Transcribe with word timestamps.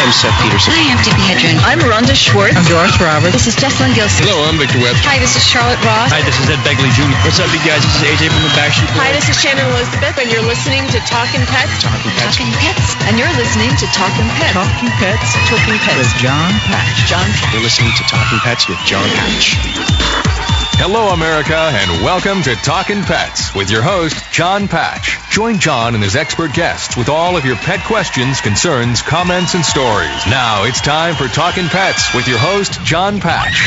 Hi, 0.00 0.08
I'm 0.08 0.16
Seth 0.16 0.40
Peterson. 0.40 0.72
Hi, 0.72 0.96
I'm 0.96 1.00
Debbie 1.04 1.28
Hedren. 1.28 1.56
I'm 1.60 1.80
Rhonda 1.84 2.16
Schwartz. 2.16 2.56
I'm 2.56 2.64
Doris 2.64 2.96
Roberts. 2.96 3.36
This 3.36 3.52
is 3.52 3.54
Jessalyn 3.60 3.92
Gilsig. 3.92 4.24
Hello, 4.24 4.48
I'm 4.48 4.56
Victor 4.56 4.80
Webster. 4.80 5.04
Hi, 5.04 5.20
this 5.20 5.36
is 5.36 5.44
Charlotte 5.44 5.76
Ross. 5.84 6.08
Hi, 6.08 6.24
this 6.24 6.40
is 6.40 6.48
Ed 6.48 6.56
Begley 6.64 6.88
Jr. 6.96 7.12
What's 7.20 7.36
up, 7.36 7.52
you 7.52 7.60
guys? 7.68 7.84
This 7.84 8.00
is 8.00 8.04
AJ 8.08 8.32
from 8.32 8.40
the 8.40 8.54
Backstreet 8.56 8.88
Boys. 8.96 9.04
Hi, 9.04 9.12
this 9.12 9.28
is 9.28 9.36
Shannon 9.36 9.68
Elizabeth, 9.76 10.16
and 10.16 10.32
you're 10.32 10.48
listening 10.48 10.88
to 10.96 11.04
Talking 11.04 11.44
Pets. 11.44 11.84
Talking 11.84 12.16
Pets. 12.16 12.32
Talking 12.32 12.48
Pets. 12.64 12.96
And 13.12 13.20
you're 13.20 13.34
listening 13.36 13.76
to 13.76 13.86
Talking 13.92 14.24
Pets. 14.40 14.56
Talking 14.56 14.88
Pets. 14.96 15.28
Talking 15.52 15.76
Pets. 15.84 16.00
With 16.00 16.16
John 16.16 16.52
Patch. 16.64 16.96
John 17.04 17.28
Patch. 17.36 17.52
You're 17.52 17.66
listening 17.68 17.92
to 18.00 18.04
Talking 18.08 18.40
Pets 18.40 18.72
with 18.72 18.80
John 18.88 19.04
Patch. 19.04 19.60
Hello, 20.80 21.12
America, 21.12 21.52
and 21.52 22.00
welcome 22.00 22.40
to 22.40 22.56
Talkin' 22.56 23.04
Pets 23.04 23.54
with 23.54 23.68
your 23.68 23.82
host, 23.82 24.16
John 24.32 24.64
Patch. 24.64 25.20
Join 25.28 25.58
John 25.60 25.92
and 25.92 26.02
his 26.02 26.16
expert 26.16 26.54
guests 26.54 26.96
with 26.96 27.10
all 27.10 27.36
of 27.36 27.44
your 27.44 27.56
pet 27.56 27.84
questions, 27.84 28.40
concerns, 28.40 29.02
comments, 29.02 29.52
and 29.52 29.62
stories. 29.62 29.89
Now 29.90 30.62
it's 30.66 30.80
time 30.80 31.16
for 31.16 31.26
Talking 31.26 31.66
Pets 31.66 32.14
with 32.14 32.28
your 32.28 32.38
host, 32.38 32.80
John 32.84 33.18
Patch. 33.18 33.66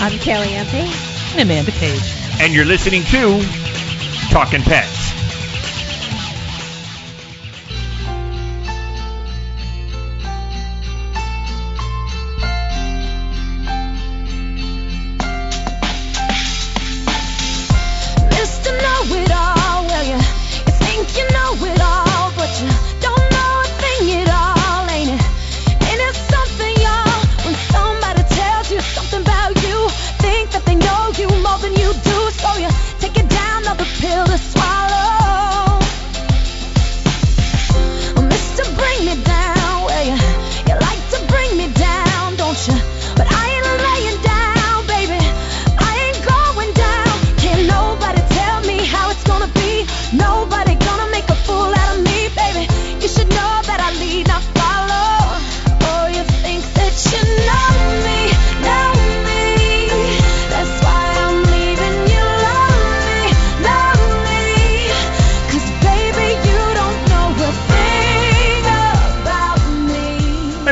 I'm 0.00 0.18
Kelly 0.18 0.54
Ann 0.54 0.64
Payne. 0.66 0.90
And 1.32 1.42
Amanda 1.42 1.72
Page. 1.72 2.00
and 2.40 2.54
you're 2.54 2.64
listening 2.64 3.02
to 3.04 3.42
Talking 4.30 4.62
Pets. 4.62 5.07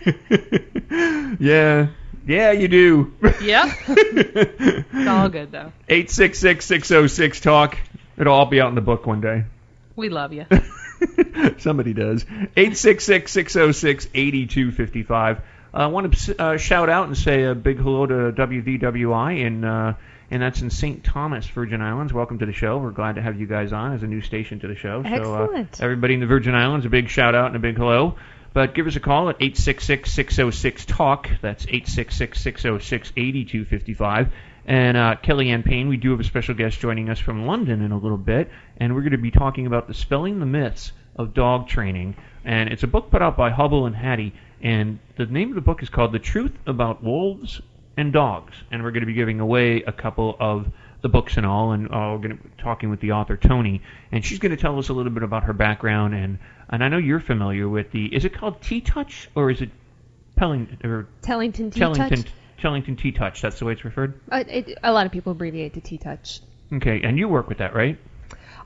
yeah. 1.39 1.87
Yeah, 2.27 2.51
you 2.51 2.67
do. 2.67 3.11
yep. 3.41 3.75
It's 3.87 5.07
all 5.09 5.29
good, 5.29 5.51
though. 5.51 5.73
866-606-TALK. 5.87 7.75
It'll 8.19 8.33
all 8.35 8.45
be 8.45 8.61
out 8.61 8.69
in 8.69 8.75
the 8.75 8.81
book 8.81 9.07
one 9.07 9.21
day. 9.21 9.45
We 9.99 10.07
love 10.07 10.31
you. 10.31 10.45
Somebody 11.57 11.93
does. 11.93 12.23
866-606-8255. 12.55 15.41
I 15.73 15.87
want 15.87 16.13
to 16.13 16.41
uh, 16.41 16.55
shout 16.57 16.87
out 16.87 17.07
and 17.07 17.17
say 17.17 17.43
a 17.43 17.53
big 17.53 17.79
hello 17.79 18.05
to 18.05 18.31
WVWI, 18.31 19.45
and 19.45 19.65
uh, 19.65 19.95
and 20.31 20.41
that's 20.41 20.61
in 20.61 20.69
St. 20.69 21.03
Thomas, 21.03 21.45
Virgin 21.47 21.81
Islands. 21.81 22.13
Welcome 22.13 22.39
to 22.39 22.45
the 22.45 22.53
show. 22.53 22.77
We're 22.77 22.91
glad 22.91 23.15
to 23.15 23.21
have 23.21 23.37
you 23.37 23.45
guys 23.45 23.73
on 23.73 23.91
as 23.91 24.01
a 24.01 24.07
new 24.07 24.21
station 24.21 24.61
to 24.61 24.69
the 24.69 24.75
show. 24.75 25.03
So, 25.03 25.09
uh, 25.09 25.43
Excellent. 25.43 25.81
everybody 25.81 26.13
in 26.13 26.21
the 26.21 26.27
Virgin 26.27 26.55
Islands, 26.55 26.85
a 26.85 26.89
big 26.89 27.09
shout 27.09 27.35
out 27.35 27.47
and 27.47 27.57
a 27.57 27.59
big 27.59 27.75
hello. 27.75 28.15
But 28.53 28.73
give 28.73 28.87
us 28.87 28.95
a 28.95 29.01
call 29.01 29.27
at 29.29 29.37
866-606-TALK. 29.39 31.41
That's 31.41 31.65
866-606-8255. 31.65 34.31
And 34.69 34.95
uh, 34.97 35.15
Kelly 35.23 35.49
Ann 35.49 35.63
Payne, 35.63 35.87
we 35.87 35.97
do 35.97 36.11
have 36.11 36.19
a 36.19 36.23
special 36.23 36.53
guest 36.53 36.79
joining 36.79 37.09
us 37.09 37.17
from 37.17 37.47
London 37.47 37.81
in 37.81 37.91
a 37.91 37.97
little 37.97 38.19
bit, 38.19 38.51
and 38.77 38.93
we're 38.93 39.01
going 39.01 39.13
to 39.13 39.17
be 39.17 39.31
talking 39.31 39.65
about 39.65 39.87
Dispelling 39.87 40.39
the 40.39 40.45
myths 40.45 40.91
of 41.15 41.33
dog 41.33 41.67
training. 41.67 42.15
And 42.45 42.69
it's 42.71 42.83
a 42.83 42.87
book 42.87 43.09
put 43.09 43.23
out 43.23 43.35
by 43.35 43.49
Hubble 43.49 43.87
and 43.87 43.95
Hattie, 43.95 44.35
and 44.61 44.99
the 45.17 45.25
name 45.25 45.49
of 45.49 45.55
the 45.55 45.61
book 45.61 45.81
is 45.81 45.89
called 45.89 46.11
The 46.11 46.19
Truth 46.19 46.51
About 46.67 47.03
Wolves 47.03 47.61
and 47.97 48.13
Dogs. 48.13 48.53
And 48.69 48.83
we're 48.83 48.91
going 48.91 49.01
to 49.01 49.07
be 49.07 49.13
giving 49.13 49.39
away 49.39 49.81
a 49.81 49.91
couple 49.91 50.37
of 50.39 50.67
the 51.01 51.09
books 51.09 51.37
and 51.37 51.47
all, 51.47 51.71
and 51.71 51.87
uh, 51.87 52.13
we're 52.13 52.17
going 52.19 52.37
to 52.37 52.43
be 52.43 52.49
talking 52.59 52.91
with 52.91 52.99
the 52.99 53.13
author 53.13 53.37
Toni, 53.37 53.81
and 54.11 54.23
she's 54.23 54.37
going 54.37 54.55
to 54.55 54.61
tell 54.61 54.77
us 54.77 54.89
a 54.89 54.93
little 54.93 55.11
bit 55.11 55.23
about 55.23 55.45
her 55.45 55.53
background. 55.53 56.13
And 56.13 56.37
and 56.69 56.83
I 56.83 56.89
know 56.89 56.97
you're 56.99 57.21
familiar 57.21 57.67
with 57.67 57.91
the 57.91 58.13
is 58.13 58.23
it 58.23 58.35
called 58.35 58.61
T 58.61 58.81
Touch 58.81 59.31
or 59.33 59.49
is 59.49 59.61
it 59.61 59.71
Pelling 60.35 60.77
or 60.83 61.07
Tellington 61.23 61.71
T 61.71 61.79
Tellington 61.79 62.23
Touch. 62.59 62.63
Tellington 62.63 62.95
T 62.95 63.11
Touch? 63.11 63.41
That's 63.41 63.59
the 63.59 63.65
way 63.65 63.73
it's 63.73 63.83
referred. 63.85 64.19
Uh, 64.31 64.43
it, 64.47 64.77
a 64.83 64.91
lot 64.93 65.05
of 65.05 65.11
people 65.11 65.31
abbreviate 65.31 65.73
to 65.73 65.81
T 65.81 65.97
Touch. 65.97 66.41
Okay, 66.73 67.01
and 67.03 67.17
you 67.17 67.27
work 67.27 67.49
with 67.49 67.57
that, 67.59 67.73
right? 67.73 67.97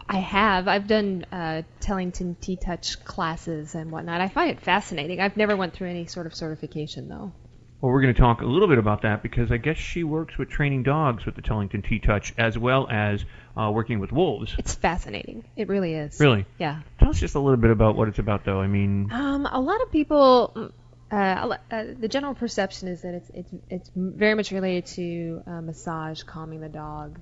I 0.09 0.17
have. 0.17 0.67
I've 0.67 0.87
done 0.87 1.25
uh, 1.31 1.61
Tellington 1.79 2.35
T 2.41 2.57
Touch 2.57 3.03
classes 3.05 3.75
and 3.75 3.91
whatnot. 3.91 4.19
I 4.19 4.27
find 4.27 4.51
it 4.51 4.59
fascinating. 4.59 5.21
I've 5.21 5.37
never 5.37 5.55
went 5.55 5.73
through 5.73 5.89
any 5.89 6.05
sort 6.07 6.25
of 6.27 6.35
certification 6.35 7.07
though. 7.07 7.31
Well, 7.79 7.91
we're 7.91 8.01
going 8.01 8.13
to 8.13 8.19
talk 8.19 8.41
a 8.41 8.45
little 8.45 8.69
bit 8.69 8.77
about 8.77 9.01
that 9.01 9.21
because 9.23 9.51
I 9.51 9.57
guess 9.57 9.75
she 9.77 10.05
works 10.05 10.37
with 10.37 10.49
training 10.49 10.83
dogs 10.83 11.25
with 11.25 11.35
the 11.35 11.41
Tellington 11.41 11.81
T 11.81 11.99
Touch 11.99 12.33
as 12.37 12.57
well 12.57 12.87
as 12.89 13.23
uh, 13.57 13.71
working 13.73 13.99
with 13.99 14.11
wolves. 14.11 14.55
It's 14.57 14.73
fascinating. 14.73 15.43
It 15.57 15.67
really 15.67 15.93
is. 15.93 16.19
Really? 16.19 16.45
Yeah. 16.57 16.81
Tell 16.99 17.09
us 17.09 17.19
just 17.19 17.35
a 17.35 17.39
little 17.39 17.57
bit 17.57 17.71
about 17.71 17.95
what 17.97 18.07
it's 18.07 18.19
about, 18.19 18.45
though. 18.45 18.61
I 18.61 18.67
mean, 18.67 19.09
Um, 19.11 19.45
a 19.45 19.59
lot 19.59 19.81
of 19.81 19.91
people, 19.91 20.71
uh, 21.13 21.57
uh, 21.71 21.83
the 21.99 22.07
general 22.07 22.33
perception 22.33 22.87
is 22.87 23.01
that 23.03 23.13
it's 23.13 23.29
it's 23.33 23.53
it's 23.69 23.89
very 23.95 24.33
much 24.33 24.51
related 24.51 24.85
to 24.87 25.41
uh, 25.45 25.61
massage, 25.61 26.23
calming 26.23 26.61
the 26.61 26.69
dog, 26.69 27.19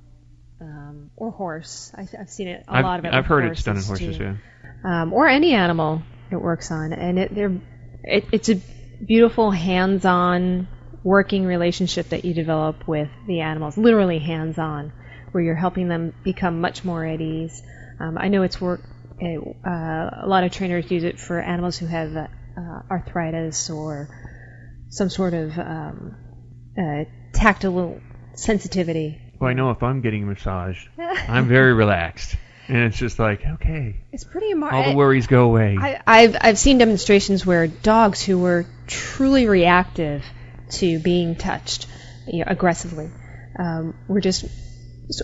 um, 0.61 1.11
or 1.17 1.31
horse. 1.31 1.91
I, 1.95 2.07
I've 2.19 2.29
seen 2.29 2.47
it 2.47 2.63
a 2.67 2.73
I've, 2.73 2.85
lot 2.85 2.99
of 2.99 3.05
it. 3.05 3.13
I've 3.13 3.25
heard 3.25 3.51
it's 3.51 3.63
done 3.63 3.77
in 3.77 3.83
horses, 3.83 4.17
too. 4.17 4.23
Yeah. 4.23 5.01
um, 5.01 5.13
or 5.13 5.27
any 5.27 5.53
animal 5.53 6.03
it 6.31 6.41
works 6.41 6.71
on, 6.71 6.93
and 6.93 7.19
it, 7.19 7.35
they're, 7.35 7.55
it, 8.03 8.25
it's 8.31 8.49
a 8.49 8.61
beautiful 9.05 9.51
hands-on 9.51 10.67
working 11.03 11.45
relationship 11.45 12.09
that 12.09 12.23
you 12.23 12.33
develop 12.33 12.87
with 12.87 13.09
the 13.27 13.41
animals, 13.41 13.77
literally 13.77 14.19
hands-on, 14.19 14.93
where 15.31 15.43
you're 15.43 15.55
helping 15.55 15.89
them 15.89 16.13
become 16.23 16.61
much 16.61 16.85
more 16.85 17.03
at 17.03 17.19
ease. 17.19 17.61
Um, 17.99 18.17
I 18.17 18.29
know 18.29 18.43
it's 18.43 18.61
work. 18.61 18.81
Uh, 19.21 19.67
a 19.67 20.27
lot 20.27 20.43
of 20.43 20.51
trainers 20.51 20.89
use 20.89 21.03
it 21.03 21.19
for 21.19 21.39
animals 21.39 21.77
who 21.77 21.87
have 21.87 22.13
uh, 22.57 22.81
arthritis 22.89 23.69
or 23.69 24.09
some 24.89 25.09
sort 25.09 25.33
of 25.33 25.57
um, 25.57 26.17
uh, 26.77 27.03
tactile 27.33 28.01
sensitivity. 28.35 29.21
Well, 29.39 29.49
I 29.49 29.53
know 29.53 29.71
if 29.71 29.81
I'm 29.83 30.01
getting 30.01 30.27
massaged, 30.27 30.87
I'm 30.97 31.47
very 31.47 31.73
relaxed, 31.73 32.35
and 32.67 32.77
it's 32.85 32.97
just 32.97 33.17
like 33.19 33.41
okay, 33.45 34.03
It's 34.11 34.23
pretty 34.23 34.51
amazing. 34.51 34.75
all 34.75 34.89
the 34.91 34.95
worries 34.95 35.27
go 35.27 35.45
away. 35.45 35.77
I, 35.79 36.01
I've 36.05 36.37
I've 36.39 36.57
seen 36.59 36.77
demonstrations 36.77 37.45
where 37.45 37.67
dogs 37.67 38.21
who 38.21 38.37
were 38.37 38.65
truly 38.87 39.47
reactive 39.47 40.23
to 40.71 40.99
being 40.99 41.35
touched, 41.35 41.87
you 42.27 42.39
know, 42.39 42.45
aggressively, 42.47 43.09
um, 43.57 43.95
were 44.07 44.21
just 44.21 44.45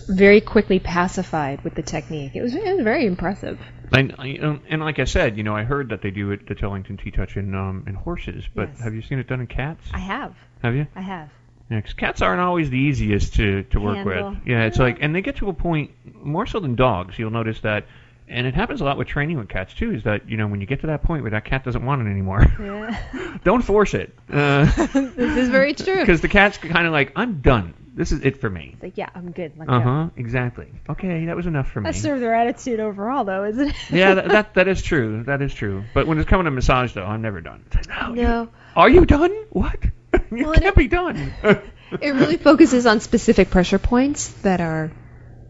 very 0.08 0.40
quickly 0.40 0.78
pacified 0.80 1.62
with 1.64 1.74
the 1.74 1.82
technique. 1.82 2.32
It 2.34 2.42
was 2.42 2.54
it 2.54 2.76
was 2.76 2.82
very 2.84 3.06
impressive. 3.06 3.58
And, 3.92 4.14
I- 4.18 4.58
and 4.68 4.80
like 4.82 4.98
I 4.98 5.04
said, 5.04 5.36
you 5.36 5.42
know, 5.42 5.56
I 5.56 5.64
heard 5.64 5.90
that 5.90 6.02
they 6.02 6.10
do 6.10 6.30
it, 6.32 6.46
the 6.46 6.54
Tellington 6.54 6.96
T 6.96 7.10
Touch 7.10 7.36
in 7.36 7.54
um, 7.54 7.84
in 7.86 7.94
horses, 7.94 8.44
but 8.54 8.68
Yes. 8.70 8.80
have 8.80 8.94
you 8.94 9.02
seen 9.02 9.18
it 9.18 9.26
done 9.28 9.40
in 9.40 9.46
cats? 9.46 9.86
I 9.92 9.98
have, 9.98 10.34
have 10.62 10.74
you? 10.74 10.86
I 10.94 11.00
have. 11.00 11.30
Yeah, 11.70 11.80
'cause 11.82 11.92
cats 11.92 12.22
aren't 12.22 12.40
always 12.40 12.70
the 12.70 12.78
easiest 12.78 13.34
to, 13.34 13.62
to 13.64 13.80
work 13.80 13.96
Handle. 13.96 14.30
with. 14.30 14.38
Yeah, 14.46 14.64
it's 14.64 14.78
like, 14.78 14.98
and 15.02 15.14
they 15.14 15.20
get 15.20 15.36
to 15.36 15.48
a 15.48 15.52
point 15.52 15.90
more 16.14 16.46
so 16.46 16.60
than 16.60 16.74
dogs. 16.76 17.18
You'll 17.18 17.30
notice 17.30 17.60
that, 17.60 17.84
and 18.26 18.46
it 18.46 18.54
happens 18.54 18.80
a 18.80 18.84
lot 18.84 18.96
with 18.96 19.06
training 19.08 19.36
with 19.38 19.48
cats 19.50 19.74
too. 19.74 19.92
Is 19.92 20.04
that 20.04 20.28
you 20.30 20.36
know 20.38 20.46
when 20.46 20.60
you 20.62 20.66
get 20.66 20.80
to 20.80 20.86
that 20.88 21.02
point 21.02 21.22
where 21.22 21.30
that 21.32 21.44
cat 21.44 21.64
doesn't 21.64 21.84
want 21.84 22.00
it 22.06 22.10
anymore, 22.10 22.46
Yeah. 22.58 23.38
don't 23.44 23.62
force 23.62 23.92
it, 23.94 24.14
because 24.26 24.74
this 24.94 25.36
is 25.36 25.48
very 25.50 25.74
true. 25.74 26.00
Because 26.00 26.22
the 26.22 26.28
cat's 26.28 26.56
kind 26.58 26.86
of 26.86 26.92
like, 26.92 27.12
I'm 27.16 27.40
done. 27.42 27.74
This 27.98 28.12
is 28.12 28.20
it 28.24 28.40
for 28.40 28.48
me. 28.48 28.70
It's 28.74 28.82
like, 28.82 28.96
yeah, 28.96 29.08
I'm 29.14 29.32
good. 29.32 29.52
Let 29.58 29.68
Uh 29.68 29.78
go. 29.78 29.84
huh. 29.84 30.08
Exactly. 30.16 30.68
Okay, 30.88 31.26
that 31.26 31.36
was 31.36 31.46
enough 31.46 31.70
for 31.72 31.80
me. 31.80 31.86
That's 31.90 32.00
sort 32.00 32.14
of 32.14 32.20
their 32.20 32.34
attitude 32.34 32.78
overall, 32.80 33.24
though, 33.24 33.44
isn't 33.44 33.68
it? 33.68 33.76
yeah, 33.90 34.14
that, 34.14 34.28
that 34.28 34.54
that 34.58 34.68
is 34.68 34.80
true. 34.82 35.24
That 35.24 35.42
is 35.42 35.52
true. 35.52 35.82
But 35.94 36.06
when 36.06 36.18
it's 36.18 36.28
coming 36.28 36.44
to 36.44 36.50
massage, 36.52 36.92
though, 36.94 37.04
I'm 37.04 37.22
never 37.22 37.40
done. 37.40 37.64
It's 37.66 37.76
like, 37.88 37.88
no, 37.88 38.14
you- 38.14 38.50
are 38.76 38.88
you 38.88 39.04
done? 39.04 39.34
What? 39.50 39.76
you 40.30 40.44
Well, 40.46 40.54
can't 40.54 40.76
be 40.76 40.88
done. 40.88 41.32
It 42.00 42.10
really 42.10 42.36
focuses 42.36 42.86
on 42.86 43.00
specific 43.00 43.48
pressure 43.50 43.78
points 43.78 44.28
that 44.42 44.60
are 44.60 44.92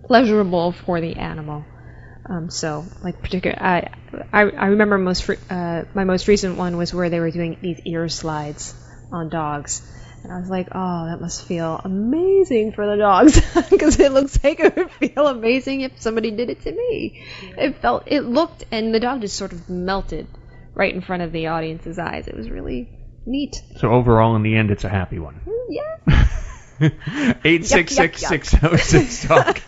pleasurable 0.06 0.70
for 0.72 1.00
the 1.00 1.16
animal. 1.16 1.64
Um, 2.30 2.48
so, 2.50 2.84
like 3.02 3.20
particular, 3.20 3.56
I, 3.60 3.88
I 4.32 4.42
I 4.42 4.66
remember 4.68 4.98
most 4.98 5.28
uh, 5.50 5.82
my 5.94 6.04
most 6.04 6.28
recent 6.28 6.56
one 6.56 6.76
was 6.76 6.92
where 6.94 7.10
they 7.10 7.20
were 7.20 7.30
doing 7.30 7.56
these 7.60 7.80
ear 7.86 8.08
slides 8.08 8.74
on 9.10 9.30
dogs, 9.30 9.82
and 10.22 10.32
I 10.32 10.38
was 10.40 10.50
like, 10.50 10.68
oh, 10.72 11.06
that 11.06 11.20
must 11.20 11.46
feel 11.46 11.80
amazing 11.84 12.72
for 12.72 12.86
the 12.86 12.96
dogs 12.96 13.40
because 13.70 13.98
it 13.98 14.12
looks 14.12 14.38
like 14.42 14.60
it 14.60 14.76
would 14.76 14.90
feel 14.92 15.26
amazing 15.26 15.82
if 15.82 16.00
somebody 16.00 16.30
did 16.30 16.50
it 16.50 16.62
to 16.62 16.72
me. 16.72 17.24
It 17.56 17.80
felt, 17.80 18.04
it 18.06 18.22
looked, 18.22 18.64
and 18.70 18.94
the 18.94 19.00
dog 19.00 19.20
just 19.20 19.36
sort 19.36 19.52
of 19.52 19.68
melted 19.68 20.26
right 20.74 20.94
in 20.94 21.00
front 21.00 21.22
of 21.22 21.32
the 21.32 21.48
audience's 21.48 21.98
eyes. 21.98 22.28
It 22.28 22.36
was 22.36 22.50
really 22.50 22.88
neat. 23.26 23.56
so 23.78 23.92
overall, 23.92 24.36
in 24.36 24.42
the 24.42 24.56
end, 24.56 24.70
it's 24.70 24.84
a 24.84 24.88
happy 24.88 25.18
one. 25.18 25.40
Yeah. 25.68 26.28
Eight 27.44 27.66
six 27.66 27.94
six 27.94 28.20
six 28.20 28.50
zero 28.50 28.76
six 28.76 29.24
talk. 29.26 29.60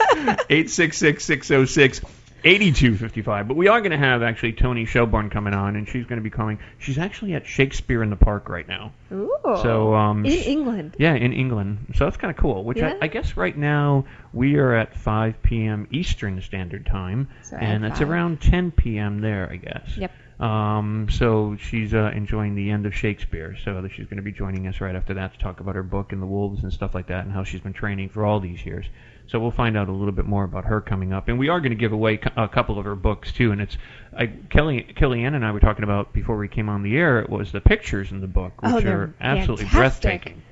Eight 0.49 0.71
six 0.71 0.97
six 0.97 1.25
six 1.25 1.49
zero 1.49 1.65
six. 1.65 2.01
8255. 2.45 3.49
But 3.49 3.57
we 3.57 3.69
are 3.69 3.81
going 3.81 3.93
to 3.93 3.99
have 3.99 4.23
actually 4.23 4.53
Toni 4.53 4.85
Shelbourne 4.85 5.31
coming 5.31 5.55
on, 5.55 5.77
and 5.77 5.89
she's 5.89 6.05
going 6.07 6.19
to 6.19 6.23
be 6.23 6.31
coming. 6.31 6.59
She's 6.79 6.99
actually 6.99 7.35
at 7.35 7.47
Shakespeare 7.47 8.03
in 8.03 8.11
the 8.11 8.17
Park 8.17 8.49
right 8.49 8.67
now. 8.67 8.93
Ooh. 9.13 9.31
So, 9.45 9.95
um, 9.95 10.25
in 10.25 10.33
England. 10.33 10.97
Yeah, 10.99 11.15
in 11.15 11.33
England. 11.33 11.95
So 11.97 12.05
that's 12.05 12.17
kind 12.17 12.31
of 12.31 12.37
cool. 12.37 12.65
Which 12.65 12.79
Yeah. 12.79 12.95
I, 13.01 13.05
I 13.05 13.09
guess 13.09 13.37
right 13.37 13.57
now 13.57 14.07
we 14.33 14.57
are 14.57 14.75
at 14.75 14.97
5 14.97 15.43
p.m. 15.43 15.89
Eastern 15.91 16.41
Standard 16.43 16.87
Time, 16.87 17.29
So 17.43 17.57
and 17.57 17.85
it's 17.85 18.01
around 18.01 18.41
10 18.41 18.71
p.m. 18.73 19.21
there, 19.21 19.49
I 19.51 19.57
guess. 19.57 19.97
Yep. 19.97 20.13
Um, 20.41 21.09
so 21.11 21.57
she's 21.61 21.93
uh, 21.93 22.11
enjoying 22.15 22.55
the 22.55 22.71
end 22.71 22.87
of 22.87 22.95
Shakespeare. 22.95 23.57
So 23.63 23.87
she's 23.95 24.07
going 24.07 24.17
to 24.17 24.23
be 24.23 24.33
joining 24.33 24.67
us 24.67 24.81
right 24.81 24.97
after 24.97 25.15
that 25.15 25.35
to 25.35 25.39
talk 25.39 25.61
about 25.61 25.75
her 25.75 25.83
book 25.83 26.13
and 26.13 26.23
the 26.23 26.27
wolves 26.27 26.63
and 26.63 26.73
stuff 26.73 26.95
like 26.95 27.09
that, 27.09 27.25
and 27.25 27.33
how 27.33 27.45
she's 27.45 27.61
been 27.61 27.75
training 27.75 28.09
for 28.09 28.25
all 28.25 28.41
these 28.41 28.65
years. 28.65 28.87
So 29.31 29.39
we'll 29.39 29.53
find 29.53 29.77
out 29.77 29.89
a 29.89 29.93
little 29.93 30.11
bit 30.11 30.27
more 30.27 30.43
about 30.43 30.65
her 30.65 30.81
coming 30.81 31.13
up, 31.13 31.29
and 31.29 31.39
we 31.39 31.49
are 31.49 31.61
going 31.61 31.71
to 31.71 31.77
give 31.77 31.93
away 31.93 32.19
a 32.37 32.49
couple 32.49 32.81
of 32.81 32.85
her 32.85 32.97
books 32.97 33.33
too. 33.33 33.53
And 33.53 33.61
it's 33.61 33.77
I, 34.17 34.27
Kelly 34.27 34.85
Kellyanne 34.97 35.35
and 35.37 35.45
I 35.45 35.53
were 35.53 35.61
talking 35.61 35.85
about 35.85 36.13
before 36.13 36.37
we 36.37 36.49
came 36.49 36.69
on 36.69 36.83
the 36.83 36.97
air. 36.97 37.21
It 37.21 37.31
was 37.31 37.53
the 37.53 37.61
pictures 37.61 38.11
in 38.11 38.21
the 38.21 38.27
book, 38.27 38.55
oh, 38.65 38.75
which 38.75 38.85
Oh, 38.87 38.91
are 38.91 39.15
absolutely 39.21 39.67
fantastic. 39.67 40.03
breathtaking. 40.03 40.43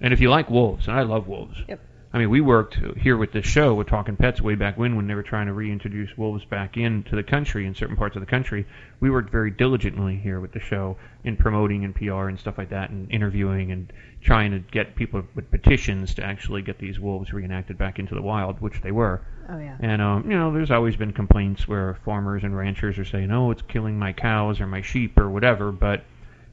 And 0.00 0.14
if 0.14 0.20
you 0.22 0.30
like 0.30 0.48
wolves, 0.48 0.88
and 0.88 0.96
I 0.96 1.02
love 1.02 1.28
wolves. 1.28 1.58
Yep. 1.68 1.80
I 2.16 2.18
mean, 2.18 2.30
we 2.30 2.40
worked 2.40 2.78
here 2.96 3.18
with 3.18 3.32
this 3.32 3.44
show 3.44 3.74
with 3.74 3.88
Talking 3.88 4.16
Pets 4.16 4.40
way 4.40 4.54
back 4.54 4.78
when, 4.78 4.96
when 4.96 5.06
they 5.06 5.14
were 5.14 5.22
trying 5.22 5.48
to 5.48 5.52
reintroduce 5.52 6.16
wolves 6.16 6.46
back 6.46 6.78
into 6.78 7.14
the 7.14 7.22
country 7.22 7.66
in 7.66 7.74
certain 7.74 7.94
parts 7.94 8.16
of 8.16 8.20
the 8.20 8.26
country. 8.26 8.64
We 9.00 9.10
worked 9.10 9.28
very 9.28 9.50
diligently 9.50 10.16
here 10.16 10.40
with 10.40 10.52
the 10.52 10.60
show 10.60 10.96
in 11.24 11.36
promoting 11.36 11.84
and 11.84 11.94
PR 11.94 12.28
and 12.28 12.40
stuff 12.40 12.56
like 12.56 12.70
that, 12.70 12.88
and 12.88 13.10
interviewing 13.10 13.70
and 13.70 13.92
trying 14.22 14.52
to 14.52 14.60
get 14.60 14.96
people 14.96 15.24
with 15.34 15.50
petitions 15.50 16.14
to 16.14 16.24
actually 16.24 16.62
get 16.62 16.78
these 16.78 16.98
wolves 16.98 17.34
reenacted 17.34 17.76
back 17.76 17.98
into 17.98 18.14
the 18.14 18.22
wild, 18.22 18.62
which 18.62 18.80
they 18.80 18.92
were. 18.92 19.20
Oh 19.50 19.58
yeah. 19.58 19.76
And 19.80 20.00
um, 20.00 20.30
you 20.30 20.38
know, 20.38 20.54
there's 20.54 20.70
always 20.70 20.96
been 20.96 21.12
complaints 21.12 21.68
where 21.68 21.98
farmers 22.06 22.44
and 22.44 22.56
ranchers 22.56 22.98
are 22.98 23.04
saying, 23.04 23.30
"Oh, 23.30 23.50
it's 23.50 23.60
killing 23.60 23.98
my 23.98 24.14
cows 24.14 24.58
or 24.58 24.66
my 24.66 24.80
sheep 24.80 25.18
or 25.18 25.28
whatever," 25.28 25.70
but 25.70 26.02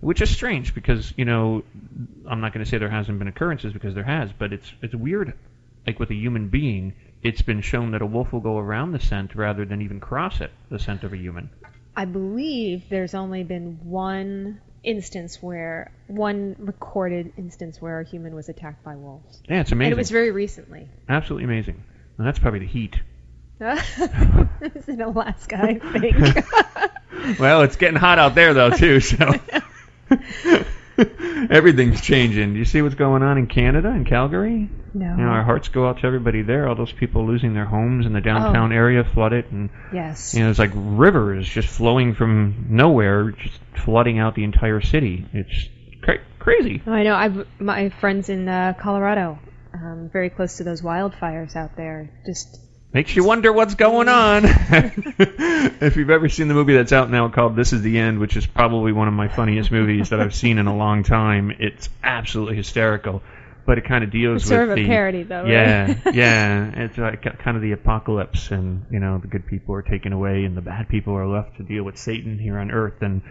which 0.02 0.22
is 0.22 0.30
strange 0.30 0.76
because 0.76 1.14
you 1.16 1.24
know, 1.24 1.64
I'm 2.28 2.42
not 2.42 2.52
going 2.52 2.66
to 2.66 2.70
say 2.70 2.80
there 2.80 2.90
hasn't 2.90 3.18
been 3.18 3.30
occurrences 3.30 3.72
because 3.72 3.96
there 3.96 4.04
has, 4.04 4.34
but 4.38 4.52
it's 4.52 4.70
it's 4.82 4.94
weird. 4.94 5.32
Like 5.86 6.00
with 6.00 6.10
a 6.12 6.16
human 6.16 6.50
being, 6.50 6.94
it's 7.22 7.42
been 7.42 7.62
shown 7.62 7.92
that 7.92 8.02
a 8.02 8.06
wolf 8.06 8.32
will 8.34 8.40
go 8.40 8.58
around 8.58 8.92
the 8.92 9.00
scent 9.00 9.36
rather 9.36 9.66
than 9.66 9.82
even 9.82 10.00
cross 10.00 10.42
it, 10.42 10.52
the 10.70 10.80
scent 10.80 11.04
of 11.04 11.14
a 11.14 11.18
human. 11.18 11.50
I 11.96 12.06
believe 12.06 12.90
there's 12.90 13.14
only 13.14 13.44
been 13.44 13.80
one 13.84 14.60
instance 14.84 15.42
where 15.42 15.92
one 16.08 16.56
recorded 16.60 17.34
instance 17.38 17.82
where 17.82 18.00
a 18.02 18.06
human 18.06 18.36
was 18.36 18.50
attacked 18.50 18.84
by 18.84 18.96
wolves, 18.96 19.42
Yeah, 19.48 19.62
it's 19.62 19.72
amazing. 19.72 19.92
and 19.92 19.98
it 20.00 20.02
was 20.02 20.10
very 20.10 20.32
recently. 20.32 20.88
Absolutely 21.08 21.46
amazing. 21.46 21.84
And 22.18 22.28
that's 22.28 22.40
probably 22.40 22.60
the 22.60 22.68
heat. 22.68 23.00
it 23.60 24.74
was 24.76 24.90
in 24.90 25.00
Alaska, 25.02 25.58
I 25.62 25.80
think. 26.00 27.40
well, 27.40 27.62
it's 27.62 27.76
getting 27.78 27.96
hot 27.98 28.20
out 28.20 28.36
there 28.36 28.54
though 28.54 28.72
too, 28.72 29.00
so 29.00 29.34
everything's 31.50 32.02
changing. 32.02 32.54
Do 32.54 32.60
you 32.60 32.66
see 32.66 32.82
what's 32.82 32.96
going 32.96 33.24
on 33.24 33.38
in 33.38 33.48
Canada 33.48 33.90
and 33.90 34.06
Calgary? 34.06 34.70
No. 34.94 35.12
You 35.12 35.24
know, 35.24 35.30
our 35.30 35.44
hearts 35.44 35.70
go 35.70 35.88
out 35.88 36.00
to 36.00 36.08
everybody 36.08 36.42
there. 36.42 36.68
All 36.68 36.76
those 36.76 36.92
people 36.92 37.26
losing 37.26 37.54
their 37.54 37.66
homes 37.66 38.06
in 38.06 38.14
the 38.14 38.22
downtown 38.22 38.72
area, 38.72 39.04
flooded, 39.04 39.52
and 39.52 39.70
yes. 39.94 40.34
you 40.34 40.44
know, 40.44 40.50
it's 40.50 40.60
like 40.60 40.72
rivers 40.74 41.48
just 41.48 41.68
flowing 41.68 42.14
from 42.16 42.68
nowhere, 42.70 43.32
just 43.32 43.60
flooding 43.84 44.20
out 44.20 44.36
the 44.36 44.44
entire 44.44 44.82
city. 44.82 45.26
It's 45.34 45.70
cra- 46.02 46.22
crazy. 46.40 46.82
Oh, 46.86 46.92
I 46.92 47.04
know. 47.04 47.16
I've 47.16 47.48
my 47.60 47.90
friends 47.90 48.30
in 48.30 48.48
uh, 48.48 48.74
Colorado, 48.80 49.40
um, 49.74 50.10
very 50.12 50.30
close 50.30 50.58
to 50.58 50.64
those 50.64 50.82
wildfires 50.82 51.56
out 51.56 51.76
there. 51.76 52.10
Just 52.26 52.60
Makes 52.94 53.16
you 53.16 53.24
wonder 53.24 53.52
what's 53.52 53.74
going 53.74 54.08
on. 54.08 54.44
if 54.46 55.96
you've 55.96 56.12
ever 56.12 56.30
seen 56.30 56.48
the 56.48 56.54
movie 56.54 56.76
that's 56.76 56.92
out 56.92 57.10
now 57.10 57.28
called 57.28 57.56
This 57.56 57.74
Is 57.74 57.82
the 57.82 57.98
End, 57.98 58.20
which 58.20 58.38
is 58.38 58.46
probably 58.46 58.92
one 58.92 59.08
of 59.08 59.16
my 59.16 59.30
funniest 59.30 59.72
movies 59.72 60.10
that 60.10 60.20
I've 60.20 60.36
seen 60.36 60.60
in 60.60 60.68
a 60.68 60.78
long 60.78 61.02
time, 61.02 61.52
it's 61.58 61.90
absolutely 62.04 62.56
hysterical. 62.56 63.24
But 63.66 63.78
it 63.78 63.86
kind 63.88 64.04
of 64.04 64.12
deals 64.12 64.42
It's 64.42 64.46
with 64.50 64.58
sort 64.58 64.70
of 64.72 64.78
a 64.78 64.82
the 64.82 64.88
parody, 64.88 65.24
though, 65.24 65.44
right? 65.44 65.50
Yeah, 65.50 65.96
yeah. 66.14 66.72
It's 66.84 66.98
like 66.98 67.22
kind 67.40 67.56
of 67.56 67.62
the 67.64 67.72
apocalypse, 67.72 68.52
and 68.52 68.86
you 68.92 69.00
know 69.00 69.20
the 69.20 69.28
good 69.28 69.48
people 69.48 69.74
are 69.76 69.82
taken 69.82 70.12
away, 70.12 70.44
and 70.44 70.58
the 70.58 70.62
bad 70.62 70.90
people 70.90 71.14
are 71.16 71.28
left 71.28 71.58
to 71.58 71.64
deal 71.64 71.84
with 71.84 71.98
Satan 71.98 72.38
here 72.38 72.58
on 72.60 72.72
Earth. 72.72 73.02
And 73.02 73.22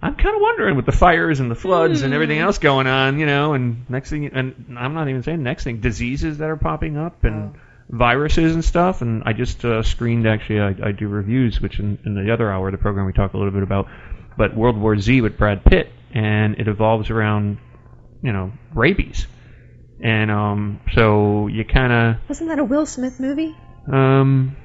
I'm 0.00 0.14
kind 0.14 0.36
of 0.36 0.40
wondering 0.40 0.76
with 0.76 0.86
the 0.86 0.92
fires 0.92 1.40
and 1.40 1.50
the 1.50 1.56
floods 1.56 2.02
and 2.02 2.14
everything 2.14 2.38
Hmm. 2.38 2.44
else 2.44 2.58
going 2.58 2.86
on, 2.86 3.18
you 3.18 3.26
know, 3.26 3.54
and 3.54 3.88
next 3.90 4.10
thing, 4.10 4.26
and 4.26 4.76
I'm 4.78 4.94
not 4.94 5.08
even 5.08 5.22
saying 5.24 5.42
next 5.42 5.64
thing, 5.64 5.78
diseases 5.80 6.38
that 6.38 6.48
are 6.48 6.56
popping 6.56 6.96
up 6.96 7.24
and 7.24 7.54
Oh. 7.54 7.58
viruses 7.90 8.54
and 8.54 8.64
stuff. 8.64 9.02
And 9.02 9.22
I 9.26 9.32
just 9.32 9.64
uh, 9.64 9.82
screened 9.82 10.26
actually, 10.28 10.60
I, 10.60 10.74
I 10.88 10.92
do 10.92 11.08
reviews, 11.08 11.60
which 11.60 11.78
in, 11.80 11.98
in 12.06 12.14
the 12.14 12.32
other 12.32 12.50
hour 12.50 12.68
of 12.68 12.72
the 12.72 12.78
program 12.78 13.06
we 13.06 13.12
talk 13.12 13.34
a 13.34 13.36
little 13.36 13.52
bit 13.52 13.62
about, 13.64 13.88
but 14.36 14.56
World 14.56 14.76
War 14.76 14.96
Z 14.96 15.20
with 15.20 15.36
Brad 15.38 15.64
Pitt, 15.64 15.90
and 16.14 16.54
it 16.58 16.68
evolves 16.68 17.10
around, 17.10 17.58
you 18.22 18.32
know, 18.32 18.52
rabies. 18.74 19.26
And 20.02 20.30
um, 20.30 20.80
so 20.94 21.46
you 21.46 21.64
kind 21.64 21.92
of 21.92 22.28
wasn't 22.28 22.48
that 22.50 22.58
a 22.58 22.64
Will 22.64 22.86
Smith 22.86 23.20
movie? 23.20 23.56
um, 23.92 24.56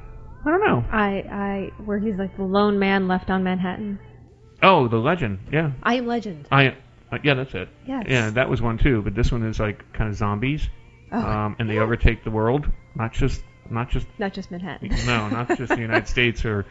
I 0.45 0.49
don't 0.49 0.65
know. 0.65 0.83
I 0.91 1.09
I 1.31 1.71
where 1.83 1.99
he's 1.99 2.15
like 2.15 2.35
the 2.37 2.43
lone 2.43 2.79
man 2.79 3.07
left 3.07 3.29
on 3.29 3.43
Manhattan. 3.43 3.99
Oh, 4.63 4.87
the 4.87 4.97
legend, 4.97 5.39
yeah. 5.51 5.71
I 5.83 5.95
am 5.95 6.07
Legend. 6.07 6.47
I 6.51 6.75
uh, 7.11 7.19
yeah, 7.23 7.35
that's 7.35 7.53
it. 7.53 7.69
Yes. 7.85 8.05
Yeah, 8.09 8.29
that 8.31 8.49
was 8.49 8.61
one 8.61 8.77
too. 8.79 9.01
But 9.03 9.13
this 9.13 9.31
one 9.31 9.43
is 9.43 9.59
like 9.59 9.93
kind 9.93 10.09
of 10.09 10.15
zombies, 10.15 10.67
Oh, 11.11 11.19
um, 11.19 11.55
and 11.59 11.69
they 11.69 11.77
overtake 11.77 12.23
the 12.23 12.31
world. 12.31 12.65
Not 12.95 13.13
just 13.13 13.43
not 13.69 13.89
just 13.89 14.07
Not 14.17 14.33
just 14.33 14.49
Manhattan. 14.49 14.89
no, 15.05 15.29
not 15.29 15.55
just 15.57 15.69
the 15.69 15.79
United 15.79 16.07
States 16.15 16.43
or 16.45 16.65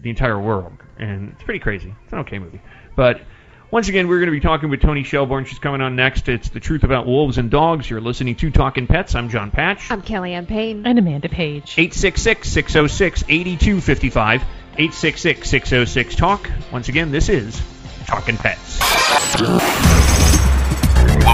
the 0.00 0.10
entire 0.10 0.38
world. 0.38 0.74
And 0.98 1.32
it's 1.32 1.42
pretty 1.42 1.60
crazy. 1.60 1.94
It's 2.04 2.12
an 2.12 2.18
okay 2.20 2.38
movie. 2.38 2.60
But 2.96 3.22
once 3.74 3.88
again, 3.88 4.06
we're 4.06 4.20
going 4.20 4.28
to 4.28 4.30
be 4.30 4.38
talking 4.38 4.70
with 4.70 4.80
Toni 4.80 5.02
Shelbourne. 5.02 5.46
She's 5.46 5.58
coming 5.58 5.80
on 5.80 5.96
next. 5.96 6.28
It's 6.28 6.48
The 6.48 6.60
Truth 6.60 6.84
About 6.84 7.08
Wolves 7.08 7.38
and 7.38 7.50
Dogs. 7.50 7.90
You're 7.90 8.00
listening 8.00 8.36
to 8.36 8.52
Talking 8.52 8.86
Pets. 8.86 9.16
I'm 9.16 9.28
John 9.28 9.50
Patch. 9.50 9.90
I'm 9.90 10.00
Kellyanne 10.00 10.46
Payne. 10.46 10.86
And 10.86 10.96
Amanda 10.96 11.28
Page. 11.28 11.74
866 11.76 12.48
606 12.48 13.24
8255. 13.28 14.42
866 14.42 15.50
606 15.50 16.14
Talk. 16.14 16.48
Once 16.70 16.88
again, 16.88 17.10
this 17.10 17.28
is 17.28 17.60
Talking 18.06 18.36
Pets. 18.36 18.78
We'll 19.40 19.58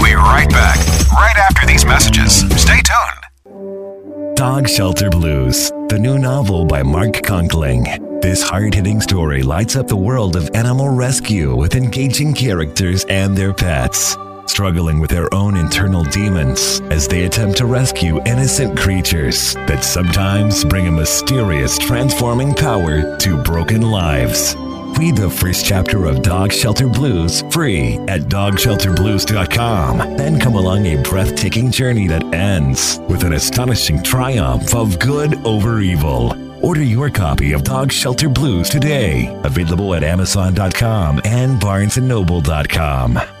be 0.03 0.15
right 0.15 0.49
back, 0.49 0.79
right 1.11 1.37
after 1.37 1.67
these 1.67 1.85
messages. 1.85 2.39
Stay 2.59 2.81
tuned. 2.81 4.35
Dog 4.35 4.67
Shelter 4.67 5.11
Blues, 5.11 5.69
the 5.89 5.99
new 5.99 6.17
novel 6.17 6.65
by 6.65 6.81
Mark 6.81 7.21
Conkling. 7.21 8.10
This 8.21 8.43
hard 8.43 8.75
hitting 8.75 9.01
story 9.01 9.41
lights 9.41 9.75
up 9.75 9.87
the 9.87 9.95
world 9.95 10.35
of 10.35 10.47
animal 10.53 10.89
rescue 10.89 11.55
with 11.55 11.73
engaging 11.73 12.35
characters 12.35 13.03
and 13.05 13.35
their 13.35 13.51
pets, 13.51 14.15
struggling 14.45 14.99
with 14.99 15.09
their 15.09 15.33
own 15.33 15.57
internal 15.57 16.03
demons 16.03 16.81
as 16.91 17.07
they 17.07 17.25
attempt 17.25 17.57
to 17.57 17.65
rescue 17.65 18.21
innocent 18.27 18.77
creatures 18.77 19.55
that 19.65 19.83
sometimes 19.83 20.63
bring 20.63 20.85
a 20.85 20.91
mysterious 20.91 21.79
transforming 21.79 22.53
power 22.53 23.17
to 23.17 23.41
broken 23.41 23.81
lives. 23.81 24.55
Read 24.99 25.15
the 25.15 25.29
first 25.29 25.65
chapter 25.65 26.05
of 26.05 26.21
Dog 26.21 26.53
Shelter 26.53 26.87
Blues 26.87 27.41
free 27.49 27.95
at 28.07 28.21
dogshelterblues.com. 28.29 29.97
Then 30.17 30.39
come 30.39 30.53
along 30.53 30.85
a 30.85 31.01
breathtaking 31.01 31.71
journey 31.71 32.07
that 32.07 32.35
ends 32.35 32.99
with 33.09 33.23
an 33.23 33.33
astonishing 33.33 34.03
triumph 34.03 34.75
of 34.75 34.99
good 34.99 35.43
over 35.43 35.79
evil. 35.79 36.40
Order 36.61 36.83
your 36.83 37.09
copy 37.09 37.53
of 37.53 37.63
Dog 37.63 37.91
Shelter 37.91 38.29
Blues 38.29 38.69
today. 38.69 39.27
Available 39.43 39.95
at 39.95 40.03
amazon.com 40.03 41.21
and 41.25 41.59
barnesandnoble.com. 41.59 43.40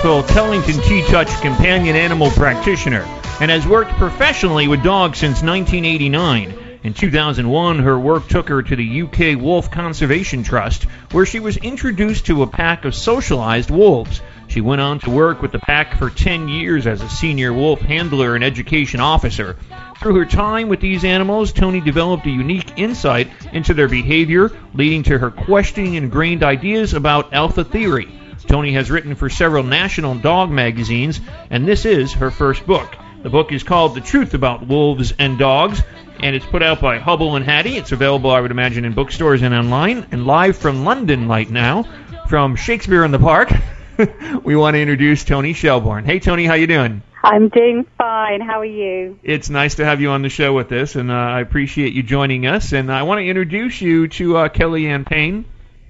Tellington 0.00 0.80
T-Touch 0.80 1.28
companion 1.42 1.94
animal 1.94 2.30
practitioner 2.30 3.02
and 3.38 3.50
has 3.50 3.66
worked 3.66 3.90
professionally 3.92 4.66
with 4.66 4.82
dogs 4.82 5.18
since 5.18 5.42
1989. 5.42 6.78
In 6.82 6.94
2001, 6.94 7.80
her 7.80 8.00
work 8.00 8.26
took 8.26 8.48
her 8.48 8.62
to 8.62 8.76
the 8.76 9.02
UK 9.02 9.38
Wolf 9.38 9.70
Conservation 9.70 10.42
Trust, 10.42 10.84
where 11.12 11.26
she 11.26 11.38
was 11.38 11.58
introduced 11.58 12.24
to 12.26 12.42
a 12.42 12.46
pack 12.46 12.86
of 12.86 12.94
socialized 12.94 13.70
wolves. 13.70 14.22
She 14.48 14.62
went 14.62 14.80
on 14.80 15.00
to 15.00 15.10
work 15.10 15.42
with 15.42 15.52
the 15.52 15.58
pack 15.58 15.98
for 15.98 16.08
10 16.08 16.48
years 16.48 16.86
as 16.86 17.02
a 17.02 17.08
senior 17.10 17.52
wolf 17.52 17.82
handler 17.82 18.34
and 18.34 18.42
education 18.42 19.00
officer. 19.00 19.58
Through 19.98 20.14
her 20.14 20.24
time 20.24 20.70
with 20.70 20.80
these 20.80 21.04
animals, 21.04 21.52
Toni 21.52 21.82
developed 21.82 22.24
a 22.24 22.30
unique 22.30 22.72
insight 22.78 23.28
into 23.52 23.74
their 23.74 23.88
behavior, 23.88 24.50
leading 24.72 25.02
to 25.02 25.18
her 25.18 25.30
questioning 25.30 25.92
ingrained 25.92 26.42
ideas 26.42 26.94
about 26.94 27.34
alpha 27.34 27.64
theory. 27.64 28.08
Toni 28.50 28.72
has 28.72 28.90
written 28.90 29.14
for 29.14 29.30
several 29.30 29.62
national 29.62 30.16
dog 30.16 30.50
magazines, 30.50 31.20
and 31.50 31.68
this 31.68 31.84
is 31.84 32.14
her 32.14 32.32
first 32.32 32.66
book. 32.66 32.96
The 33.22 33.30
book 33.30 33.52
is 33.52 33.62
called 33.62 33.94
The 33.94 34.00
Truth 34.00 34.34
About 34.34 34.66
Wolves 34.66 35.14
and 35.20 35.38
Dogs, 35.38 35.80
and 36.18 36.34
it's 36.34 36.44
put 36.46 36.60
out 36.60 36.80
by 36.80 36.98
Hubble 36.98 37.36
and 37.36 37.44
Hattie. 37.44 37.76
It's 37.76 37.92
available, 37.92 38.28
I 38.28 38.40
would 38.40 38.50
imagine, 38.50 38.84
in 38.84 38.92
bookstores 38.92 39.42
and 39.42 39.54
online. 39.54 40.08
And 40.10 40.26
live 40.26 40.56
from 40.56 40.84
London 40.84 41.28
right 41.28 41.48
now, 41.48 41.84
from 42.28 42.56
Shakespeare 42.56 43.04
in 43.04 43.12
the 43.12 43.20
Park, 43.20 43.52
we 44.42 44.56
want 44.56 44.74
to 44.74 44.80
introduce 44.80 45.22
Toni 45.22 45.52
Shelbourne. 45.52 46.04
Hey, 46.04 46.18
Toni, 46.18 46.44
how 46.44 46.54
you 46.54 46.66
doing? 46.66 47.02
I'm 47.22 47.50
doing 47.50 47.86
fine. 47.98 48.40
How 48.40 48.58
are 48.58 48.64
you? 48.64 49.16
It's 49.22 49.48
nice 49.48 49.76
to 49.76 49.84
have 49.84 50.00
you 50.00 50.10
on 50.10 50.22
the 50.22 50.28
show 50.28 50.52
with 50.54 50.72
us, 50.72 50.96
and 50.96 51.12
uh, 51.12 51.14
I 51.14 51.40
appreciate 51.40 51.92
you 51.92 52.02
joining 52.02 52.48
us. 52.48 52.72
And 52.72 52.90
I 52.90 53.04
want 53.04 53.20
to 53.20 53.28
introduce 53.28 53.80
you 53.80 54.08
to 54.08 54.38
uh, 54.38 54.48
Kellyanne 54.48 55.06
Payne, 55.06 55.44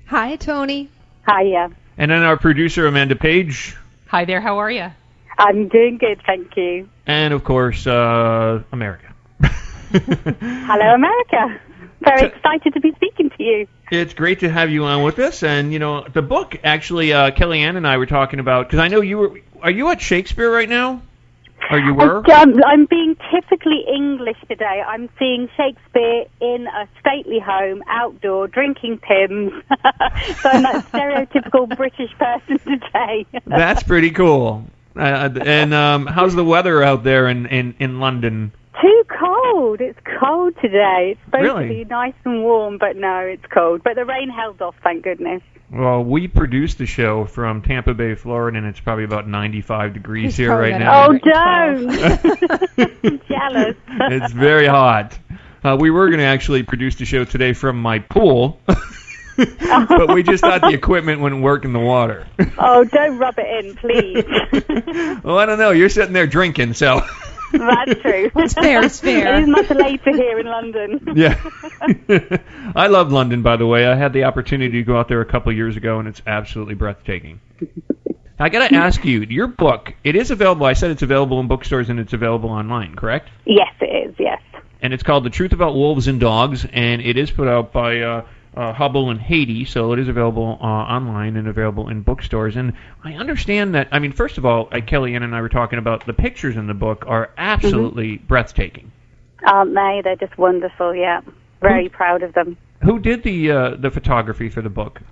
Hi, 0.08 0.36
Tony. 0.36 0.90
Hiya. 1.26 1.70
And 2.00 2.10
then 2.10 2.22
our 2.22 2.38
producer 2.38 2.86
Amanda 2.86 3.14
Page, 3.14 3.76
Hi 4.06 4.24
there, 4.24 4.40
how 4.40 4.58
are 4.58 4.70
you? 4.70 4.90
I'm 5.38 5.68
doing 5.68 5.98
good, 5.98 6.20
thank 6.26 6.56
you. 6.56 6.88
and 7.06 7.34
of 7.34 7.44
course 7.44 7.86
uh, 7.86 8.62
America. 8.72 9.14
Hello, 9.92 10.94
America. 10.94 11.60
Very 12.00 12.28
excited 12.28 12.72
to 12.72 12.80
be 12.80 12.92
speaking 12.96 13.28
to 13.36 13.42
you. 13.42 13.66
It's 13.90 14.14
great 14.14 14.40
to 14.40 14.48
have 14.48 14.70
you 14.70 14.84
on 14.84 15.02
with 15.02 15.18
us, 15.18 15.42
and 15.42 15.72
you 15.72 15.78
know 15.78 16.06
the 16.08 16.22
book. 16.22 16.56
Actually, 16.64 17.12
uh, 17.12 17.32
Kellyanne 17.32 17.76
and 17.76 17.86
I 17.86 17.98
were 17.98 18.06
talking 18.06 18.40
about 18.40 18.66
because 18.66 18.78
I 18.78 18.88
know 18.88 19.02
you 19.02 19.18
were. 19.18 19.40
Are 19.60 19.70
you 19.70 19.90
at 19.90 20.00
Shakespeare 20.00 20.50
right 20.50 20.68
now? 20.68 21.02
Or 21.70 21.78
you 21.78 21.94
were? 21.94 22.18
Um, 22.32 22.54
I'm 22.66 22.86
being 22.86 23.16
typically 23.32 23.84
English 23.92 24.38
today. 24.48 24.82
I'm 24.86 25.08
seeing 25.18 25.48
Shakespeare 25.56 26.24
in 26.40 26.66
a 26.66 26.88
stately 27.00 27.38
home, 27.38 27.82
outdoor, 27.88 28.48
drinking 28.48 28.98
Pimm's. 28.98 29.52
so 30.42 30.48
I'm 30.48 30.62
that 30.62 30.86
stereotypical 30.90 31.76
British 31.76 32.10
person 32.18 32.58
today. 32.60 33.26
That's 33.46 33.82
pretty 33.82 34.10
cool. 34.10 34.64
Uh, 34.96 35.30
and 35.44 35.72
um, 35.72 36.06
how's 36.06 36.34
the 36.34 36.44
weather 36.44 36.82
out 36.82 37.04
there 37.04 37.28
in 37.28 37.46
in, 37.46 37.74
in 37.78 38.00
London? 38.00 38.52
Too 38.80 39.04
cold. 39.18 39.80
It's 39.80 39.98
cold 40.18 40.54
today. 40.60 41.12
It's 41.12 41.20
supposed 41.26 41.42
Really? 41.42 41.68
to 41.68 41.74
be 41.74 41.84
nice 41.84 42.14
and 42.24 42.42
warm, 42.42 42.78
but 42.78 42.96
no, 42.96 43.18
it's 43.18 43.44
cold. 43.52 43.82
But 43.84 43.94
the 43.94 44.04
rain 44.04 44.30
held 44.30 44.62
off, 44.62 44.74
thank 44.82 45.04
goodness. 45.04 45.42
Well, 45.72 46.02
we 46.02 46.26
produced 46.26 46.78
the 46.78 46.86
show 46.86 47.26
from 47.26 47.62
Tampa 47.62 47.94
Bay, 47.94 48.16
Florida, 48.16 48.58
and 48.58 48.66
it's 48.66 48.80
probably 48.80 49.04
about 49.04 49.28
95 49.28 49.94
degrees 49.94 50.24
He's 50.24 50.36
here 50.36 50.56
right 50.56 50.76
now. 50.76 51.06
Oh, 51.06 51.12
don't! 51.12 51.90
Jealous. 53.28 53.76
it's 53.88 54.32
very 54.32 54.66
hot. 54.66 55.16
Uh, 55.62 55.76
we 55.78 55.90
were 55.90 56.08
going 56.08 56.18
to 56.18 56.24
actually 56.24 56.64
produce 56.64 56.96
the 56.96 57.04
show 57.04 57.24
today 57.24 57.52
from 57.52 57.80
my 57.80 58.00
pool. 58.00 58.60
but 58.66 60.12
we 60.12 60.24
just 60.24 60.42
thought 60.42 60.62
the 60.62 60.74
equipment 60.74 61.20
wouldn't 61.20 61.42
work 61.42 61.64
in 61.64 61.72
the 61.72 61.78
water. 61.78 62.26
oh, 62.58 62.82
don't 62.82 63.18
rub 63.18 63.36
it 63.38 63.64
in, 63.64 63.76
please. 63.76 65.22
well, 65.22 65.38
I 65.38 65.46
don't 65.46 65.58
know. 65.58 65.70
You're 65.70 65.88
sitting 65.88 66.12
there 66.12 66.26
drinking, 66.26 66.74
so. 66.74 67.00
That's 67.52 68.00
true. 68.02 68.30
It's 68.36 68.54
fair, 68.54 68.84
it's 68.84 69.00
fair. 69.00 69.36
It 69.36 69.42
is 69.42 69.48
much 69.48 69.70
later 69.70 70.16
here 70.16 70.38
in 70.38 70.46
London. 70.46 71.00
Yeah. 71.14 71.40
I 72.76 72.86
love 72.86 73.12
London, 73.12 73.42
by 73.42 73.56
the 73.56 73.66
way. 73.66 73.86
I 73.86 73.94
had 73.94 74.12
the 74.12 74.24
opportunity 74.24 74.78
to 74.78 74.82
go 74.82 74.98
out 74.98 75.08
there 75.08 75.20
a 75.20 75.26
couple 75.26 75.50
of 75.50 75.56
years 75.56 75.76
ago, 75.76 75.98
and 75.98 76.08
it's 76.08 76.22
absolutely 76.26 76.74
breathtaking. 76.74 77.40
I 78.38 78.48
got 78.48 78.68
to 78.68 78.74
ask 78.74 79.04
you, 79.04 79.20
your 79.20 79.48
book, 79.48 79.92
it 80.02 80.16
is 80.16 80.30
available. 80.30 80.64
I 80.64 80.72
said 80.72 80.90
it's 80.92 81.02
available 81.02 81.40
in 81.40 81.46
bookstores 81.48 81.90
and 81.90 82.00
it's 82.00 82.14
available 82.14 82.48
online, 82.48 82.96
correct? 82.96 83.28
Yes, 83.44 83.68
it 83.82 84.08
is, 84.08 84.14
yes. 84.18 84.40
And 84.80 84.94
it's 84.94 85.02
called 85.02 85.24
The 85.24 85.30
Truth 85.30 85.52
About 85.52 85.74
Wolves 85.74 86.08
and 86.08 86.18
Dogs, 86.18 86.64
and 86.64 87.02
it 87.02 87.18
is 87.18 87.30
put 87.30 87.48
out 87.48 87.70
by 87.70 88.00
uh, 88.00 88.26
uh, 88.56 88.72
Hubble 88.72 89.10
and 89.10 89.20
Hattie, 89.20 89.64
so 89.64 89.92
it 89.92 89.98
is 89.98 90.08
available 90.08 90.58
uh, 90.60 90.64
online 90.64 91.36
and 91.36 91.46
available 91.46 91.88
in 91.88 92.02
bookstores. 92.02 92.56
And 92.56 92.72
I 93.04 93.14
understand 93.14 93.74
that, 93.74 93.88
I 93.92 93.98
mean, 93.98 94.12
first 94.12 94.38
of 94.38 94.44
all, 94.44 94.68
uh, 94.72 94.76
Kellyanne 94.76 95.22
and 95.22 95.34
I 95.34 95.40
were 95.40 95.48
talking 95.48 95.78
about 95.78 96.06
the 96.06 96.12
pictures 96.12 96.56
in 96.56 96.66
the 96.66 96.74
book 96.74 97.04
are 97.06 97.30
absolutely 97.36 98.18
breathtaking. 98.18 98.90
Aren't 99.46 99.74
they? 99.74 100.00
They're 100.02 100.16
just 100.16 100.36
wonderful, 100.36 100.94
yeah. 100.94 101.20
Very 101.60 101.88
proud 101.88 102.22
of 102.22 102.34
them. 102.34 102.56
Who 102.82 102.98
did 102.98 103.22
the 103.22 103.50
uh, 103.50 103.76
the 103.76 103.90
photography 103.90 104.48
for 104.48 104.62
the 104.62 104.70
book? 104.70 105.02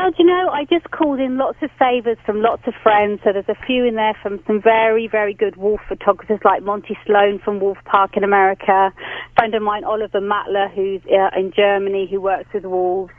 Well, 0.00 0.12
you 0.18 0.24
know, 0.24 0.48
I 0.48 0.64
just 0.64 0.90
called 0.90 1.20
in 1.20 1.36
lots 1.36 1.58
of 1.60 1.68
favours 1.78 2.16
from 2.24 2.40
lots 2.40 2.62
of 2.66 2.72
friends. 2.82 3.20
So 3.22 3.34
there's 3.34 3.50
a 3.50 3.66
few 3.66 3.84
in 3.84 3.96
there 3.96 4.16
from 4.22 4.40
some 4.46 4.62
very, 4.62 5.06
very 5.06 5.34
good 5.34 5.56
wolf 5.56 5.80
photographers 5.86 6.40
like 6.42 6.62
Monty 6.62 6.96
Sloan 7.04 7.38
from 7.44 7.60
Wolf 7.60 7.76
Park 7.84 8.16
in 8.16 8.24
America, 8.24 8.72
a 8.72 9.34
friend 9.36 9.54
of 9.54 9.60
mine, 9.60 9.84
Oliver 9.84 10.22
Matler, 10.22 10.72
who's 10.74 11.02
uh, 11.04 11.38
in 11.38 11.52
Germany, 11.54 12.08
who 12.10 12.18
works 12.18 12.48
with 12.54 12.64
wolves. 12.64 13.12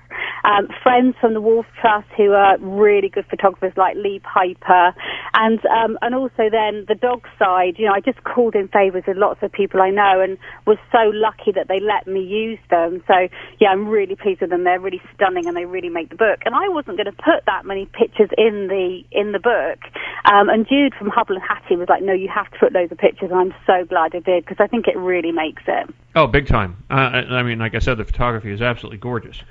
Um, 0.43 0.67
friends 0.81 1.15
from 1.21 1.33
the 1.33 1.41
Wolf 1.41 1.65
Trust 1.79 2.07
who 2.17 2.31
are 2.31 2.57
really 2.59 3.09
good 3.09 3.25
photographers 3.29 3.73
like 3.77 3.95
Lee 3.95 4.19
Piper, 4.19 4.93
and 5.33 5.59
um, 5.65 5.97
and 6.01 6.15
also 6.15 6.49
then 6.49 6.85
the 6.87 6.95
dog 6.99 7.27
side. 7.37 7.75
You 7.77 7.87
know, 7.87 7.93
I 7.93 7.99
just 7.99 8.23
called 8.23 8.55
in 8.55 8.67
favours 8.67 9.03
with 9.07 9.17
lots 9.17 9.41
of 9.43 9.51
people 9.51 9.81
I 9.81 9.89
know, 9.89 10.21
and 10.21 10.37
was 10.65 10.77
so 10.91 11.11
lucky 11.13 11.51
that 11.53 11.67
they 11.67 11.79
let 11.79 12.07
me 12.07 12.21
use 12.21 12.59
them. 12.69 13.03
So 13.07 13.27
yeah, 13.59 13.69
I'm 13.69 13.87
really 13.87 14.15
pleased 14.15 14.41
with 14.41 14.49
them. 14.49 14.63
They're 14.63 14.79
really 14.79 15.01
stunning, 15.15 15.47
and 15.47 15.55
they 15.55 15.65
really 15.65 15.89
make 15.89 16.09
the 16.09 16.15
book. 16.15 16.39
And 16.45 16.55
I 16.55 16.69
wasn't 16.69 16.97
going 16.97 17.05
to 17.05 17.23
put 17.23 17.45
that 17.45 17.65
many 17.65 17.85
pictures 17.85 18.29
in 18.37 18.67
the 18.67 19.03
in 19.11 19.31
the 19.31 19.39
book, 19.39 19.79
um, 20.25 20.49
and 20.49 20.67
Jude 20.67 20.93
from 20.97 21.09
Hubble 21.09 21.35
and 21.35 21.43
Hattie 21.43 21.75
was 21.75 21.89
like, 21.89 22.01
"No, 22.01 22.13
you 22.13 22.29
have 22.33 22.49
to 22.51 22.59
put 22.59 22.73
loads 22.73 22.91
of 22.91 22.97
pictures." 22.97 23.31
And 23.31 23.39
I'm 23.39 23.53
so 23.65 23.85
glad 23.85 24.15
I 24.15 24.19
did 24.19 24.45
because 24.45 24.57
I 24.59 24.67
think 24.67 24.87
it 24.87 24.97
really 24.97 25.31
makes 25.31 25.63
it. 25.67 25.93
Oh, 26.15 26.27
big 26.27 26.47
time. 26.47 26.83
Uh, 26.89 26.93
I 26.93 27.19
I 27.39 27.43
mean, 27.43 27.59
like 27.59 27.75
I 27.75 27.79
said, 27.79 27.97
the 27.97 28.05
photography 28.05 28.51
is 28.51 28.61
absolutely 28.61 28.97
gorgeous. 28.97 29.41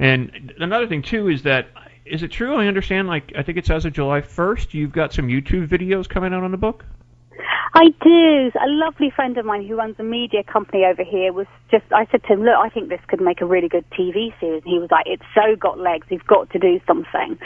And 0.00 0.54
another 0.58 0.86
thing 0.86 1.02
too 1.02 1.28
is 1.28 1.42
that 1.42 1.68
is 2.06 2.22
it 2.22 2.32
true? 2.32 2.54
I 2.56 2.66
understand. 2.66 3.06
Like 3.06 3.32
I 3.36 3.42
think 3.42 3.58
it's 3.58 3.70
as 3.70 3.84
of 3.84 3.92
July 3.92 4.22
1st, 4.22 4.74
you've 4.74 4.92
got 4.92 5.12
some 5.12 5.28
YouTube 5.28 5.68
videos 5.68 6.08
coming 6.08 6.32
out 6.32 6.42
on 6.42 6.50
the 6.50 6.56
book. 6.56 6.86
I 7.74 7.88
do. 8.02 8.50
A 8.58 8.68
lovely 8.68 9.10
friend 9.14 9.38
of 9.38 9.44
mine 9.44 9.66
who 9.66 9.76
runs 9.76 9.96
a 9.98 10.02
media 10.02 10.42
company 10.42 10.84
over 10.84 11.04
here 11.04 11.32
was 11.32 11.46
just, 11.70 11.84
I 11.92 12.06
said 12.10 12.22
to 12.24 12.34
him, 12.34 12.42
look, 12.42 12.56
I 12.58 12.68
think 12.68 12.88
this 12.88 13.00
could 13.08 13.20
make 13.20 13.40
a 13.40 13.46
really 13.46 13.68
good 13.68 13.84
TV 13.90 14.34
series. 14.40 14.62
And 14.64 14.72
he 14.72 14.78
was 14.78 14.90
like, 14.90 15.06
it's 15.06 15.22
so 15.34 15.56
got 15.56 15.78
legs, 15.78 16.06
you've 16.10 16.26
got 16.26 16.50
to 16.50 16.58
do 16.58 16.80
something. 16.86 17.38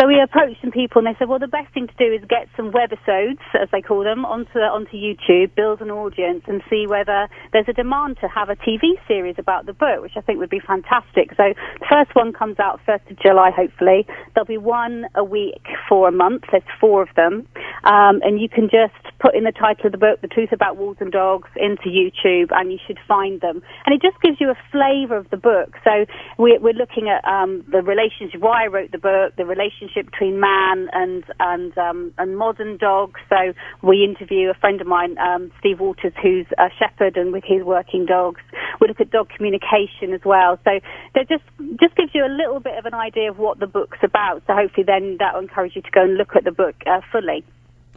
So 0.00 0.06
we 0.06 0.20
approached 0.20 0.60
some 0.60 0.72
people 0.72 0.98
and 0.98 1.06
they 1.06 1.18
said, 1.18 1.28
well, 1.28 1.38
the 1.38 1.48
best 1.48 1.72
thing 1.74 1.86
to 1.86 1.94
do 1.98 2.12
is 2.12 2.20
get 2.28 2.48
some 2.56 2.72
webisodes, 2.72 3.44
as 3.54 3.68
they 3.70 3.82
call 3.82 4.02
them, 4.02 4.24
onto, 4.24 4.58
onto 4.58 4.96
YouTube, 4.96 5.54
build 5.54 5.80
an 5.80 5.90
audience 5.90 6.42
and 6.46 6.62
see 6.68 6.86
whether 6.86 7.28
there's 7.52 7.68
a 7.68 7.72
demand 7.72 8.18
to 8.20 8.28
have 8.28 8.48
a 8.48 8.56
TV 8.56 8.96
series 9.06 9.36
about 9.38 9.66
the 9.66 9.72
book, 9.72 10.00
which 10.02 10.16
I 10.16 10.20
think 10.20 10.38
would 10.38 10.50
be 10.50 10.60
fantastic. 10.60 11.30
So 11.36 11.52
the 11.80 11.86
first 11.88 12.14
one 12.14 12.32
comes 12.32 12.58
out 12.58 12.80
1st 12.86 13.10
of 13.10 13.18
July, 13.20 13.50
hopefully. 13.54 14.06
There'll 14.34 14.46
be 14.46 14.58
one 14.58 15.06
a 15.14 15.24
week 15.24 15.64
for 15.88 16.08
a 16.08 16.12
month. 16.12 16.44
There's 16.50 16.62
four 16.80 17.02
of 17.02 17.08
them. 17.14 17.46
Um, 17.84 18.20
and 18.22 18.40
you 18.40 18.48
can 18.48 18.68
just 18.68 18.96
put 19.20 19.34
in 19.36 19.44
the 19.44 19.52
title 19.52 19.86
of 19.86 19.92
the 19.92 19.98
book, 19.98 20.22
The 20.22 20.28
Truth 20.28 20.50
About 20.52 20.78
Wolves 20.78 20.98
and 21.00 21.12
Dogs, 21.12 21.48
into 21.56 21.92
YouTube, 21.92 22.48
and 22.50 22.72
you 22.72 22.78
should 22.86 22.98
find 23.06 23.40
them. 23.42 23.60
And 23.84 23.94
it 23.94 24.00
just 24.00 24.16
gives 24.22 24.40
you 24.40 24.48
a 24.48 24.56
flavour 24.72 25.16
of 25.16 25.28
the 25.28 25.36
book. 25.36 25.76
So 25.84 26.06
we're, 26.38 26.58
we're 26.58 26.72
looking 26.72 27.08
at 27.12 27.22
um, 27.28 27.62
the 27.70 27.82
relationship, 27.82 28.40
why 28.40 28.64
I 28.64 28.66
wrote 28.68 28.92
the 28.92 28.98
book, 28.98 29.36
the 29.36 29.44
relationship 29.44 30.10
between 30.10 30.40
man 30.40 30.88
and 30.92 31.22
and 31.38 31.76
um, 31.76 32.14
and 32.16 32.38
modern 32.38 32.78
dogs. 32.78 33.20
So 33.28 33.52
we 33.82 34.04
interview 34.04 34.48
a 34.48 34.54
friend 34.54 34.80
of 34.80 34.86
mine, 34.86 35.18
um, 35.18 35.52
Steve 35.60 35.80
Waters, 35.80 36.14
who's 36.22 36.46
a 36.56 36.68
shepherd, 36.78 37.16
and 37.16 37.32
with 37.32 37.44
his 37.44 37.62
working 37.62 38.06
dogs. 38.06 38.40
We 38.80 38.88
look 38.88 39.00
at 39.00 39.10
dog 39.10 39.28
communication 39.36 40.14
as 40.14 40.24
well. 40.24 40.58
So 40.64 40.80
that 41.14 41.28
just 41.28 41.44
just 41.78 41.94
gives 41.96 42.14
you 42.14 42.24
a 42.24 42.32
little 42.32 42.60
bit 42.60 42.78
of 42.78 42.86
an 42.86 42.94
idea 42.94 43.30
of 43.30 43.38
what 43.38 43.60
the 43.60 43.66
book's 43.66 43.98
about. 44.02 44.42
So 44.46 44.54
hopefully 44.54 44.84
then 44.86 45.16
that 45.20 45.34
will 45.34 45.42
encourage 45.42 45.76
you 45.76 45.82
to 45.82 45.90
go 45.90 46.02
and 46.02 46.16
look 46.16 46.34
at 46.34 46.44
the 46.44 46.52
book 46.52 46.76
uh, 46.86 47.00
fully. 47.12 47.44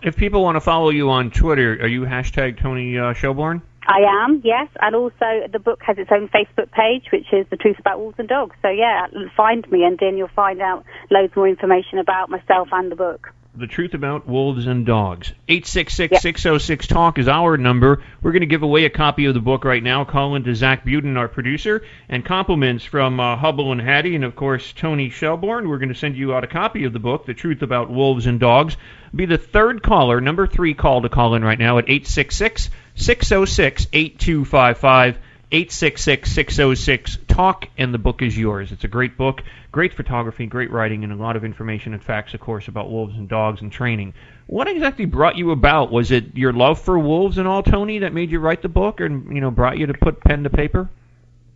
If 0.01 0.15
people 0.15 0.43
want 0.43 0.55
to 0.55 0.61
follow 0.61 0.89
you 0.91 1.09
on 1.09 1.29
Twitter, 1.29 1.73
are 1.73 1.87
you 1.87 2.01
hashtag 2.01 2.61
Toni 2.61 2.97
uh, 2.97 3.13
Shelbourne? 3.13 3.61
I 3.85 4.01
am, 4.23 4.41
yes, 4.45 4.67
and 4.81 4.95
also 4.95 5.47
the 5.51 5.59
book 5.59 5.81
has 5.83 5.97
its 5.97 6.11
own 6.11 6.29
Facebook 6.29 6.71
page, 6.71 7.05
which 7.11 7.25
is 7.33 7.47
The 7.49 7.57
Truth 7.57 7.79
About 7.79 7.99
Wolves 7.99 8.19
and 8.19 8.27
Dogs. 8.27 8.55
So 8.61 8.69
yeah, 8.69 9.07
find 9.35 9.69
me, 9.71 9.83
and 9.83 9.97
then 9.99 10.15
you'll 10.15 10.29
find 10.29 10.61
out 10.61 10.85
loads 11.09 11.35
more 11.35 11.47
information 11.47 11.97
about 11.97 12.29
myself 12.29 12.69
and 12.71 12.91
the 12.91 12.95
book. 12.95 13.33
The 13.59 13.67
Truth 13.67 13.93
About 13.93 14.25
Wolves 14.25 14.67
and 14.67 14.85
Dogs. 14.85 15.33
866-606-TALK 15.49 17.17
is 17.17 17.27
our 17.27 17.57
number. 17.57 18.01
We're 18.21 18.31
going 18.31 18.39
to 18.39 18.45
give 18.45 18.63
away 18.63 18.85
a 18.85 18.89
copy 18.89 19.25
of 19.25 19.33
the 19.33 19.41
book 19.41 19.65
right 19.65 19.83
now. 19.83 20.05
Call 20.05 20.35
in 20.35 20.45
to 20.45 20.55
Zach 20.55 20.85
Buden, 20.85 21.17
our 21.17 21.27
producer, 21.27 21.83
and 22.07 22.23
compliments 22.23 22.85
from 22.85 23.19
uh, 23.19 23.35
Hubble 23.35 23.73
and 23.73 23.81
Hattie, 23.81 24.15
and 24.15 24.23
of 24.23 24.37
course 24.37 24.71
Toni 24.71 25.09
Shelbourne. 25.09 25.67
We're 25.67 25.77
going 25.77 25.89
to 25.89 25.95
send 25.95 26.15
you 26.15 26.33
out 26.33 26.45
a 26.45 26.47
copy 26.47 26.85
of 26.85 26.93
the 26.93 26.99
book, 26.99 27.25
The 27.25 27.33
Truth 27.33 27.61
About 27.61 27.91
Wolves 27.91 28.27
and 28.27 28.39
Dogs. 28.39 28.77
Be 29.13 29.25
the 29.25 29.37
third 29.37 29.83
caller, 29.83 30.21
number 30.21 30.47
three 30.47 30.73
call 30.73 31.01
to 31.01 31.09
call 31.09 31.35
in 31.35 31.43
right 31.43 31.59
now 31.59 31.79
at 31.79 31.89
866 31.89 32.69
606 32.95 33.87
8255. 33.91 35.17
866-606-TALK, 35.51 37.69
and 37.77 37.93
the 37.93 37.97
book 37.97 38.21
is 38.21 38.37
yours. 38.37 38.71
It's 38.71 38.83
a 38.83 38.87
great 38.87 39.17
book, 39.17 39.41
great 39.71 39.95
photography, 39.95 40.45
great 40.45 40.69
writing, 40.71 41.03
and 41.03 41.11
a 41.11 41.15
lot 41.15 41.35
of 41.35 41.43
information 41.43 41.93
and 41.93 42.03
facts, 42.03 42.35
of 42.35 42.39
course, 42.39 42.67
about 42.67 42.91
wolves 42.91 43.15
and 43.15 43.27
dogs 43.27 43.61
and 43.61 43.71
training. 43.71 44.13
What 44.45 44.67
exactly 44.67 45.05
brought 45.05 45.37
you 45.37 45.49
about? 45.51 45.91
Was 45.91 46.11
it 46.11 46.37
your 46.37 46.53
love 46.53 46.79
for 46.79 46.99
wolves 46.99 47.39
and 47.39 47.47
all, 47.47 47.63
Toni, 47.63 47.97
that 47.99 48.13
made 48.13 48.29
you 48.29 48.39
write 48.39 48.61
the 48.61 48.69
book, 48.69 48.99
and 48.99 49.33
you 49.33 49.41
know, 49.41 49.49
brought 49.49 49.79
you 49.79 49.87
to 49.87 49.95
put 49.95 50.21
pen 50.21 50.43
to 50.43 50.51
paper? 50.51 50.87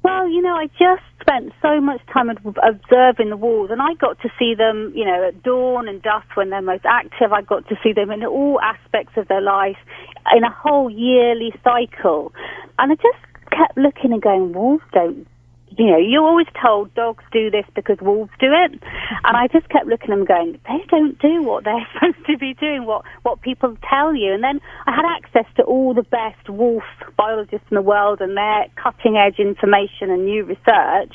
Well, 0.04 0.28
you 0.28 0.42
know, 0.42 0.56
I 0.56 0.66
just 0.68 1.04
spent 1.22 1.54
so 1.62 1.80
much 1.80 2.02
time 2.12 2.30
observing 2.30 3.30
the 3.30 3.38
wolves, 3.38 3.72
and 3.72 3.82
I 3.82 3.94
got 3.94 4.20
to 4.22 4.30
see 4.38 4.54
them, 4.56 4.92
you 4.96 5.06
know, 5.06 5.24
at 5.28 5.42
dawn 5.44 5.88
and 5.88 6.02
dusk 6.02 6.36
when 6.36 6.50
they're 6.50 6.62
most 6.62 6.86
active. 6.86 7.32
I 7.32 7.42
got 7.42 7.70
to 7.70 7.78
see 7.84 7.94
them 7.94 8.12
in 8.12 8.26
all 8.26 8.60
aspects 8.60 9.16
of 9.18 9.28
their 9.28 9.40
life 9.40 9.78
in 10.36 10.44
a 10.44 10.52
whole 10.52 10.90
yearly 10.90 11.54
cycle. 11.64 12.34
And 12.78 12.92
I 12.92 12.96
just 12.96 13.18
kept 13.56 13.78
looking 13.78 14.14
and 14.14 14.22
going, 14.22 14.54
wolves 14.54 14.84
don't 14.92 15.28
you 15.78 15.88
know, 15.88 15.98
you're 15.98 16.24
always 16.24 16.48
told 16.62 16.94
dogs 16.94 17.24
do 17.32 17.50
this 17.50 17.66
because 17.76 17.98
wolves 18.02 18.32
do 18.40 18.48
it. 18.52 18.72
And 19.24 19.38
I 19.38 19.48
just 19.48 19.70
kept 19.70 19.88
looking 19.88 20.12
at 20.12 20.18
them 20.18 20.26
going, 20.26 20.60
they 20.68 20.86
don't 20.90 21.18
do 21.20 21.42
what 21.42 21.64
they're 21.64 21.88
supposed 21.94 22.26
to 22.28 22.38
be 22.38 22.54
doing, 22.54 22.86
what, 22.86 23.04
what 23.24 23.42
people 23.42 23.76
tell 23.90 24.16
you. 24.16 24.34
And 24.34 24.44
then 24.44 24.60
I 24.86 24.96
had 24.96 25.06
access 25.06 25.52
to 25.58 25.64
all 25.64 25.94
the 25.94 26.04
best 26.04 26.50
wolf 26.50 26.84
biologists 27.18 27.68
in 27.72 27.76
the 27.76 27.82
world 27.82 28.22
and 28.22 28.38
their 28.38 28.68
cutting 28.76 29.18
edge 29.18 29.40
information 29.40 30.10
and 30.10 30.26
new 30.26 30.44
research. 30.44 31.14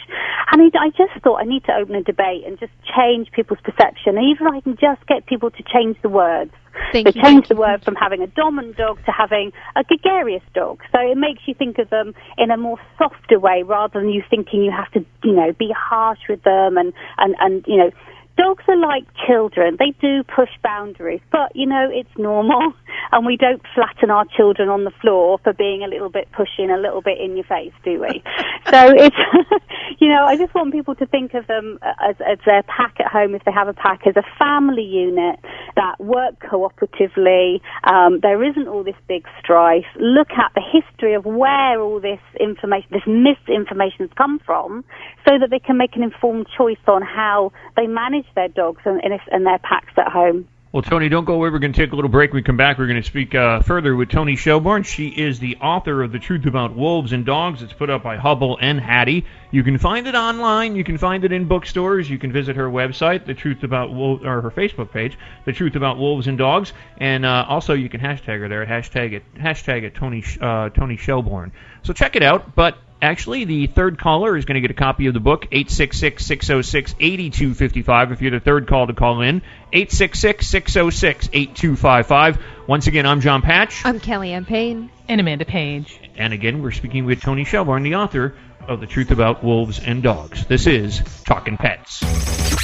And 0.51 0.73
I 0.75 0.89
just 0.91 1.23
thought 1.23 1.41
I 1.41 1.45
need 1.45 1.65
to 1.65 1.75
open 1.75 1.95
a 1.95 2.03
debate 2.03 2.45
and 2.47 2.59
just 2.59 2.73
change 2.97 3.31
people's 3.33 3.61
perception. 3.63 4.19
Even 4.19 4.47
if 4.47 4.55
I 4.55 4.61
can 4.61 4.77
just 4.77 5.07
get 5.07 5.27
people 5.27 5.51
to 5.51 5.63
change 5.63 5.97
the 6.03 6.09
words. 6.09 6.53
Thank 6.93 7.09
so 7.09 7.13
you, 7.15 7.23
change 7.23 7.23
thank 7.23 7.49
the 7.49 7.57
word 7.57 7.85
from 7.85 7.95
having 7.95 8.23
a 8.23 8.27
dominant 8.27 8.77
dog 8.77 8.99
to 9.05 9.13
having 9.13 9.53
a 9.77 9.85
gregarious 9.85 10.43
dog. 10.55 10.81
So 10.93 11.01
it 11.01 11.17
makes 11.17 11.43
you 11.47 11.55
think 11.55 11.79
of 11.79 11.91
them 11.91 12.15
in 12.37 12.51
a 12.51 12.57
more 12.57 12.79
softer 12.99 13.39
way 13.39 13.63
rather 13.63 14.01
than 14.01 14.11
you 14.11 14.23
thinking 14.29 14.65
you 14.65 14.71
have 14.71 14.91
to, 14.93 15.05
you 15.23 15.35
know, 15.35 15.53
be 15.53 15.73
harsh 15.77 16.21
with 16.29 16.43
them 16.43 16.77
and, 16.77 16.93
and, 17.19 17.35
and 17.41 17.65
you 17.67 17.77
know, 17.77 17.91
dogs 18.39 18.63
are 18.69 18.77
like 18.77 19.05
children. 19.27 19.77
They 19.79 19.93
do 20.01 20.23
push 20.23 20.51
boundaries, 20.63 21.21
but 21.31 21.55
you 21.55 21.67
know, 21.67 21.89
it's 21.93 22.11
normal 22.17 22.73
and 23.13 23.27
we 23.27 23.37
don't 23.37 23.61
flatten 23.75 24.11
our 24.11 24.25
children 24.37 24.69
on 24.69 24.85
the 24.85 24.93
floor 25.03 25.39
for 25.43 25.53
being 25.53 25.83
a 25.83 25.89
little 25.89 26.09
bit 26.09 26.29
pushing, 26.33 26.71
a 26.71 26.79
little 26.79 27.03
bit 27.03 27.19
in 27.21 27.37
your 27.37 27.45
face, 27.45 27.73
do 27.85 28.01
we? 28.01 28.23
so 28.71 28.93
it's, 28.95 29.17
you 29.99 30.09
know, 30.09 30.25
I 30.25 30.37
just 30.37 30.55
want 30.55 30.73
people 30.73 30.95
to 30.97 31.07
think 31.07 31.35
of 31.35 31.47
them 31.47 31.79
as, 31.83 32.17
as 32.27 32.39
their 32.47 32.63
pack 32.63 32.97
at 33.01 33.11
home 33.11 33.35
if 33.35 33.45
they 33.45 33.53
have 33.53 33.69
a 33.69 33.75
pack 33.75 34.07
as 34.07 34.15
a 34.17 34.25
family 34.39 34.85
unit 34.85 35.41
that 35.77 35.99
work 35.99 36.39
cooperatively. 36.41 37.61
Um, 37.85 38.21
there 38.23 38.43
isn't 38.43 38.69
all 38.69 38.85
this 38.85 38.99
big 39.09 39.27
strife. 39.43 39.87
Look 39.99 40.31
at 40.31 40.53
the 40.55 40.63
history 40.63 41.15
of 41.15 41.25
where 41.25 41.81
all 41.81 42.01
this 42.01 42.21
information, 42.39 42.89
this 42.91 43.07
misinformation 43.07 44.07
has 44.07 44.11
come 44.17 44.39
from 44.47 44.85
so 45.27 45.39
that 45.39 45.51
they 45.51 45.59
can 45.59 45.77
make 45.77 45.97
an 45.97 46.03
informed 46.03 46.47
choice 46.57 46.79
on 46.87 47.03
how 47.03 47.53
they 47.77 47.87
manage 47.87 48.28
their 48.35 48.49
dogs 48.49 48.83
and, 48.85 49.01
and, 49.31 49.47
their 49.47 49.59
packs 49.59 49.93
at 49.97 50.11
home. 50.13 50.49
Well, 50.71 50.83
Toni, 50.83 51.09
don't 51.09 51.25
go 51.25 51.33
away. 51.33 51.49
We're 51.49 51.61
going 51.61 51.73
to 51.73 51.81
take 51.83 51.93
a 51.93 51.95
little 51.95 52.11
break. 52.11 52.31
When 52.31 52.41
we 52.41 52.43
come 52.43 52.59
back, 52.59 52.77
we're 52.77 52.89
going 52.89 53.01
to 53.01 53.09
speak 53.09 53.35
uh, 53.35 53.61
further 53.61 53.97
with 53.97 54.11
Toni 54.11 54.37
Shelbourne. 54.37 54.83
She 54.83 55.09
is 55.09 55.39
the 55.39 55.57
author 55.57 56.03
of 56.03 56.13
The 56.13 56.19
Truth 56.19 56.45
About 56.45 56.77
Wolves 56.77 57.15
and 57.15 57.25
Dogs. 57.25 57.63
It's 57.63 57.73
put 57.73 57.89
up 57.89 58.03
by 58.03 58.19
Hubble 58.19 58.59
and 58.61 58.79
Hattie. 58.79 59.25
You 59.51 59.65
can 59.65 59.79
find 59.79 60.07
it 60.07 60.15
online. 60.15 60.77
You 60.77 60.85
can 60.85 60.99
find 60.99 61.25
it 61.25 61.33
in 61.33 61.47
bookstores. 61.47 62.11
You 62.11 62.19
can 62.19 62.33
visit 62.33 62.57
her 62.57 62.69
website, 62.69 63.25
The 63.25 63.33
Truth 63.33 63.63
About 63.63 63.95
Wolves, 63.95 64.23
or 64.27 64.43
her 64.43 64.51
Facebook 64.51 64.93
page, 64.93 65.19
The 65.47 65.55
Truth 65.55 65.75
About 65.75 65.97
Wolves 65.97 66.27
and 66.27 66.37
Dogs. 66.37 66.75
And 66.99 67.25
uh, 67.25 67.47
also, 67.49 67.73
you 67.73 67.89
can 67.89 68.03
hashtag 68.03 68.41
her 68.41 68.49
there 68.51 68.63
at 68.63 68.69
hashtag 68.69 69.15
it, 69.15 69.23
hashtag 69.37 69.85
it 69.85 69.95
Toni, 69.95 70.23
uh, 70.39 70.69
Toni 70.69 70.99
Shelbourne. 70.99 71.51
So 71.83 71.95
check 71.95 72.15
it 72.15 72.23
out. 72.23 72.55
But 72.55 72.77
Actually, 73.01 73.45
the 73.45 73.69
third 73.69 73.97
caller 73.97 74.37
is 74.37 74.45
going 74.45 74.57
to 74.57 74.61
get 74.61 74.73
a 74.73 74.75
copy 74.75 75.07
of 75.07 75.15
the 75.15 75.21
book, 75.21 75.47
866-606-8255. 75.53 78.13
If 78.13 78.21
you're 78.21 78.33
the 78.33 78.41
third 78.41 78.67
call 78.67 78.89
to 78.89 78.93
call 78.93 79.21
in, 79.21 79.41
866-606-8255. 79.73 82.41
Once 82.67 82.89
again, 82.89 83.07
I'm 83.07 83.21
John 83.21 83.41
Patch. 83.41 83.83
I'm 83.85 84.01
Kellyanne 84.01 84.47
Payne. 84.47 84.91
And 85.07 85.21
Amanda 85.21 85.45
Page. 85.45 86.01
And 86.17 86.33
again, 86.33 86.61
we're 86.61 86.73
speaking 86.73 87.05
with 87.05 87.21
Toni 87.21 87.45
Shelbourne, 87.45 87.85
the 87.85 87.95
author 87.95 88.35
of 88.67 88.81
The 88.81 88.89
Truth 88.89 89.13
About 89.13 89.45
Wolves 89.45 89.79
and 89.79 90.03
Dogs. 90.03 90.45
This 90.47 90.67
is 90.67 91.01
Talking 91.25 91.57
Pets. 91.57 92.01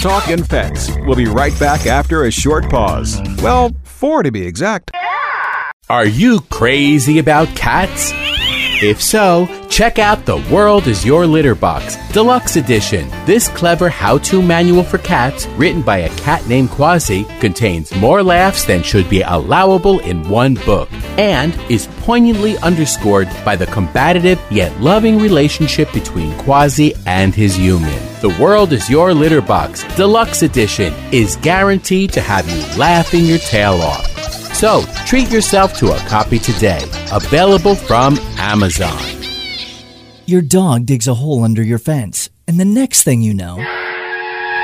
Talking 0.02 0.44
Pets. 0.44 0.90
We'll 1.06 1.14
be 1.14 1.26
right 1.26 1.56
back 1.60 1.86
after 1.86 2.24
a 2.24 2.32
short 2.32 2.68
pause. 2.68 3.20
Well, 3.40 3.70
four 3.84 4.24
to 4.24 4.32
be 4.32 4.44
exact. 4.44 4.90
Are 5.88 6.06
you 6.06 6.40
crazy 6.40 7.20
about 7.20 7.46
cats? 7.54 8.12
If 8.82 9.00
so, 9.00 9.48
check 9.70 10.00
out 10.00 10.26
The 10.26 10.44
World 10.52 10.88
is 10.88 11.04
Your 11.04 11.26
Litter 11.26 11.54
Box, 11.54 11.96
Deluxe 12.12 12.56
Edition. 12.56 13.08
This 13.24 13.48
clever 13.48 13.88
how 13.88 14.18
to 14.18 14.42
manual 14.42 14.82
for 14.82 14.98
cats, 14.98 15.46
written 15.56 15.80
by 15.80 15.98
a 15.98 16.16
cat 16.16 16.46
named 16.48 16.70
Quasi, 16.70 17.24
contains 17.38 17.94
more 17.94 18.22
laughs 18.22 18.64
than 18.64 18.82
should 18.82 19.08
be 19.08 19.22
allowable 19.22 20.00
in 20.00 20.28
one 20.28 20.54
book, 20.54 20.88
and 21.18 21.54
is 21.70 21.86
poignantly 22.00 22.58
underscored 22.58 23.28
by 23.44 23.54
the 23.54 23.66
combative 23.66 24.40
yet 24.50 24.78
loving 24.80 25.18
relationship 25.18 25.90
between 25.92 26.36
Quasi 26.40 26.94
and 27.06 27.32
his 27.32 27.54
human. 27.54 28.02
The 28.20 28.36
World 28.40 28.72
is 28.72 28.90
Your 28.90 29.14
Litter 29.14 29.40
Box, 29.40 29.84
Deluxe 29.94 30.42
Edition, 30.42 30.92
is 31.12 31.36
guaranteed 31.36 32.12
to 32.12 32.20
have 32.20 32.48
you 32.50 32.78
laughing 32.78 33.24
your 33.24 33.38
tail 33.38 33.74
off. 33.74 34.13
So, 34.54 34.84
treat 35.04 35.30
yourself 35.30 35.76
to 35.78 35.92
a 35.92 35.98
copy 36.08 36.38
today. 36.38 36.80
Available 37.12 37.74
from 37.74 38.16
Amazon. 38.38 38.98
Your 40.26 40.42
dog 40.42 40.86
digs 40.86 41.08
a 41.08 41.14
hole 41.14 41.44
under 41.44 41.62
your 41.62 41.78
fence, 41.78 42.30
and 42.48 42.58
the 42.58 42.64
next 42.64 43.02
thing 43.02 43.20
you 43.20 43.34
know, 43.34 43.56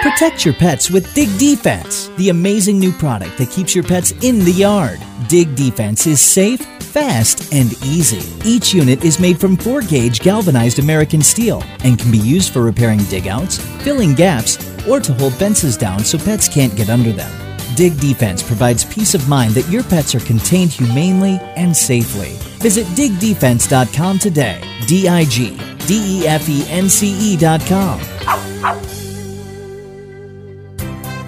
protect 0.00 0.44
your 0.44 0.54
pets 0.54 0.90
with 0.90 1.12
Dig 1.12 1.28
Defense, 1.38 2.08
the 2.16 2.30
amazing 2.30 2.78
new 2.78 2.92
product 2.92 3.36
that 3.36 3.50
keeps 3.50 3.74
your 3.74 3.84
pets 3.84 4.12
in 4.22 4.38
the 4.38 4.52
yard. 4.52 4.98
Dig 5.28 5.54
Defense 5.56 6.06
is 6.06 6.20
safe, 6.20 6.64
fast, 6.80 7.52
and 7.52 7.72
easy. 7.84 8.22
Each 8.48 8.72
unit 8.72 9.04
is 9.04 9.20
made 9.20 9.38
from 9.38 9.56
4 9.56 9.82
gauge 9.82 10.20
galvanized 10.20 10.78
American 10.78 11.20
steel 11.20 11.62
and 11.84 11.98
can 11.98 12.10
be 12.10 12.18
used 12.18 12.52
for 12.52 12.62
repairing 12.62 13.04
digouts, 13.10 13.58
filling 13.82 14.14
gaps, 14.14 14.56
or 14.88 15.00
to 15.00 15.12
hold 15.14 15.34
fences 15.34 15.76
down 15.76 16.00
so 16.00 16.16
pets 16.16 16.48
can't 16.48 16.74
get 16.76 16.88
under 16.88 17.12
them. 17.12 17.49
Dig 17.80 17.98
Defense 17.98 18.42
provides 18.42 18.84
peace 18.84 19.14
of 19.14 19.26
mind 19.26 19.54
that 19.54 19.66
your 19.70 19.82
pets 19.82 20.14
are 20.14 20.20
contained 20.20 20.70
humanely 20.70 21.38
and 21.56 21.74
safely. 21.74 22.32
Visit 22.58 22.86
digdefense.com 22.88 24.18
today. 24.18 24.60
D 24.86 25.08
I 25.08 25.24
G 25.24 25.56
D 25.86 26.20
E 26.20 26.26
F 26.28 26.46
E 26.46 26.66
N 26.68 26.90
C 26.90 27.08
E.com. 27.32 27.98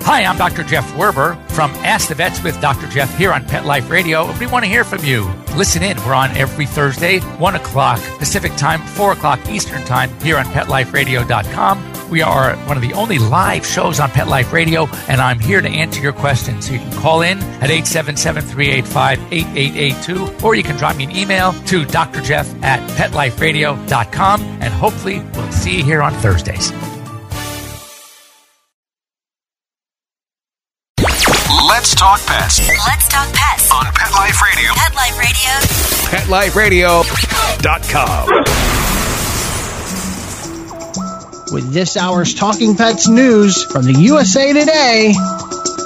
Hi, 0.02 0.24
I'm 0.24 0.36
Dr. 0.36 0.62
Jeff 0.62 0.84
Werber 0.92 1.40
from 1.52 1.70
Ask 1.76 2.08
the 2.08 2.14
Vets 2.14 2.42
with 2.42 2.60
Dr. 2.60 2.86
Jeff 2.88 3.16
here 3.16 3.32
on 3.32 3.46
Pet 3.46 3.64
Life 3.64 3.88
Radio. 3.88 4.30
We 4.38 4.46
want 4.46 4.66
to 4.66 4.70
hear 4.70 4.84
from 4.84 5.02
you. 5.06 5.32
Listen 5.56 5.82
in. 5.82 5.96
We're 6.04 6.12
on 6.12 6.36
every 6.36 6.66
Thursday, 6.66 7.20
1 7.20 7.54
o'clock 7.54 7.98
Pacific 8.18 8.54
Time, 8.56 8.82
4 8.88 9.12
o'clock 9.12 9.40
Eastern 9.48 9.82
Time 9.84 10.10
here 10.20 10.36
on 10.36 10.44
PetLifeRadio.com. 10.44 11.91
We 12.12 12.20
are 12.20 12.54
one 12.66 12.76
of 12.76 12.82
the 12.82 12.92
only 12.92 13.18
live 13.18 13.64
shows 13.64 13.98
on 13.98 14.10
Pet 14.10 14.28
Life 14.28 14.52
Radio, 14.52 14.86
and 15.08 15.18
I'm 15.18 15.38
here 15.38 15.62
to 15.62 15.68
answer 15.68 15.98
your 15.98 16.12
questions. 16.12 16.66
So 16.66 16.74
you 16.74 16.78
can 16.78 16.92
call 16.92 17.22
in 17.22 17.38
at 17.38 17.70
877 17.70 18.44
385 18.44 19.32
8882, 19.32 20.46
or 20.46 20.54
you 20.54 20.62
can 20.62 20.76
drop 20.76 20.94
me 20.96 21.04
an 21.04 21.16
email 21.16 21.54
to 21.54 21.86
drjeff 21.86 22.62
at 22.62 22.86
PetLifeRadio.com, 22.98 24.42
and 24.42 24.74
hopefully 24.74 25.20
we'll 25.32 25.50
see 25.52 25.78
you 25.78 25.84
here 25.84 26.02
on 26.02 26.12
Thursdays. 26.12 26.70
Let's 31.66 31.94
talk 31.94 32.20
pets 32.26 32.60
Let's 32.68 33.08
talk 33.08 33.32
pets 33.32 33.72
on 33.72 33.86
Pet 33.86 34.12
Life 34.12 34.42
Radio. 34.42 34.74
Pet 34.74 34.94
Life 36.28 36.56
Radio. 36.56 37.02
PetLifeRadio.com. 37.02 38.81
With 41.52 41.70
this 41.70 41.98
hour's 41.98 42.34
Talking 42.34 42.76
Pets 42.76 43.08
news 43.08 43.62
from 43.62 43.84
the 43.84 43.92
USA 43.92 44.54
Today, 44.54 45.12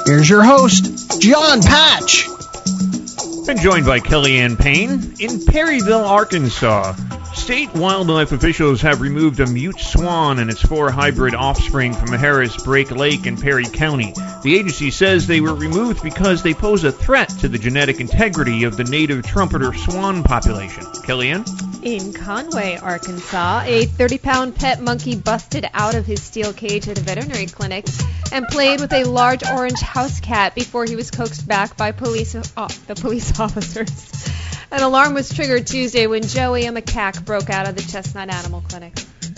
here's 0.06 0.30
your 0.30 0.44
host, 0.44 1.20
John 1.20 1.60
Patch. 1.60 2.28
Been 3.46 3.58
joined 3.58 3.84
by 3.84 3.98
Kellyanne 3.98 4.56
Payne 4.56 5.16
in 5.18 5.44
Perryville, 5.44 6.04
Arkansas. 6.04 6.94
State 7.36 7.72
wildlife 7.74 8.32
officials 8.32 8.80
have 8.80 9.00
removed 9.00 9.38
a 9.38 9.46
mute 9.46 9.78
swan 9.78 10.40
and 10.40 10.50
its 10.50 10.62
four 10.62 10.90
hybrid 10.90 11.34
offspring 11.34 11.92
from 11.92 12.08
Harris 12.08 12.56
Brake 12.64 12.90
Lake 12.90 13.26
in 13.26 13.36
Perry 13.36 13.66
County. 13.66 14.14
The 14.42 14.56
agency 14.56 14.90
says 14.90 15.26
they 15.26 15.40
were 15.40 15.54
removed 15.54 16.02
because 16.02 16.42
they 16.42 16.54
pose 16.54 16.82
a 16.82 16.90
threat 16.90 17.28
to 17.40 17.48
the 17.48 17.58
genetic 17.58 18.00
integrity 18.00 18.64
of 18.64 18.76
the 18.76 18.84
native 18.84 19.24
trumpeter 19.24 19.72
swan 19.74 20.24
population. 20.24 20.82
Kellyanne? 20.82 21.46
In 21.84 22.12
Conway, 22.12 22.78
Arkansas, 22.78 23.62
a 23.64 23.84
30 23.84 24.18
pound 24.18 24.56
pet 24.56 24.80
monkey 24.80 25.14
busted 25.14 25.68
out 25.72 25.94
of 25.94 26.04
his 26.04 26.20
steel 26.20 26.52
cage 26.52 26.88
at 26.88 26.98
a 26.98 27.02
veterinary 27.02 27.46
clinic 27.46 27.86
and 28.32 28.48
played 28.48 28.80
with 28.80 28.92
a 28.92 29.04
large 29.04 29.46
orange 29.46 29.80
house 29.80 30.18
cat 30.18 30.54
before 30.56 30.84
he 30.84 30.96
was 30.96 31.12
coaxed 31.12 31.46
back 31.46 31.76
by 31.76 31.92
police, 31.92 32.34
uh, 32.34 32.68
the 32.88 32.96
police 32.96 33.38
officers. 33.40 34.26
An 34.70 34.82
alarm 34.82 35.14
was 35.14 35.32
triggered 35.32 35.66
Tuesday 35.66 36.06
when 36.06 36.22
Joey, 36.22 36.66
a 36.66 36.72
macaque, 36.72 37.24
broke 37.24 37.50
out 37.50 37.68
of 37.68 37.76
the 37.76 37.82
Chestnut 37.82 38.30
Animal 38.30 38.62
Clinic. 38.68 38.94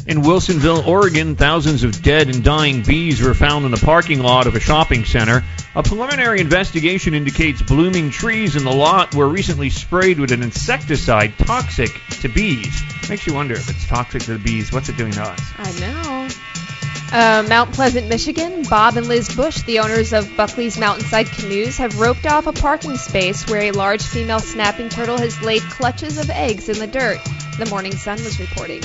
In 0.07 0.23
Wilsonville, 0.23 0.87
Oregon, 0.87 1.37
thousands 1.37 1.85
of 1.85 2.03
dead 2.03 2.29
and 2.29 2.43
dying 2.43 2.83
bees 2.83 3.21
were 3.21 3.35
found 3.35 3.67
in 3.67 3.71
the 3.71 3.77
parking 3.77 4.21
lot 4.21 4.47
of 4.47 4.55
a 4.55 4.61
shopping 4.61 5.05
center. 5.05 5.45
A 5.75 5.83
preliminary 5.83 6.41
investigation 6.41 7.13
indicates 7.13 7.61
blooming 7.61 8.11
trees 8.11 8.57
in 8.57 8.65
the 8.65 8.73
lot 8.73 9.15
were 9.15 9.29
recently 9.29 9.69
sprayed 9.69 10.19
with 10.19 10.33
an 10.33 10.43
insecticide 10.43 11.37
toxic 11.37 11.91
to 12.23 12.29
bees. 12.29 12.83
Makes 13.11 13.27
you 13.27 13.35
wonder 13.35 13.55
if 13.55 13.69
it's 13.69 13.87
toxic 13.87 14.23
to 14.23 14.33
the 14.33 14.39
bees, 14.39 14.73
what's 14.73 14.89
it 14.89 14.97
doing 14.97 15.13
to 15.13 15.23
us? 15.23 15.41
I 15.59 15.73
know. 15.79 16.18
Uh, 17.11 17.43
Mount 17.49 17.73
Pleasant, 17.73 18.09
Michigan, 18.09 18.65
Bob 18.69 18.99
and 18.99 19.09
Liz 19.09 19.35
Bush, 19.35 19.63
the 19.63 19.79
owners 19.79 20.13
of 20.13 20.37
Buckley's 20.37 20.79
Mountainside 20.79 21.27
Canoes, 21.27 21.79
have 21.79 21.99
roped 21.99 22.27
off 22.27 22.47
a 22.47 22.53
parking 22.53 22.97
space 22.97 23.49
where 23.49 23.63
a 23.63 23.71
large 23.71 24.03
female 24.03 24.41
snapping 24.41 24.91
turtle 24.91 25.17
has 25.17 25.41
laid 25.41 25.63
clutches 25.63 26.19
of 26.19 26.29
eggs 26.29 26.69
in 26.69 26.79
the 26.79 26.87
dirt. 26.87 27.19
The 27.59 27.67
Morning 27.67 27.97
Sun 27.97 28.23
was 28.23 28.39
reporting. 28.39 28.83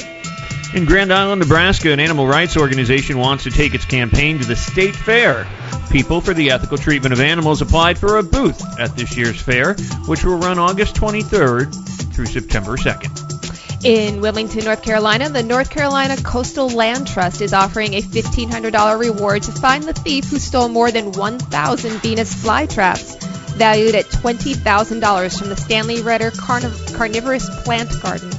In 0.73 0.85
Grand 0.85 1.11
Island, 1.11 1.41
Nebraska, 1.41 1.91
an 1.91 1.99
animal 1.99 2.25
rights 2.25 2.55
organization 2.55 3.17
wants 3.17 3.43
to 3.43 3.51
take 3.51 3.75
its 3.75 3.85
campaign 3.85 4.39
to 4.39 4.45
the 4.45 4.55
state 4.55 4.95
fair. 4.95 5.45
People 5.91 6.21
for 6.21 6.33
the 6.33 6.49
Ethical 6.49 6.77
Treatment 6.77 7.13
of 7.13 7.19
Animals 7.19 7.61
applied 7.61 7.97
for 7.97 8.17
a 8.17 8.23
booth 8.23 8.63
at 8.79 8.95
this 8.95 9.17
year's 9.17 9.39
fair, 9.39 9.75
which 10.07 10.23
will 10.23 10.37
run 10.37 10.57
August 10.57 10.95
23rd 10.95 12.13
through 12.13 12.25
September 12.25 12.77
2nd. 12.77 13.22
In 13.83 14.21
Wilmington, 14.21 14.63
North 14.63 14.81
Carolina, 14.81 15.27
the 15.27 15.43
North 15.43 15.69
Carolina 15.69 16.15
Coastal 16.15 16.69
Land 16.69 17.05
Trust 17.05 17.41
is 17.41 17.53
offering 17.53 17.95
a 17.95 18.01
$1,500 18.01 18.97
reward 18.97 19.43
to 19.43 19.51
find 19.51 19.83
the 19.83 19.91
thief 19.91 20.23
who 20.29 20.39
stole 20.39 20.69
more 20.69 20.89
than 20.89 21.11
1,000 21.11 21.91
Venus 22.01 22.33
flytraps, 22.33 23.21
valued 23.57 23.95
at 23.95 24.05
$20,000 24.05 25.37
from 25.37 25.49
the 25.49 25.57
Stanley 25.57 25.97
Rehder 25.97 26.31
Carniv- 26.31 26.95
Carnivorous 26.95 27.49
Plant 27.65 28.01
Garden. 28.01 28.31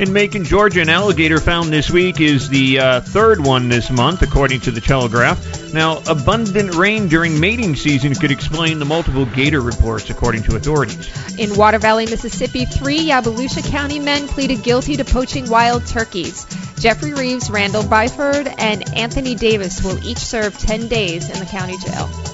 In 0.00 0.12
Macon, 0.12 0.42
Georgia, 0.42 0.80
an 0.80 0.88
alligator 0.88 1.38
found 1.38 1.72
this 1.72 1.88
week 1.88 2.20
is 2.20 2.48
the 2.48 2.80
uh, 2.80 3.00
third 3.00 3.38
one 3.38 3.68
this 3.68 3.92
month, 3.92 4.22
according 4.22 4.58
to 4.62 4.72
the 4.72 4.80
Telegraph. 4.80 5.72
Now, 5.72 6.02
abundant 6.08 6.74
rain 6.74 7.06
during 7.06 7.38
mating 7.38 7.76
season 7.76 8.12
could 8.16 8.32
explain 8.32 8.80
the 8.80 8.84
multiple 8.84 9.24
gator 9.24 9.60
reports, 9.60 10.10
according 10.10 10.42
to 10.44 10.56
authorities. 10.56 11.38
In 11.38 11.54
Water 11.54 11.78
Valley, 11.78 12.06
Mississippi, 12.06 12.64
three 12.64 12.98
Yalobusha 13.08 13.70
County 13.70 14.00
men 14.00 14.26
pleaded 14.26 14.64
guilty 14.64 14.96
to 14.96 15.04
poaching 15.04 15.48
wild 15.48 15.86
turkeys. 15.86 16.44
Jeffrey 16.80 17.14
Reeves, 17.14 17.48
Randall 17.48 17.84
Byford, 17.84 18.52
and 18.58 18.96
Anthony 18.96 19.36
Davis 19.36 19.84
will 19.84 20.04
each 20.04 20.18
serve 20.18 20.58
10 20.58 20.88
days 20.88 21.30
in 21.30 21.38
the 21.38 21.46
county 21.46 21.78
jail. 21.78 22.33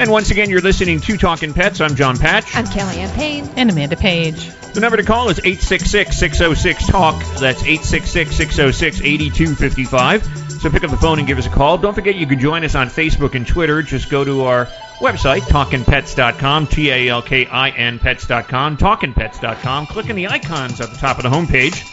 And 0.00 0.10
once 0.10 0.30
again, 0.30 0.48
you're 0.48 0.62
listening 0.62 1.02
to 1.02 1.18
Talking 1.18 1.52
Pets. 1.52 1.82
I'm 1.82 1.94
John 1.94 2.16
Patch. 2.16 2.56
I'm 2.56 2.64
Kellyanne 2.64 3.14
Payne. 3.14 3.46
And 3.56 3.70
Amanda 3.70 3.96
Page. 3.96 4.48
The 4.72 4.80
number 4.80 4.96
to 4.96 5.02
call 5.02 5.28
is 5.28 5.38
866-606-TALK. 5.40 7.38
That's 7.38 7.62
866-606-8255. 7.62 10.60
So 10.62 10.70
pick 10.70 10.84
up 10.84 10.90
the 10.90 10.96
phone 10.96 11.18
and 11.18 11.28
give 11.28 11.36
us 11.36 11.44
a 11.44 11.50
call. 11.50 11.76
Don't 11.76 11.92
forget 11.92 12.14
you 12.14 12.26
can 12.26 12.40
join 12.40 12.64
us 12.64 12.74
on 12.74 12.88
Facebook 12.88 13.34
and 13.34 13.46
Twitter. 13.46 13.82
Just 13.82 14.08
go 14.08 14.24
to 14.24 14.44
our 14.44 14.68
Website, 15.00 15.40
talkinpets.com, 15.40 16.68
T-A-L-K-I-N 16.68 17.98
pets.com, 17.98 18.78
talkinpets.com. 18.78 19.86
Click 19.86 20.08
on 20.08 20.16
the 20.16 20.28
icons 20.28 20.80
at 20.80 20.88
the 20.88 20.96
top 20.96 21.18
of 21.18 21.24
the 21.24 21.30
homepage. 21.30 21.84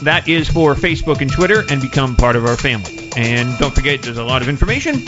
That 0.00 0.28
is 0.28 0.50
for 0.50 0.74
Facebook 0.74 1.22
and 1.22 1.32
Twitter, 1.32 1.64
and 1.70 1.80
become 1.80 2.14
part 2.14 2.36
of 2.36 2.44
our 2.44 2.58
family. 2.58 3.08
And 3.16 3.58
don't 3.58 3.74
forget, 3.74 4.02
there's 4.02 4.18
a 4.18 4.24
lot 4.24 4.42
of 4.42 4.50
information, 4.50 5.02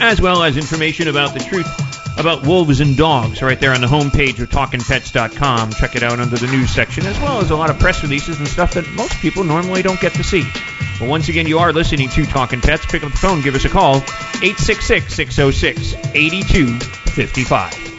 as 0.00 0.20
well 0.20 0.42
as 0.42 0.56
information 0.56 1.08
about 1.08 1.34
the 1.34 1.40
truth 1.40 1.66
about 2.18 2.46
wolves 2.46 2.80
and 2.80 2.96
dogs 2.96 3.42
right 3.42 3.60
there 3.60 3.74
on 3.74 3.80
the 3.80 3.86
homepage 3.86 4.40
of 4.40 4.48
talkingpets.com. 4.48 5.72
Check 5.72 5.96
it 5.96 6.02
out 6.02 6.18
under 6.18 6.36
the 6.36 6.46
news 6.46 6.70
section, 6.70 7.04
as 7.06 7.18
well 7.20 7.40
as 7.40 7.50
a 7.50 7.56
lot 7.56 7.70
of 7.70 7.78
press 7.78 8.02
releases 8.02 8.38
and 8.38 8.48
stuff 8.48 8.74
that 8.74 8.88
most 8.92 9.14
people 9.20 9.44
normally 9.44 9.82
don't 9.82 10.00
get 10.00 10.14
to 10.14 10.24
see. 10.24 10.42
But 10.98 11.08
once 11.08 11.28
again, 11.28 11.46
you 11.46 11.58
are 11.58 11.72
listening 11.72 12.08
to 12.10 12.24
Talking 12.24 12.60
Pets. 12.60 12.86
Pick 12.86 13.04
up 13.04 13.12
the 13.12 13.18
phone, 13.18 13.42
give 13.42 13.54
us 13.54 13.64
a 13.64 13.68
call, 13.68 13.96
866 13.96 15.14
606 15.14 15.94
8255. 16.14 17.95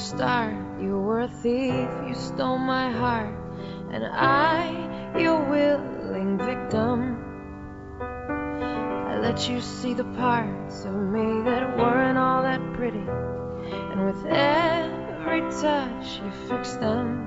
Start, 0.00 0.54
you 0.80 0.98
were 0.98 1.20
a 1.20 1.28
thief, 1.28 1.88
you 2.08 2.14
stole 2.14 2.56
my 2.56 2.90
heart, 2.90 3.34
and 3.92 4.02
I, 4.04 5.14
your 5.18 5.44
willing 5.44 6.38
victim. 6.38 7.18
I 8.00 9.18
let 9.18 9.48
you 9.48 9.60
see 9.60 9.92
the 9.92 10.04
parts 10.04 10.84
of 10.86 10.94
me 10.94 11.42
that 11.44 11.76
weren't 11.76 12.16
all 12.16 12.42
that 12.42 12.60
pretty, 12.72 13.06
and 13.92 14.06
with 14.06 14.24
every 14.24 15.42
touch, 15.60 16.20
you 16.24 16.30
fixed 16.48 16.80
them. 16.80 17.26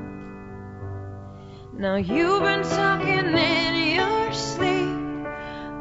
Now 1.74 1.96
you've 1.96 2.42
been 2.42 2.64
talking 2.64 3.38
in 3.38 3.96
your 3.96 4.34
sleep. 4.34 5.28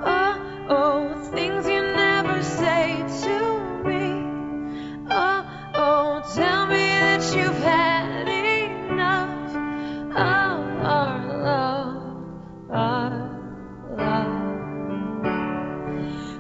Oh, 0.04 0.66
oh, 0.68 1.30
things 1.32 1.66
you 1.66 1.80
never 1.80 2.42
say 2.42 3.02
to 3.24 3.82
me. 3.82 5.06
Oh, 5.10 5.44
oh, 5.74 6.22
tell 6.34 6.66
me 6.66 6.81
that 7.22 7.36
you've 7.36 7.58
had 7.58 8.26
enough 8.90 9.54
of 10.10 10.16
our 10.84 11.38
love, 11.38 12.70
our 12.70 13.10
love. 13.96 14.44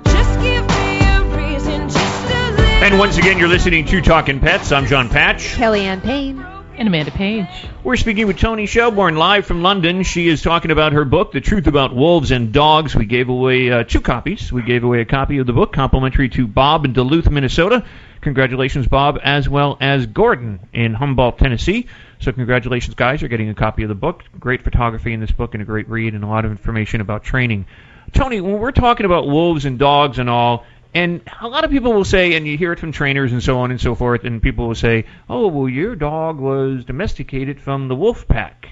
Just 0.04 0.40
give 0.40 0.66
me 0.66 0.98
a 0.98 1.22
reason 1.36 1.88
just 1.88 2.28
to 2.28 2.50
live. 2.56 2.82
And 2.82 2.98
once 2.98 3.16
again, 3.16 3.38
you're 3.38 3.46
listening 3.46 3.86
to 3.86 4.00
Talking 4.00 4.40
Pets. 4.40 4.72
I'm 4.72 4.86
John 4.86 5.08
Patch. 5.08 5.54
Kellyanne 5.54 6.02
Payne. 6.02 6.44
And 6.74 6.88
Amanda 6.88 7.12
Page. 7.12 7.46
We're 7.84 7.96
speaking 7.96 8.26
with 8.26 8.38
Toni 8.38 8.66
Shelbourne 8.66 9.14
live 9.14 9.46
from 9.46 9.62
London. 9.62 10.02
She 10.02 10.26
is 10.26 10.42
talking 10.42 10.72
about 10.72 10.94
her 10.94 11.04
book, 11.04 11.30
The 11.30 11.40
Truth 11.40 11.68
About 11.68 11.94
Wolves 11.94 12.32
and 12.32 12.50
Dogs. 12.52 12.96
We 12.96 13.04
gave 13.04 13.28
away 13.28 13.70
uh, 13.70 13.84
two 13.84 14.00
copies. 14.00 14.50
We 14.50 14.62
gave 14.62 14.82
away 14.82 15.00
a 15.00 15.04
copy 15.04 15.38
of 15.38 15.46
the 15.46 15.52
book, 15.52 15.72
complimentary 15.72 16.30
to 16.30 16.46
Bob 16.48 16.86
in 16.86 16.94
Duluth, 16.94 17.30
Minnesota. 17.30 17.84
Congratulations, 18.22 18.86
Bob, 18.86 19.18
as 19.22 19.48
well 19.48 19.76
as 19.80 20.06
Gordon 20.06 20.60
in 20.72 20.94
Humboldt, 20.94 21.38
Tennessee. 21.38 21.88
So 22.20 22.30
congratulations, 22.30 22.94
guys. 22.94 23.20
You're 23.20 23.28
getting 23.28 23.48
a 23.48 23.54
copy 23.54 23.82
of 23.82 23.88
the 23.88 23.96
book. 23.96 24.22
Great 24.38 24.62
photography 24.62 25.12
in 25.12 25.18
this 25.18 25.32
book 25.32 25.54
and 25.54 25.62
a 25.62 25.66
great 25.66 25.88
read 25.88 26.14
and 26.14 26.22
a 26.22 26.28
lot 26.28 26.44
of 26.44 26.52
information 26.52 27.00
about 27.00 27.24
training. 27.24 27.66
Toni, 28.12 28.40
when 28.40 28.60
we're 28.60 28.70
talking 28.70 29.06
about 29.06 29.26
wolves 29.26 29.64
and 29.64 29.76
dogs 29.76 30.20
and 30.20 30.30
all, 30.30 30.64
and 30.94 31.20
a 31.40 31.48
lot 31.48 31.64
of 31.64 31.72
people 31.72 31.92
will 31.92 32.04
say, 32.04 32.34
and 32.34 32.46
you 32.46 32.56
hear 32.56 32.72
it 32.72 32.78
from 32.78 32.92
trainers 32.92 33.32
and 33.32 33.42
so 33.42 33.58
on 33.58 33.72
and 33.72 33.80
so 33.80 33.96
forth, 33.96 34.22
and 34.22 34.40
people 34.40 34.68
will 34.68 34.76
say, 34.76 35.06
"Oh, 35.28 35.48
well, 35.48 35.68
your 35.68 35.96
dog 35.96 36.38
was 36.38 36.84
domesticated 36.84 37.60
from 37.60 37.88
the 37.88 37.96
wolf 37.96 38.28
pack." 38.28 38.68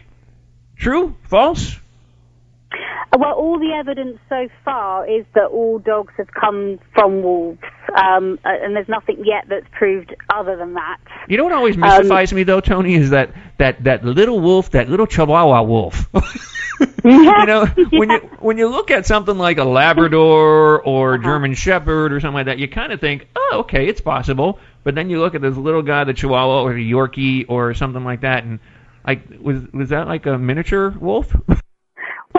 True? 0.77 1.17
False? 1.25 1.80
Well, 3.19 3.33
all 3.33 3.59
the 3.59 3.73
evidence 3.73 4.19
so 4.29 4.49
far 4.65 5.09
is 5.09 5.27
that 5.35 5.47
all 5.47 5.81
dogs 5.81 6.13
have 6.17 6.29
come 6.33 6.79
from 6.95 7.23
wolves, 7.23 7.59
um, 7.97 8.39
and 8.45 8.77
there's 8.77 8.89
nothing 8.89 9.25
yet 9.25 9.47
that's 9.49 9.67
proved 9.73 10.15
other 10.33 10.57
than 10.57 10.75
that. 10.75 10.99
You 11.29 11.37
know 11.37 11.45
what 11.45 11.53
always 11.53 11.75
Um, 11.75 11.81
mystifies 11.81 12.33
me 12.33 12.45
though, 12.45 12.61
Toni, 12.61 12.95
is 12.95 13.11
that 13.11 13.31
that 13.59 13.83
that 13.85 14.05
little 14.05 14.39
wolf, 14.41 14.71
that 14.71 14.89
little 14.89 15.07
Chihuahua 15.07 15.63
wolf. 15.65 16.09
you 17.05 17.47
know, 17.47 17.67
when 17.91 18.11
you 18.11 18.19
when 18.39 18.59
you 18.59 18.69
look 18.69 18.93
at 18.93 19.07
something 19.07 19.37
like 19.37 19.59
a 19.59 19.65
Labrador 19.65 20.81
or 20.81 21.19
German 21.19 21.55
Shepherd 21.55 22.13
or 22.13 22.21
something 22.21 22.35
like 22.35 22.47
that, 22.47 22.59
you 22.59 22.69
kind 22.69 22.93
of 22.93 23.01
think, 23.01 23.27
oh, 23.35 23.61
okay, 23.61 23.89
it's 23.89 24.01
possible. 24.01 24.61
But 24.85 24.95
then 24.95 25.11
you 25.11 25.19
look 25.19 25.35
at 25.35 25.43
this 25.43 25.57
little 25.57 25.83
guy, 25.83 26.05
the 26.05 26.15
Chihuahua 26.15 26.63
or 26.63 26.75
the 26.75 26.93
Yorkie 26.93 27.47
or 27.49 27.75
something 27.75 28.05
like 28.05 28.21
that, 28.21 28.45
and 28.45 28.61
like 29.05 29.23
was 29.41 29.63
was 29.73 29.89
that 29.89 30.07
like 30.07 30.27
a 30.27 30.39
miniature 30.39 30.91
wolf? 30.91 31.35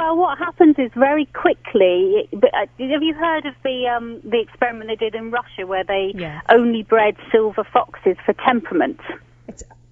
Well, 0.02 0.18
what 0.18 0.40
happens 0.40 0.78
is 0.80 0.90
very 0.96 1.26
quickly. 1.28 2.28
uh, 2.34 2.66
Have 2.80 3.04
you 3.04 3.14
heard 3.14 3.46
of 3.46 3.54
the 3.64 3.88
um, 3.88 4.20
the 4.24 4.40
experiment 4.40 4.90
they 4.90 4.96
did 4.96 5.14
in 5.14 5.30
Russia 5.30 5.68
where 5.68 5.84
they 5.84 6.12
only 6.50 6.82
bred 6.82 7.18
silver 7.32 7.64
foxes 7.72 8.18
for 8.26 8.34
temperament? 8.34 9.00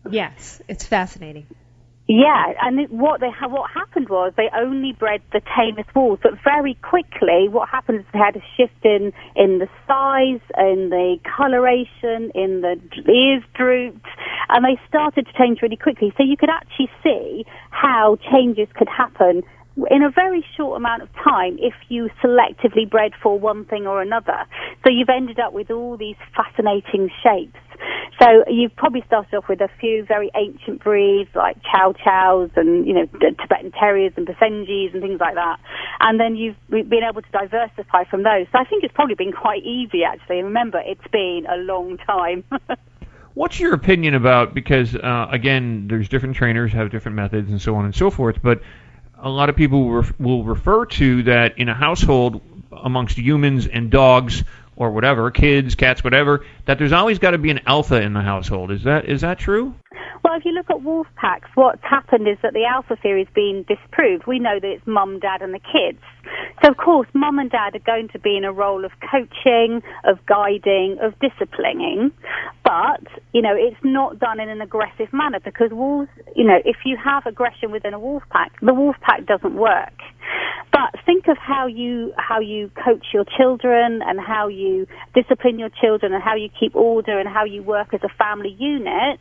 Yes, 0.09 0.63
it's 0.67 0.83
fascinating. 0.83 1.45
Yeah, 2.07 2.53
and 2.59 2.79
it, 2.79 2.91
what 2.91 3.19
they 3.19 3.29
ha- 3.29 3.49
what 3.49 3.69
happened 3.69 4.09
was 4.09 4.33
they 4.35 4.49
only 4.51 4.93
bred 4.93 5.21
the 5.31 5.41
tamest 5.41 5.93
wolves, 5.95 6.21
but 6.23 6.33
very 6.43 6.73
quickly 6.81 7.47
what 7.47 7.69
happened 7.69 7.99
is 7.99 8.05
they 8.11 8.17
had 8.17 8.35
a 8.35 8.41
shift 8.57 8.83
in 8.83 9.13
in 9.35 9.59
the 9.59 9.69
size, 9.85 10.41
in 10.57 10.89
the 10.89 11.17
coloration, 11.37 12.31
in 12.33 12.61
the 12.61 12.81
ears 13.11 13.43
drooped, 13.53 14.07
and 14.49 14.65
they 14.65 14.81
started 14.87 15.27
to 15.27 15.33
change 15.37 15.61
really 15.61 15.77
quickly. 15.77 16.11
So 16.17 16.23
you 16.23 16.35
could 16.35 16.49
actually 16.49 16.89
see 17.03 17.45
how 17.69 18.17
changes 18.31 18.69
could 18.73 18.89
happen 18.89 19.43
in 19.89 20.03
a 20.03 20.09
very 20.09 20.45
short 20.57 20.77
amount 20.77 21.03
of 21.03 21.09
time 21.23 21.57
if 21.59 21.73
you 21.89 22.09
selectively 22.23 22.89
bred 22.89 23.11
for 23.21 23.39
one 23.39 23.65
thing 23.65 23.87
or 23.87 24.01
another. 24.01 24.45
So 24.83 24.91
you've 24.91 25.09
ended 25.09 25.39
up 25.39 25.53
with 25.53 25.71
all 25.71 25.97
these 25.97 26.17
fascinating 26.35 27.09
shapes. 27.23 27.57
So 28.21 28.43
you've 28.49 28.75
probably 28.75 29.03
started 29.07 29.33
off 29.37 29.47
with 29.47 29.61
a 29.61 29.69
few 29.79 30.03
very 30.05 30.29
ancient 30.35 30.83
breeds 30.83 31.29
like 31.33 31.55
Chow 31.63 31.93
Chows 32.03 32.49
and 32.57 32.85
you 32.85 32.93
know 32.93 33.05
Tibetan 33.05 33.71
Terriers 33.71 34.11
and 34.17 34.27
Basenjis 34.27 34.93
and 34.93 35.01
things 35.01 35.21
like 35.21 35.35
that, 35.35 35.59
and 36.01 36.19
then 36.19 36.35
you've 36.35 36.57
been 36.69 37.03
able 37.09 37.21
to 37.21 37.31
diversify 37.31 38.03
from 38.09 38.23
those. 38.23 38.47
So 38.51 38.59
I 38.59 38.65
think 38.65 38.83
it's 38.83 38.93
probably 38.93 39.15
been 39.15 39.31
quite 39.31 39.63
easy 39.63 40.03
actually. 40.03 40.39
And 40.39 40.47
remember, 40.47 40.81
it's 40.85 41.07
been 41.13 41.45
a 41.49 41.57
long 41.57 41.97
time. 41.97 42.43
What's 43.35 43.57
your 43.57 43.73
opinion 43.73 44.15
about 44.15 44.53
because 44.53 44.95
uh, 44.95 45.27
again, 45.31 45.87
there's 45.87 46.09
different 46.09 46.35
trainers 46.35 46.73
have 46.73 46.91
different 46.91 47.15
methods 47.15 47.49
and 47.49 47.61
so 47.61 47.73
on 47.75 47.85
and 47.85 47.95
so 47.95 48.09
forth, 48.09 48.41
but 48.43 48.61
a 49.21 49.29
lot 49.29 49.49
of 49.49 49.55
people 49.55 49.83
will, 49.83 49.93
ref- 49.93 50.19
will 50.19 50.43
refer 50.43 50.85
to 50.85 51.23
that 51.23 51.57
in 51.57 51.69
a 51.69 51.73
household 51.73 52.41
amongst 52.71 53.17
humans 53.17 53.67
and 53.67 53.89
dogs 53.89 54.43
or 54.79 54.89
whatever, 54.89 55.29
kids, 55.29 55.75
cats, 55.75 56.03
whatever, 56.03 56.45
that 56.65 56.79
there's 56.79 56.93
always 56.93 57.19
got 57.19 57.31
to 57.31 57.37
be 57.37 57.51
an 57.51 57.59
alpha 57.67 58.01
in 58.01 58.13
the 58.13 58.21
household. 58.21 58.71
Is 58.71 58.85
that 58.85 59.05
is 59.07 59.21
that 59.21 59.37
true? 59.37 59.75
Well, 60.23 60.37
if 60.37 60.43
you 60.43 60.51
look 60.51 60.69
at 60.69 60.81
wolf 60.83 61.07
packs, 61.15 61.49
what's 61.55 61.81
happened 61.81 62.27
is 62.27 62.37
that 62.43 62.53
the 62.53 62.65
alpha 62.65 62.97
theory 63.01 63.23
has 63.23 63.33
been 63.33 63.65
disproved. 63.67 64.25
We 64.27 64.39
know 64.39 64.59
that 64.59 64.67
it's 64.67 64.85
mum, 64.85 65.19
dad, 65.19 65.41
and 65.41 65.53
the 65.53 65.59
kids. 65.59 66.03
So, 66.61 66.71
of 66.71 66.77
course, 66.77 67.07
mum 67.13 67.39
and 67.39 67.49
dad 67.49 67.75
are 67.75 67.85
going 67.85 68.09
to 68.09 68.19
be 68.19 68.35
in 68.35 68.43
a 68.43 68.51
role 68.51 68.83
of 68.83 68.91
coaching, 68.99 69.81
of 70.03 70.19
guiding, 70.25 70.97
of 71.01 71.13
disciplining. 71.19 72.11
But, 72.63 73.07
you 73.33 73.41
know, 73.41 73.55
it's 73.55 73.79
not 73.83 74.19
done 74.19 74.41
in 74.41 74.49
an 74.49 74.61
aggressive 74.61 75.11
manner 75.13 75.39
because 75.39 75.71
wolves, 75.71 76.09
you 76.35 76.45
know, 76.45 76.59
if 76.65 76.77
you 76.85 76.97
have 77.01 77.25
aggression 77.25 77.71
within 77.71 77.93
a 77.93 77.99
wolf 77.99 78.23
pack, 78.29 78.51
the 78.61 78.73
wolf 78.73 78.97
pack 79.01 79.25
doesn't 79.25 79.55
work. 79.55 79.93
But 80.71 80.93
think 81.05 81.27
of 81.27 81.37
how 81.37 81.67
you 81.67 82.13
how 82.17 82.39
you 82.39 82.69
coach 82.83 83.07
your 83.13 83.25
children 83.37 84.01
and 84.05 84.19
how 84.19 84.47
you 84.47 84.87
discipline 85.15 85.59
your 85.59 85.69
children 85.81 86.13
and 86.13 86.21
how 86.21 86.35
you 86.35 86.49
keep 86.59 86.75
order 86.75 87.19
and 87.19 87.27
how 87.27 87.45
you 87.45 87.63
work 87.63 87.93
as 87.93 88.01
a 88.03 88.09
family 88.17 88.55
unit. 88.59 89.19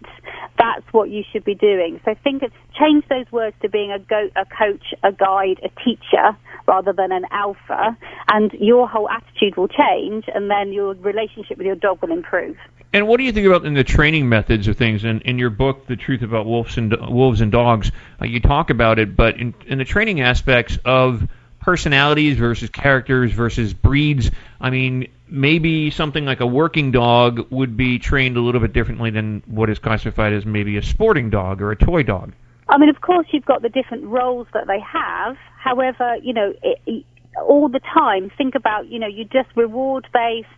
That's 0.58 0.84
what 0.92 1.10
you 1.10 1.22
should 1.32 1.44
be 1.44 1.54
doing. 1.54 2.00
So 2.04 2.14
think 2.22 2.42
of 2.42 2.52
change 2.78 3.04
those 3.08 3.30
words 3.32 3.56
to 3.62 3.68
being 3.68 3.92
a 3.92 3.98
go, 3.98 4.28
a 4.36 4.44
coach, 4.44 4.94
a 5.02 5.12
guide, 5.12 5.60
a 5.64 5.70
teacher 5.84 6.36
rather 6.66 6.92
than 6.92 7.10
an 7.10 7.24
alpha, 7.30 7.96
and 8.30 8.52
your 8.60 8.86
whole 8.86 9.08
attitude 9.08 9.56
will 9.56 9.68
change, 9.68 10.24
and 10.34 10.50
then 10.50 10.70
your 10.70 10.92
relationship 10.94 11.56
with 11.56 11.66
your 11.66 11.76
dog 11.76 12.02
will 12.02 12.12
improve. 12.12 12.56
And 12.92 13.06
what 13.06 13.18
do 13.18 13.24
you 13.24 13.32
think 13.32 13.46
about 13.46 13.66
in 13.66 13.74
the 13.74 13.84
training 13.84 14.28
methods 14.28 14.66
of 14.66 14.76
things? 14.76 15.04
In, 15.04 15.20
in 15.20 15.38
your 15.38 15.50
book, 15.50 15.86
The 15.86 15.96
Truth 15.96 16.22
About 16.22 16.46
Wolves 16.46 16.78
and 16.78 16.96
Wolves 17.08 17.42
and 17.42 17.52
Dogs, 17.52 17.92
uh, 18.20 18.24
you 18.24 18.40
talk 18.40 18.70
about 18.70 18.98
it, 18.98 19.14
but 19.14 19.36
in, 19.36 19.54
in 19.66 19.78
the 19.78 19.84
training 19.84 20.22
aspects 20.22 20.78
of 20.84 21.28
personalities 21.60 22.38
versus 22.38 22.70
characters 22.70 23.30
versus 23.32 23.74
breeds, 23.74 24.30
I 24.58 24.70
mean, 24.70 25.08
maybe 25.28 25.90
something 25.90 26.24
like 26.24 26.40
a 26.40 26.46
working 26.46 26.90
dog 26.90 27.50
would 27.50 27.76
be 27.76 27.98
trained 27.98 28.38
a 28.38 28.40
little 28.40 28.60
bit 28.60 28.72
differently 28.72 29.10
than 29.10 29.42
what 29.46 29.68
is 29.68 29.78
classified 29.78 30.32
as 30.32 30.46
maybe 30.46 30.78
a 30.78 30.82
sporting 30.82 31.28
dog 31.28 31.60
or 31.60 31.70
a 31.70 31.76
toy 31.76 32.02
dog. 32.02 32.32
I 32.70 32.78
mean, 32.78 32.88
of 32.88 33.02
course, 33.02 33.26
you've 33.32 33.44
got 33.44 33.60
the 33.60 33.68
different 33.68 34.04
roles 34.04 34.46
that 34.54 34.66
they 34.66 34.80
have. 34.80 35.36
However, 35.58 36.16
you 36.22 36.32
know, 36.32 36.54
it, 36.62 37.04
all 37.42 37.68
the 37.68 37.80
time, 37.80 38.30
think 38.36 38.54
about, 38.54 38.88
you 38.88 38.98
know, 38.98 39.06
you 39.06 39.24
just 39.24 39.48
reward 39.56 40.08
based, 40.12 40.48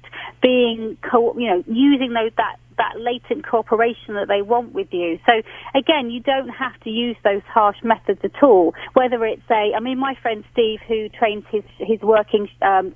being, 0.42 0.96
co- 1.10 1.38
you 1.38 1.48
know, 1.48 1.64
using 1.66 2.12
those 2.12 2.32
that 2.36 2.56
that 2.80 2.96
latent 2.98 3.46
cooperation 3.46 4.16
that 4.16 4.26
they 4.26 4.40
want 4.40 4.72
with 4.72 4.88
you. 4.90 5.18
So 5.26 5.32
again, 5.76 6.08
you 6.10 6.20
don't 6.20 6.48
have 6.48 6.80
to 6.84 6.90
use 6.90 7.16
those 7.22 7.42
harsh 7.46 7.76
methods 7.84 8.20
at 8.24 8.42
all. 8.42 8.72
Whether 8.94 9.24
it's 9.26 9.44
a, 9.50 9.76
I 9.76 9.80
mean, 9.80 9.98
my 9.98 10.14
friend 10.22 10.44
Steve, 10.52 10.80
who 10.88 11.08
trains 11.10 11.44
his 11.52 11.62
his 11.78 12.00
working 12.00 12.48
um, 12.62 12.94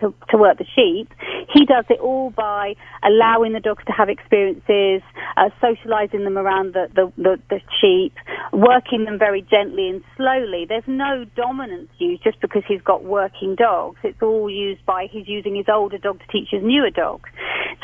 to, 0.00 0.14
to 0.30 0.36
work 0.36 0.56
the 0.56 0.64
sheep, 0.74 1.12
he 1.52 1.66
does 1.66 1.84
it 1.90 2.00
all 2.00 2.30
by 2.30 2.74
allowing 3.04 3.52
the 3.52 3.60
dogs 3.60 3.84
to 3.86 3.92
have 3.92 4.08
experiences, 4.08 5.02
uh, 5.36 5.50
socializing 5.60 6.24
them 6.24 6.38
around 6.38 6.74
the, 6.74 6.88
the, 6.94 7.12
the, 7.16 7.36
the 7.50 7.60
sheep, 7.80 8.14
working 8.52 9.04
them 9.04 9.18
very 9.18 9.42
gently 9.42 9.88
and 9.88 10.02
slowly. 10.16 10.64
There's 10.68 10.86
no 10.86 11.24
dominance 11.36 11.90
used 11.98 12.24
just 12.24 12.40
because 12.40 12.62
he's 12.66 12.82
got 12.82 13.04
working 13.04 13.56
dogs. 13.56 13.98
It's 14.02 14.22
all 14.22 14.48
used 14.48 14.84
by 14.86 15.08
he's 15.10 15.28
using 15.28 15.54
his 15.54 15.66
older 15.72 15.98
dog 15.98 16.20
to 16.20 16.26
teach 16.32 16.48
his 16.50 16.62
newer 16.62 16.90
dog. 16.90 17.26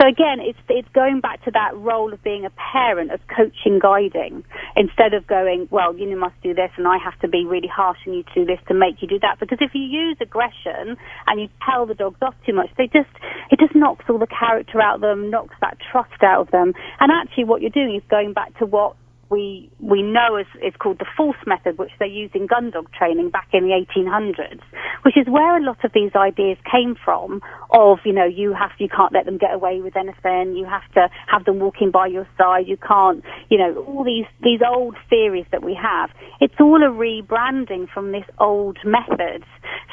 So 0.00 0.08
again, 0.08 0.38
it's 0.40 0.58
it's 0.68 0.88
going 0.94 1.20
back 1.20 1.33
to 1.44 1.50
that 1.50 1.76
role 1.76 2.12
of 2.12 2.22
being 2.22 2.44
a 2.44 2.50
parent, 2.50 3.10
of 3.10 3.20
coaching, 3.28 3.78
guiding, 3.80 4.44
instead 4.76 5.14
of 5.14 5.26
going, 5.26 5.68
well, 5.70 5.96
you 5.96 6.16
must 6.16 6.40
do 6.42 6.54
this, 6.54 6.70
and 6.76 6.86
I 6.86 6.98
have 6.98 7.18
to 7.20 7.28
be 7.28 7.44
really 7.44 7.68
harsh 7.68 7.98
on 8.06 8.14
you 8.14 8.22
to 8.22 8.34
do 8.34 8.44
this 8.44 8.60
to 8.68 8.74
make 8.74 9.02
you 9.02 9.08
do 9.08 9.18
that. 9.20 9.38
Because 9.40 9.58
if 9.60 9.74
you 9.74 9.82
use 9.82 10.16
aggression 10.20 10.96
and 11.26 11.40
you 11.40 11.48
tell 11.68 11.86
the 11.86 11.94
dogs 11.94 12.18
off 12.22 12.34
too 12.46 12.52
much, 12.52 12.70
they 12.76 12.86
just 12.86 13.10
it 13.50 13.58
just 13.58 13.74
knocks 13.74 14.04
all 14.08 14.18
the 14.18 14.26
character 14.26 14.80
out 14.80 14.96
of 14.96 15.00
them, 15.00 15.30
knocks 15.30 15.54
that 15.60 15.78
trust 15.90 16.22
out 16.22 16.40
of 16.42 16.50
them. 16.50 16.72
And 17.00 17.10
actually, 17.12 17.44
what 17.44 17.60
you're 17.60 17.70
doing 17.70 17.96
is 17.96 18.02
going 18.08 18.32
back 18.32 18.56
to 18.58 18.66
what 18.66 18.96
we 19.30 19.70
we 19.80 20.02
know 20.02 20.36
is, 20.36 20.46
is 20.62 20.74
called 20.78 20.98
the 20.98 21.06
false 21.16 21.36
method, 21.46 21.78
which 21.78 21.90
they 21.98 22.06
used 22.06 22.34
in 22.34 22.46
gun 22.46 22.70
dog 22.70 22.90
training 22.92 23.30
back 23.30 23.48
in 23.52 23.64
the 23.64 23.74
1800s, 23.74 24.60
which 25.04 25.16
is 25.16 25.26
where 25.28 25.56
a 25.56 25.62
lot 25.62 25.84
of 25.84 25.92
these 25.92 26.12
ideas 26.16 26.58
came 26.70 26.96
from. 27.04 27.40
Of 27.70 27.98
you 28.04 28.12
know 28.12 28.24
you 28.24 28.52
have 28.54 28.70
you 28.78 28.88
can't 28.88 29.12
let 29.12 29.26
them 29.26 29.38
get 29.38 29.52
away 29.52 29.80
with 29.80 29.96
anything, 29.96 30.56
you 30.56 30.64
have 30.64 30.86
to 30.94 31.08
have 31.26 31.44
them 31.44 31.60
walking 31.60 31.90
by 31.90 32.06
your 32.06 32.26
side, 32.38 32.66
you 32.66 32.76
can't 32.76 33.22
you 33.50 33.58
know 33.58 33.84
all 33.86 34.04
these 34.04 34.26
these 34.42 34.60
old 34.66 34.96
theories 35.10 35.46
that 35.52 35.62
we 35.62 35.74
have. 35.80 36.10
It's 36.40 36.54
all 36.60 36.82
a 36.82 36.90
rebranding 36.90 37.88
from 37.92 38.12
this 38.12 38.24
old 38.38 38.78
method. 38.84 39.44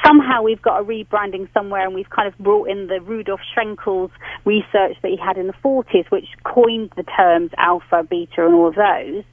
Somehow 0.04 0.42
we've 0.42 0.62
got 0.62 0.80
a 0.80 0.84
rebranding 0.84 1.52
somewhere, 1.54 1.84
and 1.86 1.94
we've 1.94 2.10
kind 2.10 2.26
of 2.26 2.36
brought 2.38 2.68
in 2.68 2.88
the 2.88 3.00
Rudolf 3.00 3.40
Schenkel's 3.54 4.10
research 4.44 4.96
that 5.02 5.10
he 5.10 5.16
had 5.16 5.36
in 5.38 5.46
the 5.46 5.54
40s, 5.64 6.10
which 6.10 6.26
coined 6.44 6.92
the 6.96 7.04
terms 7.04 7.50
alpha, 7.56 8.02
beta, 8.08 8.44
and 8.44 8.54
all 8.54 8.68
of 8.68 8.74
those 8.74 9.24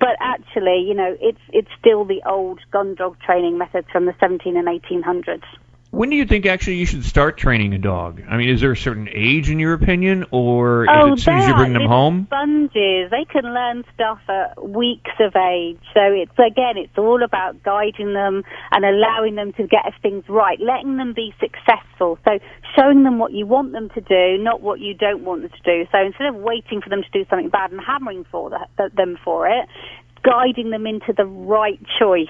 but 0.00 0.16
actually, 0.20 0.84
you 0.86 0.94
know, 0.94 1.16
it's 1.20 1.40
it's 1.52 1.68
still 1.78 2.04
the 2.04 2.22
old 2.26 2.60
gun 2.70 2.94
dog 2.94 3.16
training 3.20 3.58
methods 3.58 3.88
from 3.90 4.06
the 4.06 4.14
17 4.20 4.56
and 4.56 4.68
1800s. 4.68 5.42
When 5.90 6.10
do 6.10 6.16
you 6.16 6.26
think 6.26 6.44
actually 6.44 6.76
you 6.76 6.84
should 6.84 7.04
start 7.04 7.38
training 7.38 7.72
a 7.72 7.78
dog? 7.78 8.22
I 8.28 8.36
mean, 8.36 8.50
is 8.50 8.60
there 8.60 8.72
a 8.72 8.76
certain 8.76 9.08
age 9.10 9.48
in 9.48 9.58
your 9.58 9.72
opinion, 9.72 10.26
or 10.30 10.82
is 10.84 10.88
oh, 10.92 11.06
it 11.06 11.12
as 11.14 11.22
soon 11.22 11.38
as 11.38 11.48
you 11.48 11.54
bring 11.54 11.72
them 11.72 11.86
home? 11.86 12.26
Sponges. 12.26 13.10
They 13.10 13.24
can 13.24 13.54
learn 13.54 13.84
stuff 13.94 14.20
at 14.28 14.62
weeks 14.62 15.10
of 15.18 15.34
age. 15.34 15.80
So 15.94 16.00
it's 16.02 16.32
again, 16.32 16.76
it's 16.76 16.96
all 16.98 17.22
about 17.22 17.62
guiding 17.62 18.12
them 18.12 18.42
and 18.70 18.84
allowing 18.84 19.36
them 19.36 19.54
to 19.54 19.66
get 19.66 19.80
things 20.02 20.24
right, 20.28 20.60
letting 20.60 20.98
them 20.98 21.14
be 21.14 21.34
successful. 21.40 22.18
So 22.22 22.38
showing 22.76 23.04
them 23.04 23.18
what 23.18 23.32
you 23.32 23.46
want 23.46 23.72
them 23.72 23.88
to 23.94 24.00
do, 24.02 24.42
not 24.42 24.60
what 24.60 24.80
you 24.80 24.92
don't 24.92 25.24
want 25.24 25.40
them 25.40 25.50
to 25.50 25.62
do. 25.62 25.88
So 25.90 26.04
instead 26.04 26.26
of 26.26 26.34
waiting 26.34 26.82
for 26.82 26.90
them 26.90 27.02
to 27.02 27.10
do 27.10 27.24
something 27.30 27.48
bad 27.48 27.72
and 27.72 27.80
hammering 27.80 28.26
for 28.30 28.50
the, 28.50 28.90
them 28.94 29.16
for 29.24 29.48
it, 29.48 29.66
guiding 30.22 30.68
them 30.70 30.86
into 30.86 31.14
the 31.16 31.24
right 31.24 31.80
choice. 31.98 32.28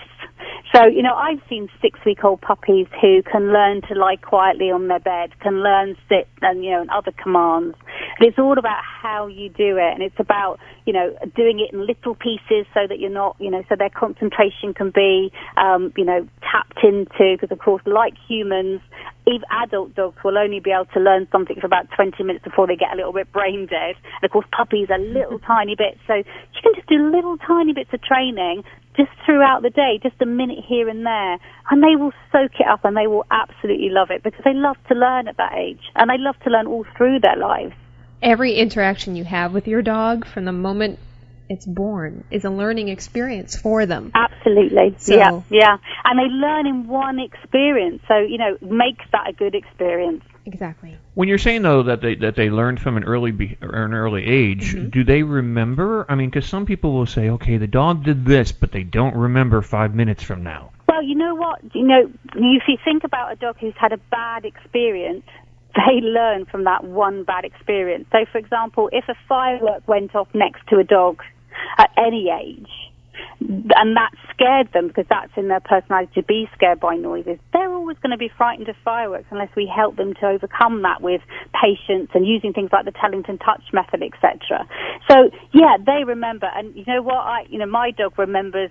So, 0.75 0.87
you 0.87 1.03
know, 1.03 1.15
I've 1.15 1.41
seen 1.49 1.69
six 1.81 1.99
week 2.05 2.25
old 2.25 2.41
puppies 2.43 2.87
who 3.01 3.23
can 3.23 3.53
learn 3.53 3.81
to 3.89 3.95
lie 3.95 4.17
quietly 4.17 4.71
on 4.71 4.89
their 4.89 5.01
bed, 5.01 5.31
can 5.41 5.63
learn 5.63 5.97
sit 6.09 6.29
and, 6.43 6.63
you 6.63 6.71
know, 6.71 6.83
and 6.83 6.91
other 6.91 7.13
commands. 7.13 7.77
And 8.19 8.29
it's 8.29 8.39
all 8.39 8.59
about 8.59 8.83
how 8.85 9.29
you 9.29 9.49
do 9.49 9.79
it. 9.79 9.95
And 9.95 10.03
it's 10.03 10.19
about, 10.19 10.59
you 10.85 10.93
know, 10.93 11.17
doing 11.35 11.61
it 11.61 11.73
in 11.73 11.87
little 11.87 12.15
pieces 12.15 12.67
so 12.75 12.87
that 12.87 12.99
you're 12.99 13.11
not, 13.11 13.37
you 13.39 13.51
know, 13.51 13.65
so 13.69 13.77
their 13.77 13.91
concentration 13.91 14.75
can 14.75 14.91
be, 14.91 15.33
um, 15.57 15.93
you 15.97 16.05
know, 16.05 16.29
tapped 16.43 16.85
into. 16.85 17.37
Because, 17.37 17.51
of 17.51 17.59
course, 17.59 17.83
like 17.87 18.15
humans, 18.29 18.81
even 19.27 19.45
adult 19.51 19.95
dogs 19.95 20.17
will 20.25 20.37
only 20.37 20.61
be 20.61 20.71
able 20.71 20.87
to 20.93 21.01
learn 21.01 21.29
something 21.33 21.57
for 21.61 21.67
about 21.67 21.89
20 21.97 22.23
minutes 22.25 22.45
before 22.45 22.67
they 22.67 22.77
get 22.77 22.93
a 22.93 22.97
little 22.97 23.13
bit 23.13 23.33
brain 23.33 23.67
dead. 23.67 23.97
And 24.21 24.25
of 24.25 24.31
course, 24.31 24.47
puppies 24.53 24.89
are 24.91 24.99
little 24.99 25.39
tiny 25.47 25.77
bits. 25.77 25.99
So 26.07 26.15
you 26.15 26.61
can 26.63 26.75
just 26.75 26.89
do 26.89 27.11
little 27.11 27.39
tiny 27.39 27.73
bits 27.73 27.91
of 27.93 28.03
training 28.03 28.65
just 28.99 29.11
throughout 29.25 29.63
the 29.63 29.71
day, 29.71 30.01
just 30.03 30.21
a 30.21 30.27
minute 30.27 30.59
here 30.67 30.89
and 30.89 31.07
there. 31.07 31.39
And 31.71 31.83
they 31.83 31.97
will 31.97 32.13
soak 32.33 32.53
it 32.59 32.67
up 32.69 32.85
and 32.85 32.97
they 32.97 33.07
will 33.07 33.25
absolutely 33.31 33.91
love 33.91 34.11
it 34.11 34.23
because 34.23 34.43
they 34.45 34.55
love 34.55 34.77
to 34.89 34.95
learn 34.95 35.29
at 35.29 35.37
that 35.39 35.53
age. 35.57 35.81
And 35.95 36.11
they 36.11 36.19
love 36.19 36.35
to 36.45 36.51
learn 36.51 36.67
all 36.67 36.85
through 36.97 37.21
their 37.21 37.37
lives. 37.37 37.75
Every 38.21 38.55
interaction 38.55 39.15
you 39.15 39.25
have 39.25 39.55
with 39.55 39.69
your 39.69 39.83
dog 39.83 40.27
from 40.27 40.45
the 40.45 40.53
moment 40.53 40.99
it's 41.49 41.65
born 41.65 42.25
is 42.31 42.45
a 42.45 42.51
learning 42.51 42.89
experience 42.89 43.57
for 43.57 43.87
them. 43.87 44.13
Absolutely. 44.15 44.97
So- 44.99 45.17
yeah, 45.17 45.41
yeah. 45.49 45.77
And 46.05 46.19
they 46.19 46.31
learn 46.31 46.67
in 46.67 46.87
one 46.87 47.19
experience. 47.19 48.03
So, 48.07 48.19
you 48.19 48.37
know, 48.37 48.59
makes 48.61 49.05
that 49.13 49.31
a 49.31 49.33
good 49.33 49.55
experience. 49.55 50.25
Exactly. 50.49 50.97
When 51.15 51.29
you're 51.29 51.37
saying 51.39 51.61
though 51.63 51.83
that 51.85 52.01
they 52.01 52.15
that 52.17 52.35
they 52.35 52.49
learned 52.49 52.81
from 52.81 52.97
an 52.97 53.05
early 53.05 53.33
be, 53.33 53.59
or 53.61 53.85
an 53.85 53.93
early 53.93 54.25
age, 54.25 54.75
Mm-hmm. 54.75 54.89
do 54.89 55.05
they 55.05 55.23
remember? 55.23 56.07
I 56.09 56.15
mean, 56.15 56.31
because 56.31 56.49
some 56.49 56.65
people 56.65 56.93
will 56.95 57.07
say, 57.07 57.29
okay, 57.31 57.59
the 57.59 57.67
dog 57.67 58.05
did 58.05 58.25
this, 58.25 58.51
but 58.53 58.73
they 58.73 58.83
don't 58.83 59.15
remember 59.15 59.61
five 59.63 59.95
minutes 59.95 60.23
from 60.23 60.43
now. 60.43 60.71
Well, 60.89 61.03
you 61.03 61.15
know 61.15 61.35
what? 61.35 61.61
You 61.75 61.87
know, 61.87 62.11
if 62.35 62.63
you 62.67 62.79
think 62.85 63.05
about 63.05 63.33
a 63.33 63.37
dog 63.37 63.57
who's 63.61 63.75
had 63.77 63.93
a 63.93 63.99
bad 64.11 64.47
experience, 64.47 65.25
they 65.77 66.01
learn 66.01 66.47
from 66.47 66.65
that 66.65 66.83
one 66.83 67.25
bad 67.25 67.45
experience. 67.45 68.07
So, 68.11 68.25
for 68.33 68.39
example, 68.39 68.89
if 68.91 69.05
a 69.09 69.15
firework 69.29 69.87
went 69.87 70.15
off 70.15 70.29
next 70.35 70.67
to 70.69 70.79
a 70.79 70.85
dog 70.85 71.21
at 71.77 71.91
any 71.99 72.31
age, 72.31 72.71
and 73.41 73.97
that 73.97 74.11
scared 74.35 74.73
them 74.73 74.89
because 74.89 75.07
that's 75.09 75.33
in 75.37 75.49
their 75.49 75.61
personality 75.61 76.11
to 76.15 76.23
be 76.23 76.49
scared 76.55 76.81
by 76.81 76.97
noises. 76.97 77.39
They're 77.53 77.73
always 77.73 77.97
going 77.99 78.11
to 78.11 78.19
be 78.19 78.31
frightened 78.37 78.69
of 78.69 78.77
fireworks 78.85 79.27
unless 79.31 79.51
we 79.57 79.71
help 79.73 79.97
them 79.97 80.15
to 80.21 80.27
overcome 80.27 80.83
that 80.83 81.01
with 81.01 81.21
patience 81.55 82.11
and 82.15 82.27
using 82.27 82.53
things 82.53 82.71
like 82.73 82.85
the 82.85 82.93
Tellington 82.93 83.39
touch 83.39 83.63
method, 83.73 84.03
etc. 84.03 84.67
So 85.11 85.31
yeah, 85.53 85.77
they 85.85 86.05
remember, 86.05 86.49
and 86.55 86.75
you 86.75 86.85
know 86.87 87.03
what? 87.03 87.19
I, 87.19 87.47
you 87.49 87.59
know, 87.59 87.67
my 87.67 87.91
dog 87.91 88.19
remembers 88.19 88.71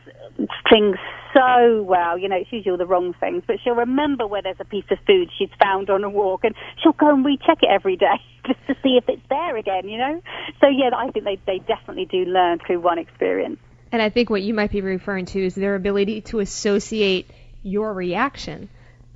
things 0.69 0.97
so 1.33 1.83
well. 1.83 2.17
You 2.17 2.29
know, 2.29 2.37
it's 2.37 2.51
usually 2.51 2.71
all 2.71 2.77
the 2.77 2.85
wrong 2.85 3.13
things, 3.19 3.43
but 3.47 3.57
she'll 3.63 3.75
remember 3.75 4.27
where 4.27 4.41
there's 4.41 4.59
a 4.59 4.65
piece 4.65 4.85
of 4.91 4.97
food 5.07 5.29
she's 5.37 5.49
found 5.61 5.89
on 5.89 6.03
a 6.03 6.09
walk, 6.09 6.43
and 6.43 6.55
she'll 6.81 6.93
go 6.93 7.09
and 7.09 7.25
recheck 7.25 7.63
it 7.63 7.69
every 7.69 7.95
day 7.95 8.19
just 8.47 8.59
to 8.67 8.75
see 8.83 8.97
if 8.97 9.05
it's 9.07 9.23
there 9.29 9.55
again. 9.57 9.87
You 9.87 9.97
know, 9.97 10.21
so 10.59 10.67
yeah, 10.67 10.89
I 10.95 11.09
think 11.11 11.25
they 11.25 11.39
they 11.45 11.59
definitely 11.59 12.05
do 12.05 12.25
learn 12.25 12.59
through 12.65 12.81
one 12.81 12.99
experience. 12.99 13.59
And 13.91 14.01
I 14.01 14.09
think 14.09 14.29
what 14.29 14.41
you 14.41 14.53
might 14.53 14.71
be 14.71 14.81
referring 14.81 15.25
to 15.27 15.45
is 15.45 15.55
their 15.55 15.75
ability 15.75 16.21
to 16.21 16.39
associate 16.39 17.29
your 17.63 17.93
reaction 17.93 18.69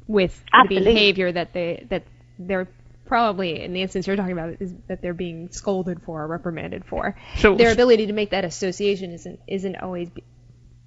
with 0.07 0.43
the 0.51 0.67
behavior 0.67 1.31
that 1.31 1.53
they 1.53 1.85
that 1.89 2.03
they're 2.39 2.67
probably 3.05 3.61
in 3.63 3.73
the 3.73 3.81
instance 3.81 4.07
you're 4.07 4.15
talking 4.15 4.31
about 4.31 4.55
is 4.61 4.73
that 4.87 5.01
they're 5.01 5.13
being 5.13 5.49
scolded 5.51 6.01
for 6.03 6.23
or 6.23 6.27
reprimanded 6.27 6.85
for. 6.85 7.15
So- 7.37 7.55
their 7.55 7.71
ability 7.73 8.07
to 8.07 8.13
make 8.13 8.31
that 8.31 8.45
association 8.45 9.11
isn't 9.11 9.39
isn't 9.47 9.75
always 9.77 10.09
be, 10.09 10.23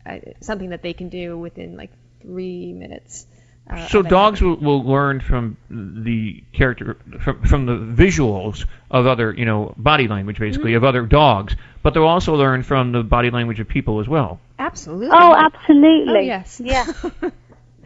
uh, 0.06 0.18
something 0.40 0.70
that 0.70 0.82
they 0.82 0.92
can 0.94 1.08
do 1.08 1.38
within 1.38 1.76
like 1.76 1.90
three 2.22 2.72
minutes. 2.72 3.26
Uh, 3.70 3.86
So 3.88 4.02
dogs 4.02 4.42
will, 4.42 4.56
will 4.56 4.82
learn 4.84 5.20
from 5.20 5.56
the 5.70 6.42
character 6.52 6.98
from, 7.20 7.42
from 7.46 7.66
the 7.66 8.02
visuals 8.02 8.66
of 8.90 9.06
other, 9.06 9.32
you 9.32 9.46
know, 9.46 9.74
body 9.78 10.06
language 10.08 10.38
basically 10.38 10.72
Mm-hmm. 10.72 10.76
of 10.78 10.84
other 10.84 11.06
dogs, 11.06 11.56
but 11.84 11.94
they'll 11.94 12.02
also 12.04 12.34
learn 12.34 12.64
from 12.64 12.90
the 12.90 13.04
body 13.04 13.30
language 13.30 13.60
of 13.60 13.68
people 13.68 14.00
as 14.00 14.08
well. 14.08 14.40
Absolutely. 14.58 15.10
Oh, 15.12 15.34
absolutely. 15.36 16.14
Oh, 16.16 16.20
yes. 16.20 16.60
Yeah. 16.64 16.86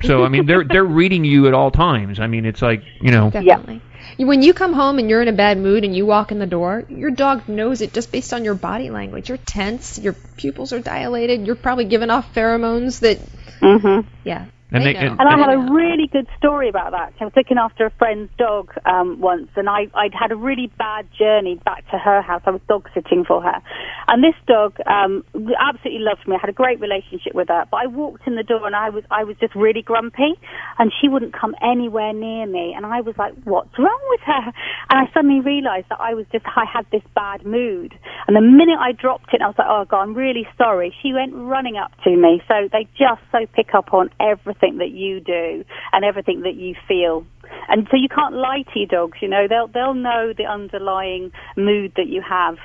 So 0.01 0.23
I 0.23 0.29
mean, 0.29 0.47
they're 0.47 0.63
they're 0.63 0.85
reading 0.85 1.25
you 1.25 1.49
at 1.49 1.55
all 1.55 1.73
times. 1.73 2.21
I 2.21 2.29
mean, 2.29 2.45
it's 2.45 2.63
like 2.63 2.85
you 3.03 3.11
know. 3.11 3.31
Definitely. 3.31 3.83
You- 4.17 4.29
When 4.29 4.43
you 4.43 4.55
come 4.55 4.73
home 4.73 5.01
and 5.01 5.11
you're 5.11 5.21
in 5.23 5.27
a 5.27 5.33
bad 5.33 5.59
mood 5.59 5.83
and 5.83 5.93
you 5.95 6.07
walk 6.07 6.31
in 6.31 6.39
the 6.39 6.47
door, 6.47 6.85
your 6.89 7.11
dog 7.11 7.49
knows 7.49 7.81
it 7.81 7.93
just 7.93 8.13
based 8.13 8.33
on 8.33 8.45
your 8.45 8.55
body 8.55 8.91
language. 8.91 9.29
You're 9.29 9.39
tense, 9.39 9.99
your 9.99 10.13
pupils 10.37 10.73
are 10.73 10.79
dilated, 10.79 11.49
you're 11.49 11.57
probably 11.57 11.87
giving 11.87 12.11
off 12.11 12.33
pheromones 12.33 13.01
that. 13.01 13.19
Mm-hmm. 13.61 14.09
Yeah. 14.23 14.45
And 14.71 14.85
they 14.85 14.93
they- 14.93 14.99
and- 15.07 15.19
And 15.19 15.29
I 15.29 15.39
have 15.39 15.49
a 15.49 15.73
really 15.73 16.07
good 16.09 16.27
story 16.37 16.69
about 16.69 16.91
that. 16.93 17.13
I 17.21 17.25
was 17.25 17.33
looking 17.35 17.57
after 17.59 17.87
a 17.87 17.91
friend's 17.91 18.31
dog 18.37 18.71
um, 18.85 19.19
once, 19.19 19.49
and 19.57 19.69
I, 19.69 19.89
I'd 19.95 20.13
had 20.15 20.31
a 20.31 20.37
really 20.37 20.71
bad 20.79 21.07
journey 21.19 21.55
back 21.65 21.89
to 21.91 21.99
her 21.99 22.21
house. 22.21 22.43
I 22.45 22.51
was 22.51 22.61
dog 22.69 22.89
sitting 22.93 23.25
for 23.25 23.41
her, 23.43 23.63
and 24.09 24.23
this 24.23 24.35
dog 24.47 24.77
um, 24.87 25.25
absolutely 25.59 26.05
loved 26.05 26.29
me. 26.29 26.37
I 26.37 26.39
had 26.39 26.51
a 26.51 26.53
great 26.53 26.81
relationship 26.81 27.35
with 27.35 27.49
her. 27.49 27.65
But 27.71 27.79
I 27.79 27.87
walked 27.87 28.27
in 28.27 28.37
the 28.37 28.43
door, 28.43 28.67
and 28.67 28.77
I 28.77 28.91
was 28.91 29.05
I 29.11 29.25
was 29.25 29.37
just 29.39 29.55
really 29.55 29.81
grumpy, 29.81 30.35
and 30.79 30.93
she 31.01 31.09
wouldn't 31.09 31.33
come 31.33 31.55
anywhere 31.63 32.13
near 32.13 32.47
me. 32.47 32.75
And 32.77 32.85
I 32.85 33.01
was 33.01 33.17
like, 33.17 33.33
"What's 33.45 33.77
wrong 33.79 34.03
with 34.11 34.21
her?" 34.27 34.53
And 34.91 35.01
I 35.01 35.11
suddenly 35.15 35.41
realised 35.41 35.87
that 35.89 36.01
I 36.01 36.13
was 36.13 36.27
just 36.31 36.45
I 36.47 36.67
had 36.71 36.85
this 36.93 37.03
bad 37.15 37.47
mood. 37.47 37.95
And 38.27 38.37
the 38.37 38.43
minute 38.43 38.79
I 38.79 38.93
dropped 38.93 39.33
it, 39.33 39.41
I 39.41 39.47
was 39.47 39.57
like, 39.59 39.69
"Oh 39.71 39.87
God, 39.89 40.03
I'm 40.03 40.15
really 40.15 40.47
sorry." 40.59 40.95
She 41.03 41.15
went 41.15 41.33
running 41.35 41.79
up 41.79 41.93
to 42.05 42.11
me. 42.15 42.43
So 42.49 42.69
they 42.71 42.87
just 42.99 43.23
so 43.33 43.47
pick 43.55 43.75
up 43.75 43.95
on 43.95 44.11
everything 44.21 44.58
that 44.61 44.91
you 44.91 45.21
do 45.21 45.65
and 45.93 46.05
everything 46.05 46.43
that 46.43 46.57
you 46.57 46.75
feel. 46.87 47.27
And 47.69 47.87
so 47.91 47.97
you 47.97 48.09
can't 48.09 48.35
lie 48.35 48.65
to 48.73 48.79
your 48.79 48.89
dogs, 48.89 49.19
you 49.21 49.29
know. 49.29 49.47
They'll 49.49 49.69
they'll 49.69 49.95
know 49.95 50.33
the 50.37 50.47
underlying 50.47 51.33
mood 51.57 51.93
that 51.97 52.09
you 52.09 52.23
have. 52.23 52.59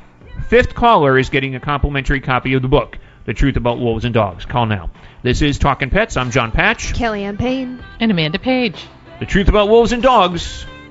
Fifth 0.47 0.75
caller 0.75 1.17
is 1.17 1.29
getting 1.29 1.55
a 1.55 1.59
complimentary 1.59 2.21
copy 2.21 2.53
of 2.53 2.61
the 2.61 2.67
book, 2.67 2.99
The 3.25 3.33
Truth 3.33 3.57
About 3.57 3.79
Wolves 3.79 4.05
and 4.05 4.13
Dogs. 4.13 4.45
Call 4.45 4.67
now. 4.67 4.91
This 5.23 5.41
is 5.41 5.57
Talking 5.57 5.89
Pets. 5.89 6.15
I'm 6.15 6.29
John 6.29 6.51
Patch. 6.51 6.93
Kellyanne 6.93 7.39
Payne. 7.39 7.83
And 7.99 8.11
Amanda 8.11 8.37
Page. 8.37 8.85
The 9.19 9.25
Truth 9.25 9.49
About 9.49 9.67
Wolves 9.67 9.93
and 9.93 10.03
Dogs, 10.03 10.63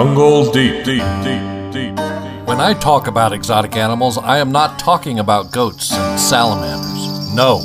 Jungle 0.00 0.50
deep, 0.50 0.82
deep, 0.82 1.02
deep, 1.22 1.72
deep. 1.74 1.94
When 2.46 2.58
I 2.58 2.72
talk 2.72 3.06
about 3.06 3.34
exotic 3.34 3.76
animals, 3.76 4.16
I 4.16 4.38
am 4.38 4.50
not 4.50 4.78
talking 4.78 5.18
about 5.18 5.52
goats 5.52 5.92
and 5.92 6.18
salamanders. 6.18 7.34
No. 7.34 7.58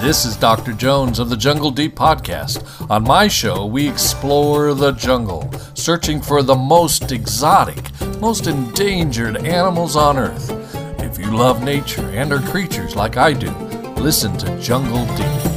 This 0.00 0.24
is 0.24 0.36
Dr. 0.36 0.72
Jones 0.72 1.20
of 1.20 1.30
the 1.30 1.36
Jungle 1.36 1.70
Deep 1.70 1.94
podcast. 1.94 2.90
On 2.90 3.04
my 3.04 3.28
show, 3.28 3.66
we 3.66 3.88
explore 3.88 4.74
the 4.74 4.90
jungle, 4.90 5.48
searching 5.74 6.20
for 6.20 6.42
the 6.42 6.56
most 6.56 7.12
exotic, 7.12 7.92
most 8.20 8.48
endangered 8.48 9.46
animals 9.46 9.94
on 9.94 10.18
Earth. 10.18 10.50
If 10.98 11.20
you 11.20 11.30
love 11.30 11.62
nature 11.62 12.10
and 12.10 12.32
our 12.32 12.42
creatures 12.42 12.96
like 12.96 13.16
I 13.16 13.32
do, 13.32 13.52
listen 13.94 14.36
to 14.38 14.60
Jungle 14.60 15.06
Deep. 15.14 15.51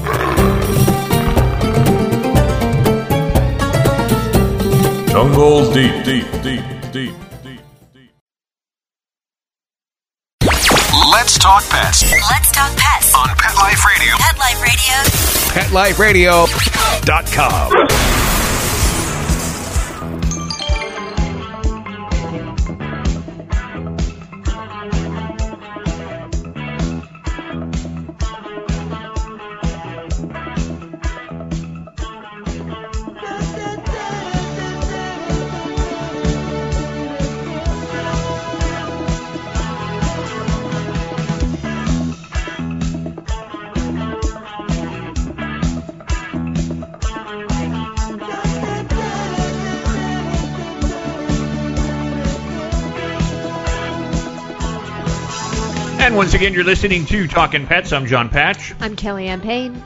Jungle 5.15 5.71
deep, 5.71 6.03
deep, 6.03 6.29
deep, 6.43 6.61
deep. 6.91 7.13
Deep, 7.41 7.61
deep. 7.93 8.11
Let's 11.09 11.37
talk 11.37 11.63
pets 11.69 12.03
Let's 12.11 12.51
talk 12.51 12.75
pets 12.75 13.15
on 13.15 13.29
Pet 13.37 13.55
Life 13.55 13.85
Radio. 13.85 14.17
Pet 14.17 14.37
Life 14.37 14.61
Radio. 14.61 16.47
PetLifeRadio.com. 17.05 18.44
again, 56.35 56.53
you're 56.53 56.65
listening 56.65 57.05
to 57.05 57.29
Talking 57.29 57.65
Pets. 57.65 57.93
I'm 57.93 58.07
John 58.07 58.27
Patch. 58.27 58.73
I'm 58.81 58.97
Kellyanne 58.97 59.41
Payne. 59.41 59.81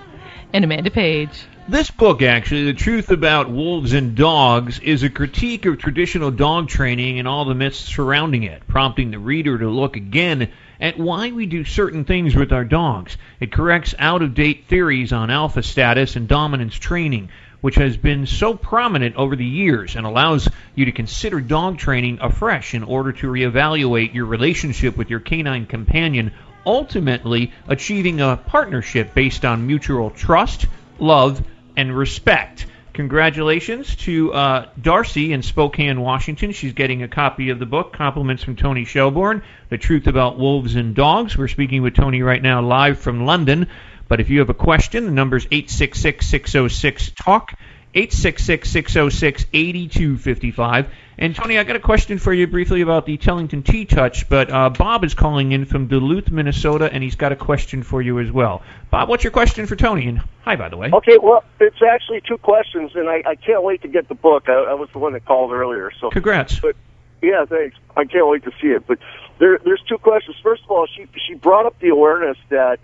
And 0.52 0.66
Amanda 0.66 0.90
Page. 0.90 1.30
This 1.68 1.92
book, 1.92 2.24
actually, 2.24 2.66
The 2.66 2.74
Truth 2.74 3.12
About 3.12 3.52
Wolves 3.52 3.94
and 3.94 4.16
Dogs, 4.16 4.80
is 4.80 5.04
a 5.04 5.12
critique 5.12 5.68
of 5.68 5.78
traditional 5.78 6.32
dog 6.32 6.68
training 6.68 7.20
and 7.20 7.28
all 7.28 7.46
the 7.46 7.54
myths 7.54 7.78
surrounding 7.78 8.42
it, 8.42 8.68
prompting 8.68 9.12
the 9.12 9.20
reader 9.20 9.60
to 9.60 9.70
look 9.70 9.96
again 9.96 10.52
at 10.82 10.98
why 10.98 11.30
we 11.30 11.46
do 11.46 11.66
certain 11.66 12.04
things 12.04 12.36
with 12.36 12.52
our 12.52 12.66
dogs. 12.66 13.16
It 13.40 13.52
corrects 13.52 13.94
out 14.00 14.24
of 14.24 14.34
date 14.34 14.66
theories 14.68 15.14
on 15.14 15.30
alpha 15.30 15.62
status 15.62 16.16
and 16.16 16.28
dominance 16.28 16.74
training, 16.74 17.30
which 17.62 17.76
has 17.76 17.98
been 17.98 18.26
so 18.26 18.54
prominent 18.54 19.16
over 19.16 19.36
the 19.36 19.46
years 19.46 19.96
and 19.96 20.06
allows 20.06 20.48
you 20.76 20.86
to 20.86 20.92
consider 20.92 21.42
dog 21.42 21.78
training 21.78 22.20
afresh 22.22 22.74
in 22.74 22.84
order 22.84 23.12
to 23.12 23.28
reevaluate 23.28 24.14
your 24.14 24.26
relationship 24.26 24.96
with 24.98 25.10
your 25.10 25.20
canine 25.20 25.66
companion, 25.66 26.32
ultimately 26.66 27.52
achieving 27.68 28.22
a 28.22 28.38
partnership 28.38 29.14
based 29.14 29.46
on 29.46 29.68
mutual 29.68 30.10
trust, 30.10 30.66
love, 31.00 31.44
and 31.76 31.96
respect. 31.96 32.66
Congratulations 32.94 33.96
to 33.96 34.34
uh, 34.34 34.70
Darcy 34.82 35.32
in 35.32 35.42
Spokane, 35.42 36.02
Washington. 36.02 36.52
She's 36.52 36.74
getting 36.74 37.02
a 37.02 37.08
copy 37.08 37.50
of 37.50 37.58
the 37.58 37.66
book. 37.66 37.94
Compliments 37.94 38.44
from 38.44 38.58
Toni 38.58 38.84
Shelbourne, 38.84 39.42
The 39.70 39.78
Truth 39.78 40.08
About 40.08 40.38
Wolves 40.38 40.76
and 40.76 40.94
Dogs. 40.96 41.38
We're 41.38 41.48
speaking 41.48 41.82
with 41.82 41.94
Toni 41.94 42.24
right 42.24 42.42
now 42.42 42.62
live 42.62 43.00
from 43.00 43.26
London. 43.26 43.68
But 44.10 44.20
if 44.20 44.30
you 44.30 44.40
have 44.40 44.50
a 44.50 44.54
question, 44.54 45.06
the 45.06 45.12
number 45.12 45.38
is 45.38 45.46
866-606-TALK, 45.46 47.54
866-606-8255. 47.96 50.88
And 51.18 51.36
Toni, 51.36 51.58
I 51.58 51.64
got 51.64 51.76
a 51.76 51.80
question 51.80 52.18
for 52.18 52.34
you 52.34 52.48
briefly 52.48 52.82
about 52.82 53.06
the 53.06 53.18
Tellington 53.18 53.64
T 53.64 53.86
Touch, 53.86 54.30
but 54.30 54.52
uh, 54.52 54.70
Bob 54.70 55.04
is 55.04 55.14
calling 55.14 55.52
in 55.52 55.66
from 55.66 55.88
Duluth, 55.88 56.32
Minnesota, 56.32 56.90
and 56.92 57.04
he's 57.04 57.16
got 57.16 57.32
a 57.32 57.36
question 57.36 57.84
for 57.84 58.02
you 58.02 58.20
as 58.20 58.32
well. 58.32 58.64
Bob, 58.90 59.10
what's 59.10 59.24
your 59.24 59.32
question 59.32 59.66
for 59.66 59.76
Toni? 59.76 60.08
And 60.08 60.22
hi, 60.42 60.56
by 60.56 60.70
the 60.70 60.78
way. 60.78 60.90
Okay, 60.92 61.18
well, 61.22 61.44
it's 61.60 61.82
actually 61.82 62.22
two 62.28 62.38
questions, 62.38 62.92
and 62.96 63.10
I, 63.10 63.24
I 63.26 63.36
can't 63.36 63.64
wait 63.64 63.82
to 63.84 63.88
get 63.88 64.08
the 64.08 64.16
book. 64.16 64.50
I, 64.50 64.54
I 64.54 64.74
was 64.74 64.90
the 64.94 65.00
one 65.00 65.14
that 65.14 65.26
called 65.26 65.52
earlier. 65.52 65.92
So 66.00 66.10
Congrats. 66.10 66.60
But 66.60 66.76
Yeah, 67.22 67.46
thanks. 67.46 67.76
I 67.98 68.06
can't 68.06 68.28
wait 68.28 68.44
to 68.46 68.52
see 68.62 68.68
it. 68.68 68.88
But 68.88 69.00
there, 69.40 69.60
there's 69.64 69.82
two 69.90 69.98
questions. 69.98 70.38
First 70.42 70.64
of 70.64 70.72
all, 70.72 70.88
she 70.88 71.08
she 71.28 71.34
brought 71.34 71.66
up 71.66 71.78
the 71.80 71.90
awareness 71.90 72.38
that, 72.50 72.80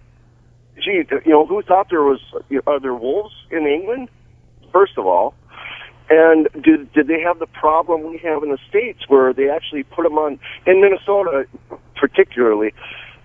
gee, 0.83 1.03
you 1.25 1.31
know, 1.31 1.45
who 1.45 1.61
thought 1.61 1.87
there 1.89 2.03
was 2.03 2.19
are 2.67 2.79
there 2.79 2.93
wolves 2.93 3.33
in 3.51 3.65
England? 3.65 4.09
First 4.71 4.97
of 4.97 5.05
all, 5.05 5.33
and 6.09 6.47
did 6.53 6.91
did 6.93 7.07
they 7.07 7.21
have 7.21 7.39
the 7.39 7.47
problem 7.47 8.09
we 8.09 8.17
have 8.19 8.43
in 8.43 8.49
the 8.49 8.59
states 8.69 9.07
where 9.07 9.33
they 9.33 9.49
actually 9.49 9.83
put 9.83 10.03
them 10.03 10.17
on 10.17 10.39
in 10.65 10.81
Minnesota, 10.81 11.45
particularly? 11.95 12.73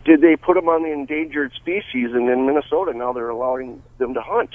Did 0.05 0.23
they 0.23 0.37
put 0.37 0.55
them 0.55 0.69
on 0.69 0.83
the 0.83 0.93
endangered 0.93 1.53
species, 1.55 2.11
and 2.15 2.29
in 2.29 2.47
Minnesota 2.47 2.97
now 2.97 3.13
they're 3.13 3.29
allowing 3.29 3.83
them 3.99 4.15
to 4.15 4.21
hunt 4.23 4.51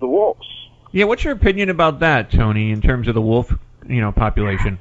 the 0.00 0.06
wolves? 0.06 0.46
Yeah, 0.90 1.06
what's 1.06 1.24
your 1.24 1.32
opinion 1.32 1.70
about 1.70 2.00
that, 2.00 2.30
Toni, 2.30 2.70
in 2.70 2.82
terms 2.82 3.08
of 3.08 3.14
the 3.14 3.22
wolf, 3.22 3.50
you 3.88 4.02
know, 4.02 4.12
population? 4.12 4.78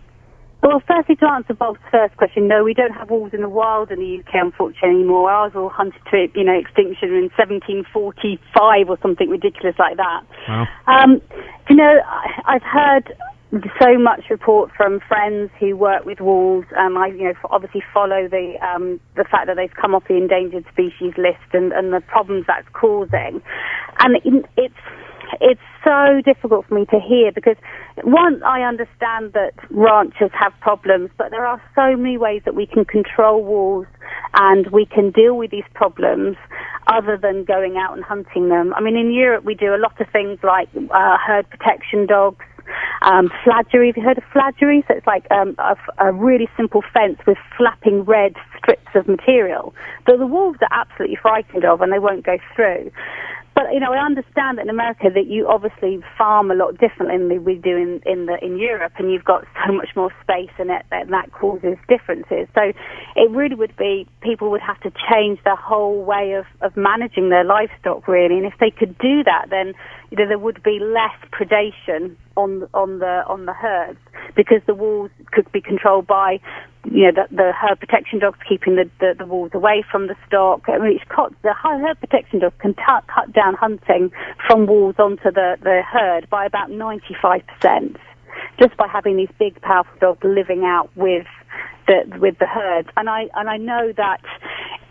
Well, 0.62 0.82
firstly, 0.88 1.16
to 1.18 1.28
answer 1.28 1.56
Bob's 1.56 1.80
first 1.90 2.16
question, 2.18 2.48
no, 2.48 2.64
we 2.64 2.76
don't 2.76 2.94
have 2.94 3.10
wolves 3.10 3.34
in 3.34 3.42
the 3.42 3.50
wild 3.50 3.90
in 3.90 4.00
the 4.00 4.20
UK, 4.20 4.36
unfortunately, 4.36 4.90
anymore. 4.90 5.30
Ours 5.32 5.54
were 5.56 5.70
hunted 5.70 6.02
to, 6.12 6.28
you 6.36 6.44
know, 6.44 6.54
extinction 6.54 7.10
in 7.10 7.30
1745 7.36 8.90
or 8.90 8.98
something 9.02 9.30
ridiculous 9.30 9.76
like 9.80 9.98
that. 9.98 10.22
Wow. 10.48 10.68
Um, 10.86 11.22
you 11.68 11.76
know, 11.76 12.02
I- 12.06 12.42
I've 12.46 12.64
heard 12.64 13.12
so 13.82 13.98
much 13.98 14.30
report 14.30 14.72
from 14.78 15.00
friends 15.02 15.50
who 15.60 15.76
work 15.76 16.06
with 16.06 16.22
wolves, 16.22 16.68
and 16.78 16.98
I, 16.98 17.08
you 17.08 17.24
know, 17.24 17.34
obviously 17.50 17.84
follow 17.94 18.28
the 18.30 18.56
um, 18.66 19.00
the 19.16 19.26
fact 19.26 19.48
that 19.48 19.58
they've 19.58 19.74
come 19.74 19.94
off 19.94 20.08
the 20.08 20.16
endangered 20.16 20.66
species 20.72 21.14
list 21.18 21.52
and, 21.52 21.74
and 21.74 21.92
the 21.92 22.00
problems 22.00 22.46
that's 22.48 22.68
causing, 22.72 23.42
and 24.00 24.18
it's 24.56 24.74
it's 25.40 25.62
so 25.84 26.22
difficult 26.24 26.66
for 26.68 26.76
me 26.76 26.86
to 26.88 27.00
hear 27.00 27.32
because 27.32 27.56
once 28.04 28.42
I 28.46 28.62
understand 28.62 29.34
that 29.34 29.54
ranchers 29.70 30.32
have 30.34 30.54
problems, 30.60 31.10
but 31.18 31.32
there 31.32 31.46
are 31.46 31.62
so 31.76 31.96
many 31.96 32.18
ways 32.18 32.42
that 32.46 32.56
we 32.56 32.66
can 32.66 32.86
control 32.86 33.44
wolves 33.44 33.88
and 34.34 34.68
we 34.72 34.86
can 34.86 35.12
deal 35.12 35.38
with 35.38 35.52
these 35.52 35.68
problems 35.74 36.38
other 36.88 37.18
than 37.18 37.46
going 37.46 37.78
out 37.78 37.94
and 37.96 38.04
hunting 38.04 38.50
them. 38.50 38.74
I 38.74 38.82
mean, 38.82 38.98
in 38.98 39.12
Europe 39.12 39.46
we 39.46 39.56
do 39.56 39.74
a 39.74 39.78
lot 39.78 40.00
of 40.02 40.08
things 40.12 40.40
like 40.44 40.70
uh, 40.76 41.18
herd 41.26 41.50
protection 41.50 42.06
dogs. 42.06 42.46
Um, 43.02 43.30
have 43.46 43.66
you 43.74 43.94
heard 44.02 44.18
of 44.18 44.24
fladry? 44.32 44.84
So 44.88 44.96
it's 44.96 45.08
like 45.08 45.26
um, 45.32 45.56
a, 45.58 45.76
a 45.98 46.12
really 46.12 46.48
simple 46.56 46.84
fence 46.94 47.18
with 47.26 47.38
flapping 47.58 48.04
red 48.04 48.36
strips 48.58 48.88
of 48.96 49.08
material 49.08 49.74
that 50.08 50.18
the 50.18 50.28
wolves 50.28 50.60
are 50.62 50.70
absolutely 50.72 51.18
frightened 51.22 51.66
of 51.66 51.82
and 51.82 51.92
they 51.92 52.00
won't 52.00 52.26
go 52.26 52.38
through. 52.56 52.92
But 53.62 53.74
you 53.74 53.80
know, 53.80 53.94
I 53.94 54.04
understand 54.04 54.58
that 54.58 54.64
in 54.64 54.70
America 54.70 55.08
that 55.14 55.28
you 55.28 55.48
obviously 55.48 56.00
farm 56.18 56.50
a 56.50 56.56
lot 56.56 56.80
differently 56.80 57.18
than 57.18 57.44
we 57.46 57.56
do 57.56 57.78
in 57.78 58.02
in 58.08 58.26
the 58.26 58.44
in 58.44 58.58
Europe, 58.58 58.94
and 58.98 59.12
you've 59.12 59.24
got 59.24 59.46
so 59.66 59.72
much 59.72 59.90
more 59.96 60.12
space 60.24 60.50
in 60.58 60.72
it 60.72 60.84
that 60.90 61.10
that 61.10 61.32
causes 61.32 61.78
differences. 61.88 62.48
So 62.56 62.74
it 63.16 63.30
really 63.30 63.54
would 63.54 63.76
be 63.78 64.08
people 64.22 64.50
would 64.50 64.62
have 64.62 64.80
to 64.82 64.92
change 65.12 65.40
their 65.44 65.56
whole 65.56 66.04
way 66.04 66.34
of 66.34 66.46
of 66.62 66.76
managing 66.76 67.30
their 67.30 67.44
livestock 67.44 68.08
really, 68.08 68.38
and 68.38 68.46
if 68.48 68.56
they 68.60 68.72
could 68.72 68.98
do 68.98 69.24
that, 69.26 69.48
then 69.52 69.74
you 70.10 70.18
know 70.18 70.28
there 70.28 70.40
would 70.40 70.64
be 70.64 70.80
less 70.82 71.18
predation 71.32 72.16
on 72.36 72.68
on 72.74 72.98
the 72.98 73.24
on 73.28 73.46
the 73.46 73.54
herds 73.54 74.00
because 74.36 74.62
the 74.66 74.74
wolves 74.74 75.12
could 75.32 75.52
be 75.52 75.62
controlled 75.62 76.08
by 76.08 76.40
you 76.86 77.12
know, 77.12 77.24
the, 77.30 77.36
the 77.36 77.52
herd 77.54 77.80
protection 77.80 78.20
dogs 78.20 78.40
keeping 78.48 78.76
the, 78.76 78.90
the, 79.00 79.14
the 79.18 79.26
wolves 79.26 79.54
away 79.54 79.84
from 79.90 80.08
the 80.08 80.16
stock. 80.28 80.64
I 80.68 80.80
mean, 80.80 80.96
it's 80.96 81.04
cut, 81.10 81.34
the 81.44 81.54
herd 81.54 82.00
protection 82.00 82.40
dogs 82.40 82.56
can 82.60 82.74
t- 82.74 82.84
cut 83.08 83.32
down 83.34 83.56
hunting 83.56 84.12
from 84.48 84.66
wolves 84.66 84.98
onto 85.00 85.32
the, 85.32 85.58
the 85.62 85.82
herd 85.90 86.30
by 86.30 86.46
about 86.46 86.70
95%, 86.70 87.98
just 88.60 88.76
by 88.78 88.88
having 88.88 89.18
these 89.18 89.30
big, 89.38 89.62
powerful 89.62 89.94
dogs 90.00 90.24
living 90.24 90.64
out 90.64 90.90
with 90.96 91.28
the, 91.88 92.02
with 92.20 92.38
the 92.40 92.48
herd. 92.48 92.92
And 92.98 93.10
I, 93.10 93.30
and 93.36 93.50
I 93.50 93.58
know 93.58 93.94
that 93.98 94.22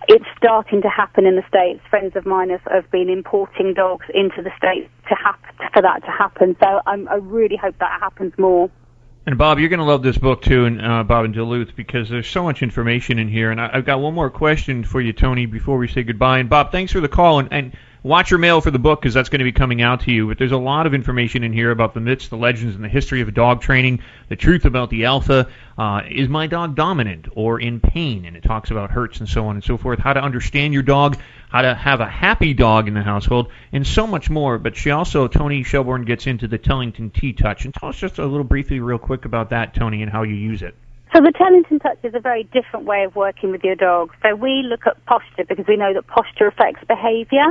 it's 0.08 0.26
starting 0.36 0.82
to 0.82 0.88
happen 0.88 1.26
in 1.26 1.36
the 1.36 1.44
States. 1.48 1.80
Friends 1.90 2.14
of 2.16 2.24
mine 2.24 2.50
have, 2.50 2.62
have 2.70 2.90
been 2.90 3.08
importing 3.08 3.74
dogs 3.74 4.06
into 4.14 4.42
the 4.42 4.50
States 4.56 4.90
to 5.08 5.14
hap- 5.14 5.72
for 5.72 5.82
that 5.82 6.02
to 6.04 6.10
happen. 6.10 6.56
So 6.60 6.80
I'm, 6.86 7.08
I 7.08 7.16
really 7.16 7.56
hope 7.56 7.76
that 7.78 8.00
happens 8.00 8.32
more. 8.38 8.70
And 9.30 9.38
Bob, 9.38 9.60
you're 9.60 9.68
going 9.68 9.78
to 9.78 9.84
love 9.84 10.02
this 10.02 10.18
book 10.18 10.42
too, 10.42 10.64
and 10.64 10.84
uh, 10.84 11.04
Bob 11.04 11.24
and 11.24 11.32
Duluth, 11.32 11.76
because 11.76 12.08
there's 12.08 12.26
so 12.26 12.42
much 12.42 12.64
information 12.64 13.20
in 13.20 13.28
here. 13.28 13.52
And 13.52 13.60
I, 13.60 13.70
I've 13.74 13.84
got 13.84 14.00
one 14.00 14.12
more 14.12 14.28
question 14.28 14.82
for 14.82 15.00
you, 15.00 15.12
Toni, 15.12 15.46
before 15.46 15.78
we 15.78 15.86
say 15.86 16.02
goodbye. 16.02 16.40
And 16.40 16.50
Bob, 16.50 16.72
thanks 16.72 16.90
for 16.90 16.98
the 16.98 17.06
call, 17.06 17.38
and, 17.38 17.48
and 17.52 17.76
watch 18.02 18.30
your 18.30 18.38
mail 18.38 18.60
for 18.60 18.70
the 18.70 18.78
book 18.78 19.00
because 19.00 19.14
that's 19.14 19.28
going 19.28 19.40
to 19.40 19.44
be 19.44 19.52
coming 19.52 19.82
out 19.82 20.00
to 20.02 20.12
you. 20.12 20.28
But 20.28 20.38
there's 20.38 20.52
a 20.52 20.58
lot 20.58 20.86
of 20.86 20.94
information 20.94 21.44
in 21.44 21.52
here 21.52 21.70
about 21.70 21.94
the 21.94 22.00
myths, 22.00 22.28
the 22.28 22.36
legends, 22.36 22.74
and 22.74 22.84
the 22.84 22.88
history 22.88 23.20
of 23.20 23.32
dog 23.34 23.60
training. 23.60 24.00
The 24.28 24.36
truth 24.36 24.64
about 24.64 24.90
the 24.90 25.04
alpha. 25.06 25.48
Uh, 25.76 26.02
is 26.10 26.28
my 26.28 26.46
dog 26.46 26.76
dominant 26.76 27.28
or 27.32 27.60
in 27.60 27.80
pain? 27.80 28.24
And 28.24 28.36
it 28.36 28.42
talks 28.42 28.70
about 28.70 28.90
hurts 28.90 29.20
and 29.20 29.28
so 29.28 29.46
on 29.46 29.56
and 29.56 29.64
so 29.64 29.76
forth. 29.76 29.98
How 29.98 30.12
to 30.12 30.20
understand 30.20 30.74
your 30.74 30.82
dog, 30.82 31.18
how 31.48 31.62
to 31.62 31.74
have 31.74 32.00
a 32.00 32.08
happy 32.08 32.54
dog 32.54 32.88
in 32.88 32.94
the 32.94 33.02
household, 33.02 33.50
and 33.72 33.86
so 33.86 34.06
much 34.06 34.30
more. 34.30 34.58
But 34.58 34.76
she 34.76 34.90
also, 34.90 35.28
Toni 35.28 35.62
Shelbourne, 35.62 36.04
gets 36.04 36.26
into 36.26 36.48
the 36.48 36.58
Tellington 36.58 37.10
T 37.10 37.32
Touch. 37.32 37.64
And 37.64 37.74
tell 37.74 37.88
us 37.88 37.96
just 37.96 38.18
a 38.18 38.26
little 38.26 38.44
briefly, 38.44 38.80
real 38.80 38.98
quick, 38.98 39.24
about 39.24 39.50
that, 39.50 39.74
Toni, 39.74 40.02
and 40.02 40.10
how 40.10 40.22
you 40.22 40.34
use 40.34 40.62
it. 40.62 40.74
So 41.12 41.20
the 41.20 41.32
Tellington 41.32 41.80
touch 41.80 41.98
is 42.04 42.14
a 42.14 42.20
very 42.20 42.44
different 42.44 42.86
way 42.86 43.02
of 43.02 43.16
working 43.16 43.50
with 43.50 43.64
your 43.64 43.74
dog. 43.74 44.12
So 44.22 44.36
we 44.36 44.62
look 44.62 44.86
at 44.86 44.94
posture 45.06 45.42
because 45.42 45.66
we 45.66 45.76
know 45.76 45.92
that 45.92 46.06
posture 46.06 46.46
affects 46.46 46.86
behaviour. 46.86 47.50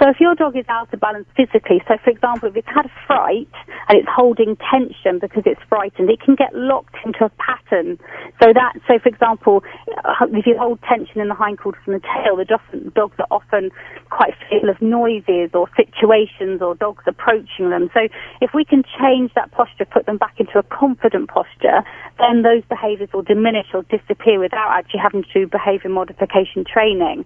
So 0.00 0.08
if 0.08 0.20
your 0.20 0.34
dog 0.34 0.56
is 0.56 0.64
out 0.70 0.92
of 0.92 1.00
balance 1.00 1.26
physically, 1.36 1.82
so 1.86 1.98
for 2.02 2.08
example, 2.08 2.48
if 2.48 2.56
it's 2.56 2.68
had 2.74 2.86
a 2.86 2.92
fright 3.06 3.52
and 3.88 3.98
it's 3.98 4.08
holding 4.08 4.56
tension 4.56 5.18
because 5.20 5.42
it's 5.44 5.60
frightened, 5.68 6.08
it 6.08 6.22
can 6.22 6.34
get 6.34 6.54
locked 6.54 6.96
into 7.04 7.26
a 7.26 7.32
pattern. 7.36 7.98
So 8.40 8.54
that, 8.54 8.72
so 8.88 8.98
for 8.98 9.08
example, 9.10 9.62
uh, 10.02 10.24
if 10.32 10.46
you 10.46 10.56
hold 10.56 10.80
tension 10.88 11.20
in 11.20 11.28
the 11.28 11.36
hindquarters 11.36 11.82
and 11.84 11.96
the 11.96 12.00
tail, 12.00 12.36
the 12.36 12.46
dog- 12.46 12.94
dogs 12.94 13.16
are 13.18 13.28
often 13.30 13.68
quite 14.08 14.32
fearful 14.48 14.70
of 14.70 14.80
noises 14.80 15.50
or 15.52 15.68
situations 15.76 16.62
or 16.62 16.74
dogs 16.74 17.04
approaching 17.06 17.68
them. 17.68 17.90
So 17.92 18.08
if 18.40 18.54
we 18.54 18.64
can 18.64 18.82
change 18.98 19.32
that 19.34 19.52
posture, 19.52 19.84
put 19.84 20.06
them 20.06 20.16
back 20.16 20.40
into 20.40 20.58
a 20.58 20.62
confident 20.62 21.28
posture, 21.28 21.84
then 22.18 22.40
those 22.40 22.62
behaviours 22.64 22.93
will 23.12 23.22
diminish 23.22 23.66
or 23.74 23.82
disappear 23.84 24.38
without 24.40 24.70
actually 24.72 25.00
having 25.00 25.22
to 25.24 25.32
do 25.32 25.46
behaviour 25.46 25.90
modification 25.90 26.64
training. 26.64 27.24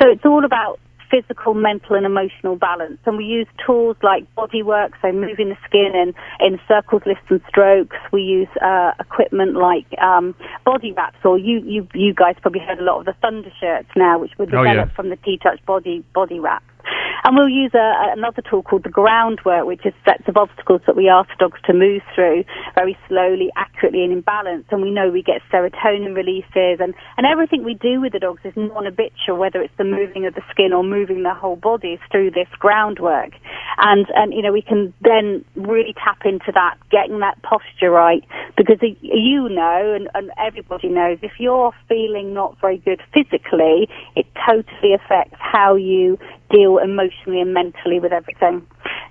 So 0.00 0.08
it's 0.08 0.24
all 0.24 0.44
about 0.44 0.78
physical, 1.10 1.54
mental 1.54 1.96
and 1.96 2.06
emotional 2.06 2.54
balance. 2.54 2.98
And 3.04 3.16
we 3.16 3.24
use 3.24 3.48
tools 3.66 3.96
like 4.02 4.32
body 4.36 4.62
work, 4.62 4.92
so 5.02 5.10
moving 5.10 5.48
the 5.48 5.56
skin 5.66 5.92
in, 5.94 6.14
in 6.38 6.60
circles, 6.68 7.02
lifts 7.04 7.24
and 7.28 7.40
strokes. 7.48 7.96
We 8.12 8.22
use 8.22 8.48
uh, 8.62 8.92
equipment 9.00 9.56
like 9.56 9.86
um, 10.00 10.34
body 10.64 10.92
wraps, 10.92 11.18
or 11.24 11.36
you, 11.36 11.60
you, 11.64 11.88
you 11.94 12.14
guys 12.14 12.36
probably 12.40 12.60
heard 12.60 12.78
a 12.78 12.84
lot 12.84 13.00
of 13.00 13.06
the 13.06 13.14
thunder 13.20 13.50
shirts 13.60 13.88
now, 13.96 14.20
which 14.20 14.32
were 14.38 14.44
Oh, 14.44 14.62
developed 14.62 14.90
yeah. 14.92 14.94
from 14.94 15.10
the 15.10 15.16
T-Touch 15.16 15.64
body, 15.66 16.04
body 16.14 16.38
wraps. 16.38 16.64
And 17.22 17.36
we'll 17.36 17.48
use 17.48 17.72
a, 17.74 18.12
another 18.16 18.42
tool 18.48 18.62
called 18.62 18.84
the 18.84 18.90
groundwork, 18.90 19.66
which 19.66 19.84
is 19.84 19.92
sets 20.04 20.26
of 20.26 20.36
obstacles 20.36 20.80
that 20.86 20.96
we 20.96 21.08
ask 21.08 21.28
dogs 21.38 21.60
to 21.66 21.72
move 21.72 22.02
through 22.14 22.44
very 22.74 22.96
slowly, 23.08 23.50
accurately, 23.56 24.02
and 24.04 24.12
in 24.12 24.20
balance. 24.22 24.64
And 24.70 24.82
we 24.82 24.90
know 24.90 25.10
we 25.10 25.22
get 25.22 25.42
serotonin 25.52 26.14
releases, 26.16 26.80
and, 26.80 26.94
and 27.16 27.26
everything 27.26 27.62
we 27.62 27.74
do 27.74 28.00
with 28.00 28.12
the 28.12 28.18
dogs 28.18 28.40
is 28.44 28.54
non-habitual, 28.56 29.36
whether 29.36 29.60
it's 29.60 29.76
the 29.76 29.84
moving 29.84 30.24
of 30.26 30.34
the 30.34 30.42
skin 30.50 30.72
or 30.72 30.82
moving 30.82 31.22
their 31.22 31.34
whole 31.34 31.56
bodies 31.56 31.98
through 32.10 32.30
this 32.30 32.48
groundwork. 32.58 33.32
And, 33.78 34.06
and 34.14 34.32
you 34.32 34.42
know, 34.42 34.52
we 34.52 34.62
can 34.62 34.94
then 35.02 35.44
really 35.56 35.94
tap 36.02 36.22
into 36.24 36.52
that, 36.54 36.76
getting 36.90 37.20
that 37.20 37.40
posture 37.42 37.90
right, 37.90 38.24
because 38.56 38.78
you 38.80 39.48
know, 39.48 39.94
and, 39.94 40.08
and 40.14 40.30
everybody 40.38 40.88
knows, 40.88 41.18
if 41.22 41.32
you're 41.38 41.72
feeling 41.88 42.32
not 42.32 42.58
very 42.60 42.78
good 42.78 43.00
physically, 43.12 43.88
it 44.16 44.26
totally 44.48 44.94
affects 44.94 45.36
how 45.38 45.74
you 45.74 46.18
deal 46.50 46.78
emotionally 46.78 47.09
and 47.26 47.54
mentally 47.54 48.00
with 48.00 48.12
everything. 48.12 48.66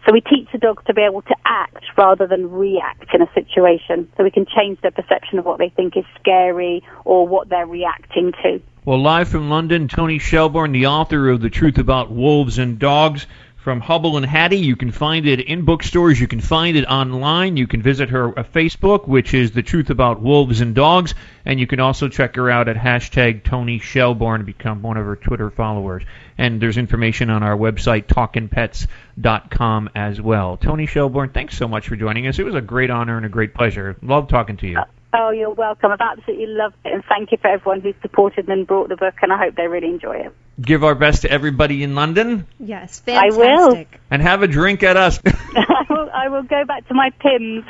So 0.06 0.14
we 0.14 0.22
teach 0.22 0.48
the 0.52 0.58
dogs 0.58 0.84
to 0.88 0.94
be 0.94 1.02
able 1.02 1.22
to 1.24 1.36
act 1.46 1.84
rather 1.98 2.26
than 2.26 2.50
react 2.50 3.14
in 3.14 3.22
a 3.22 3.32
situation. 3.34 4.12
So 4.18 4.24
we 4.24 4.32
can 4.32 4.46
change 4.46 4.82
their 4.82 4.92
perception 4.92 5.40
of 5.40 5.46
what 5.46 5.60
they 5.60 5.70
think 5.70 5.98
is 5.98 6.06
scary 6.20 6.84
or 7.06 7.28
what 7.28 7.50
they're 7.50 7.68
reacting 7.68 8.32
to. 8.44 8.62
Well, 8.86 9.02
live 9.02 9.30
from 9.30 9.50
London, 9.50 9.88
Toni 9.88 10.20
Shelbourne, 10.20 10.72
the 10.72 10.88
author 10.88 11.30
of 11.30 11.42
The 11.42 11.50
Truth 11.50 11.78
About 11.78 12.10
Wolves 12.10 12.58
and 12.58 12.80
Dogs 12.80 13.28
from 13.64 13.82
Hubble 13.82 14.18
and 14.18 14.26
Hattie. 14.26 14.58
You 14.58 14.76
can 14.76 14.92
find 14.92 15.28
it 15.28 15.42
in 15.42 15.66
bookstores. 15.66 16.20
You 16.20 16.28
can 16.28 16.40
find 16.40 16.78
it 16.78 16.86
online. 16.86 17.58
You 17.58 17.68
can 17.68 17.82
visit 17.82 18.10
her 18.10 18.40
uh, 18.40 18.44
Facebook, 18.44 19.08
which 19.08 19.34
is 19.34 19.52
The 19.52 19.64
Truth 19.64 19.90
About 19.90 20.22
Wolves 20.22 20.62
and 20.62 20.74
Dogs. 20.74 21.14
And 21.46 21.60
you 21.60 21.68
can 21.68 21.80
also 21.80 22.08
check 22.08 22.36
her 22.36 22.50
out 22.50 22.70
at 22.70 22.78
hashtag 22.78 23.44
Toni 23.44 23.80
Shelbourne 23.80 24.42
and 24.42 24.46
become 24.46 24.82
one 24.82 24.98
of 24.98 25.06
her 25.06 25.16
Twitter 25.18 25.50
followers. 25.50 26.04
And 26.38 26.62
there's 26.62 26.78
information 26.78 27.30
on 27.30 27.44
our 27.44 27.58
website, 27.58 28.06
talkinpets.com 28.06 29.90
as 29.94 30.22
well. 30.22 30.58
Toni 30.58 30.86
Shelbourne, 30.86 31.30
thanks 31.30 31.58
so 31.58 31.68
much 31.68 31.90
for 31.90 31.98
joining 31.98 32.28
us. 32.28 32.40
It 32.40 32.44
was 32.44 32.56
a 32.56 32.62
great 32.62 32.90
honor 32.90 33.18
and 33.18 33.26
a 33.26 33.30
great 33.30 33.54
pleasure. 33.54 33.98
Love 34.02 34.30
talking 34.30 34.58
to 34.58 34.68
you. 34.68 34.80
Oh, 35.14 35.32
you're 35.32 35.50
welcome. 35.50 35.92
I've 35.92 36.00
absolutely 36.00 36.48
loved 36.48 36.76
it, 36.86 36.94
and 36.94 37.04
thank 37.10 37.32
you 37.32 37.40
for 37.40 37.48
everyone 37.48 37.82
who's 37.82 37.96
supported 38.02 38.48
and 38.48 38.68
brought 38.68 38.90
the 38.90 38.96
book, 38.96 39.16
and 39.24 39.34
I 39.34 39.38
hope 39.38 39.56
they 39.56 39.68
really 39.68 39.88
enjoy 39.88 40.18
it. 40.18 40.36
Give 40.62 40.84
our 40.84 40.96
best 40.96 41.22
to 41.22 41.32
everybody 41.32 41.84
in 41.84 41.96
London 41.96 42.46
Yes, 42.60 43.02
I 43.08 43.30
will. 43.32 43.72
fantastic. 43.72 44.00
and 44.12 44.22
have 44.22 44.44
a 44.44 44.48
drink 44.48 44.84
at 44.84 44.98
us. 44.98 45.20
I 45.26 45.86
will, 45.90 45.98
will. 45.98 46.10
I 46.14 46.28
will 46.30 46.44
go 46.44 46.66
back 46.66 46.88
to 46.90 46.94
my 46.94 47.12
Pimm's. 47.20 47.66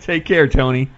Take 0.04 0.24
care, 0.24 0.48
Toni. 0.48 0.90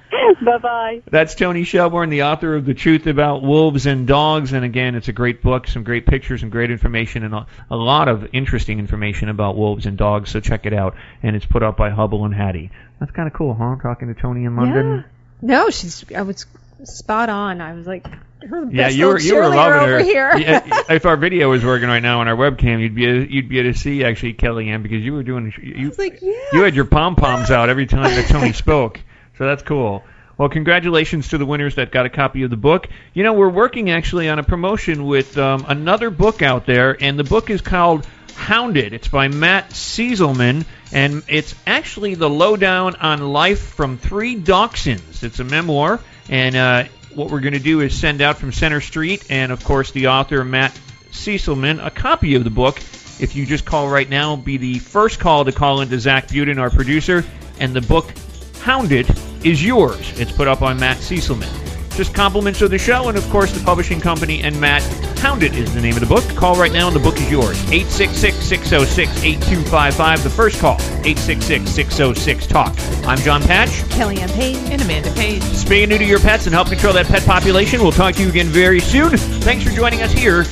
bye 0.44 0.58
bye. 0.58 1.02
That's 1.10 1.34
Toni 1.34 1.64
Shelbourne, 1.64 2.08
the 2.10 2.22
author 2.24 2.54
of 2.56 2.64
The 2.64 2.74
Truth 2.74 3.06
About 3.06 3.42
Wolves 3.42 3.86
and 3.86 4.06
Dogs. 4.06 4.52
And 4.52 4.64
again, 4.64 4.94
it's 4.94 5.08
a 5.08 5.12
great 5.12 5.42
book, 5.42 5.66
some 5.68 5.84
great 5.84 6.06
pictures, 6.06 6.42
and 6.42 6.50
great 6.50 6.70
information, 6.70 7.22
and 7.24 7.34
a, 7.34 7.46
a 7.70 7.76
lot 7.76 8.08
of 8.08 8.28
interesting 8.34 8.78
information 8.78 9.28
about 9.28 9.56
wolves 9.56 9.86
and 9.86 9.96
dogs. 9.98 10.30
So 10.30 10.40
check 10.40 10.64
it 10.66 10.72
out. 10.72 10.94
And 11.22 11.36
it's 11.36 11.46
put 11.46 11.62
out 11.62 11.76
by 11.76 11.90
Hubble 11.90 12.24
and 12.24 12.34
Hattie. 12.34 12.70
That's 12.98 13.12
kind 13.12 13.26
of 13.28 13.34
cool, 13.34 13.54
huh? 13.54 13.76
Talking 13.82 14.12
to 14.14 14.20
Toni 14.20 14.44
in 14.44 14.56
London. 14.56 15.04
No, 15.42 15.68
she's. 15.70 16.04
I 16.16 16.22
was 16.22 16.46
spot 16.84 17.28
on. 17.28 17.60
I 17.60 17.74
was 17.74 17.86
like, 17.86 18.06
her 18.42 18.70
Yeah, 18.70 18.88
you 18.88 19.06
were 19.06 19.18
you 19.18 19.36
were 19.36 19.48
loving 19.48 19.88
her. 19.88 19.98
here. 20.00 20.36
Yeah, 20.36 20.82
if 20.90 21.06
our 21.06 21.16
video 21.16 21.50
was 21.50 21.64
working 21.64 21.88
right 21.88 22.02
now 22.02 22.20
on 22.20 22.28
our 22.28 22.36
webcam, 22.36 22.80
you'd 22.80 22.94
be 22.94 23.02
you'd 23.02 23.48
be 23.48 23.58
able 23.58 23.72
to 23.72 23.78
see 23.78 24.04
actually 24.04 24.34
Kellyanne 24.34 24.82
because 24.82 25.02
you 25.02 25.12
were 25.12 25.22
doing 25.22 25.52
you 25.62 25.92
like, 25.98 26.20
yeah. 26.22 26.32
you 26.52 26.62
had 26.62 26.74
your 26.74 26.84
pom 26.84 27.16
poms 27.16 27.50
out 27.50 27.68
every 27.68 27.86
time 27.86 28.04
that 28.14 28.28
Toni 28.28 28.52
spoke. 28.54 29.00
So 29.38 29.46
that's 29.46 29.62
cool. 29.62 30.02
Well, 30.38 30.50
congratulations 30.50 31.28
to 31.28 31.38
the 31.38 31.46
winners 31.46 31.76
that 31.76 31.90
got 31.90 32.04
a 32.04 32.10
copy 32.10 32.42
of 32.42 32.50
the 32.50 32.58
book. 32.58 32.88
You 33.14 33.22
know, 33.22 33.32
we're 33.32 33.48
working 33.48 33.90
actually 33.90 34.28
on 34.28 34.38
a 34.38 34.42
promotion 34.42 35.06
with 35.06 35.38
um, 35.38 35.64
another 35.66 36.10
book 36.10 36.42
out 36.42 36.66
there, 36.66 36.94
and 37.02 37.18
the 37.18 37.24
book 37.24 37.48
is 37.48 37.62
called 37.62 38.06
Hounded. 38.34 38.92
It's 38.92 39.08
by 39.08 39.28
Matt 39.28 39.70
Sieselman, 39.70 40.66
and 40.92 41.22
it's 41.26 41.54
actually 41.66 42.16
the 42.16 42.28
lowdown 42.28 42.96
on 42.96 43.20
life 43.32 43.60
from 43.60 43.96
three 43.96 44.36
dachshunds. 44.36 45.22
It's 45.22 45.40
a 45.40 45.44
memoir, 45.44 46.00
and 46.28 46.54
uh, 46.54 46.84
what 47.16 47.30
we're 47.30 47.40
going 47.40 47.54
to 47.54 47.58
do 47.58 47.80
is 47.80 47.98
send 47.98 48.20
out 48.20 48.36
from 48.36 48.52
Center 48.52 48.80
Street, 48.80 49.24
and 49.30 49.50
of 49.50 49.64
course, 49.64 49.90
the 49.90 50.08
author, 50.08 50.44
Matt 50.44 50.78
Cecilman, 51.10 51.84
a 51.84 51.90
copy 51.90 52.34
of 52.34 52.44
the 52.44 52.50
book. 52.50 52.78
If 53.18 53.34
you 53.34 53.46
just 53.46 53.64
call 53.64 53.88
right 53.88 54.08
now, 54.08 54.36
be 54.36 54.58
the 54.58 54.78
first 54.78 55.18
call 55.18 55.46
to 55.46 55.52
call 55.52 55.80
into 55.80 55.98
Zach 55.98 56.28
Buden, 56.28 56.60
our 56.60 56.70
producer, 56.70 57.24
and 57.58 57.72
the 57.72 57.80
book 57.80 58.12
Hounded 58.60 59.08
is 59.42 59.64
yours. 59.64 60.20
It's 60.20 60.32
put 60.32 60.46
up 60.46 60.60
on 60.60 60.78
Matt 60.78 60.98
Sieselman. 60.98 61.75
Just 61.96 62.12
compliments 62.12 62.60
of 62.60 62.70
the 62.70 62.76
show, 62.76 63.08
and 63.08 63.16
of 63.16 63.26
course, 63.30 63.52
the 63.52 63.64
publishing 63.64 64.02
company 64.02 64.42
and 64.42 64.60
Matt. 64.60 64.82
Hounded 65.20 65.54
is 65.54 65.72
the 65.72 65.80
name 65.80 65.94
of 65.94 66.00
the 66.00 66.06
book. 66.06 66.22
Call 66.36 66.54
right 66.54 66.70
now, 66.70 66.88
and 66.88 66.94
the 66.94 67.00
book 67.00 67.16
is 67.16 67.30
yours. 67.30 67.58
866 67.72 68.36
606 68.36 69.24
8255. 69.24 70.22
The 70.22 70.28
first 70.28 70.60
call, 70.60 70.74
866 70.74 71.70
606 71.70 72.46
TALK. 72.46 72.74
I'm 73.06 73.16
John 73.20 73.40
Patch. 73.42 73.70
Kellyanne 73.88 74.30
Payne. 74.34 74.58
And 74.70 74.82
Amanda 74.82 75.10
Page. 75.12 75.40
Spay 75.40 75.88
new 75.88 75.96
to 75.96 76.04
your 76.04 76.20
pets 76.20 76.44
and 76.44 76.54
help 76.54 76.68
control 76.68 76.92
that 76.92 77.06
pet 77.06 77.24
population. 77.24 77.80
We'll 77.80 77.92
talk 77.92 78.14
to 78.16 78.22
you 78.22 78.28
again 78.28 78.48
very 78.48 78.80
soon. 78.80 79.16
Thanks 79.16 79.64
for 79.64 79.70
joining 79.70 80.02
us 80.02 80.12
here 80.12 80.44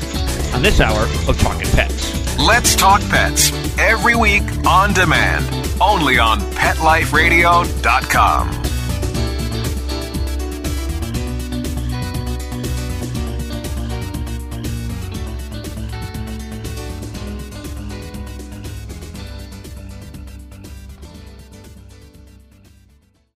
on 0.54 0.62
this 0.62 0.80
hour 0.80 1.02
of 1.28 1.38
Talking 1.40 1.68
Pets. 1.72 2.38
Let's 2.38 2.74
Talk 2.74 3.02
Pets 3.02 3.52
every 3.78 4.16
week 4.16 4.44
on 4.66 4.94
demand, 4.94 5.44
only 5.78 6.18
on 6.18 6.40
PetLifeRadio.com. 6.52 8.63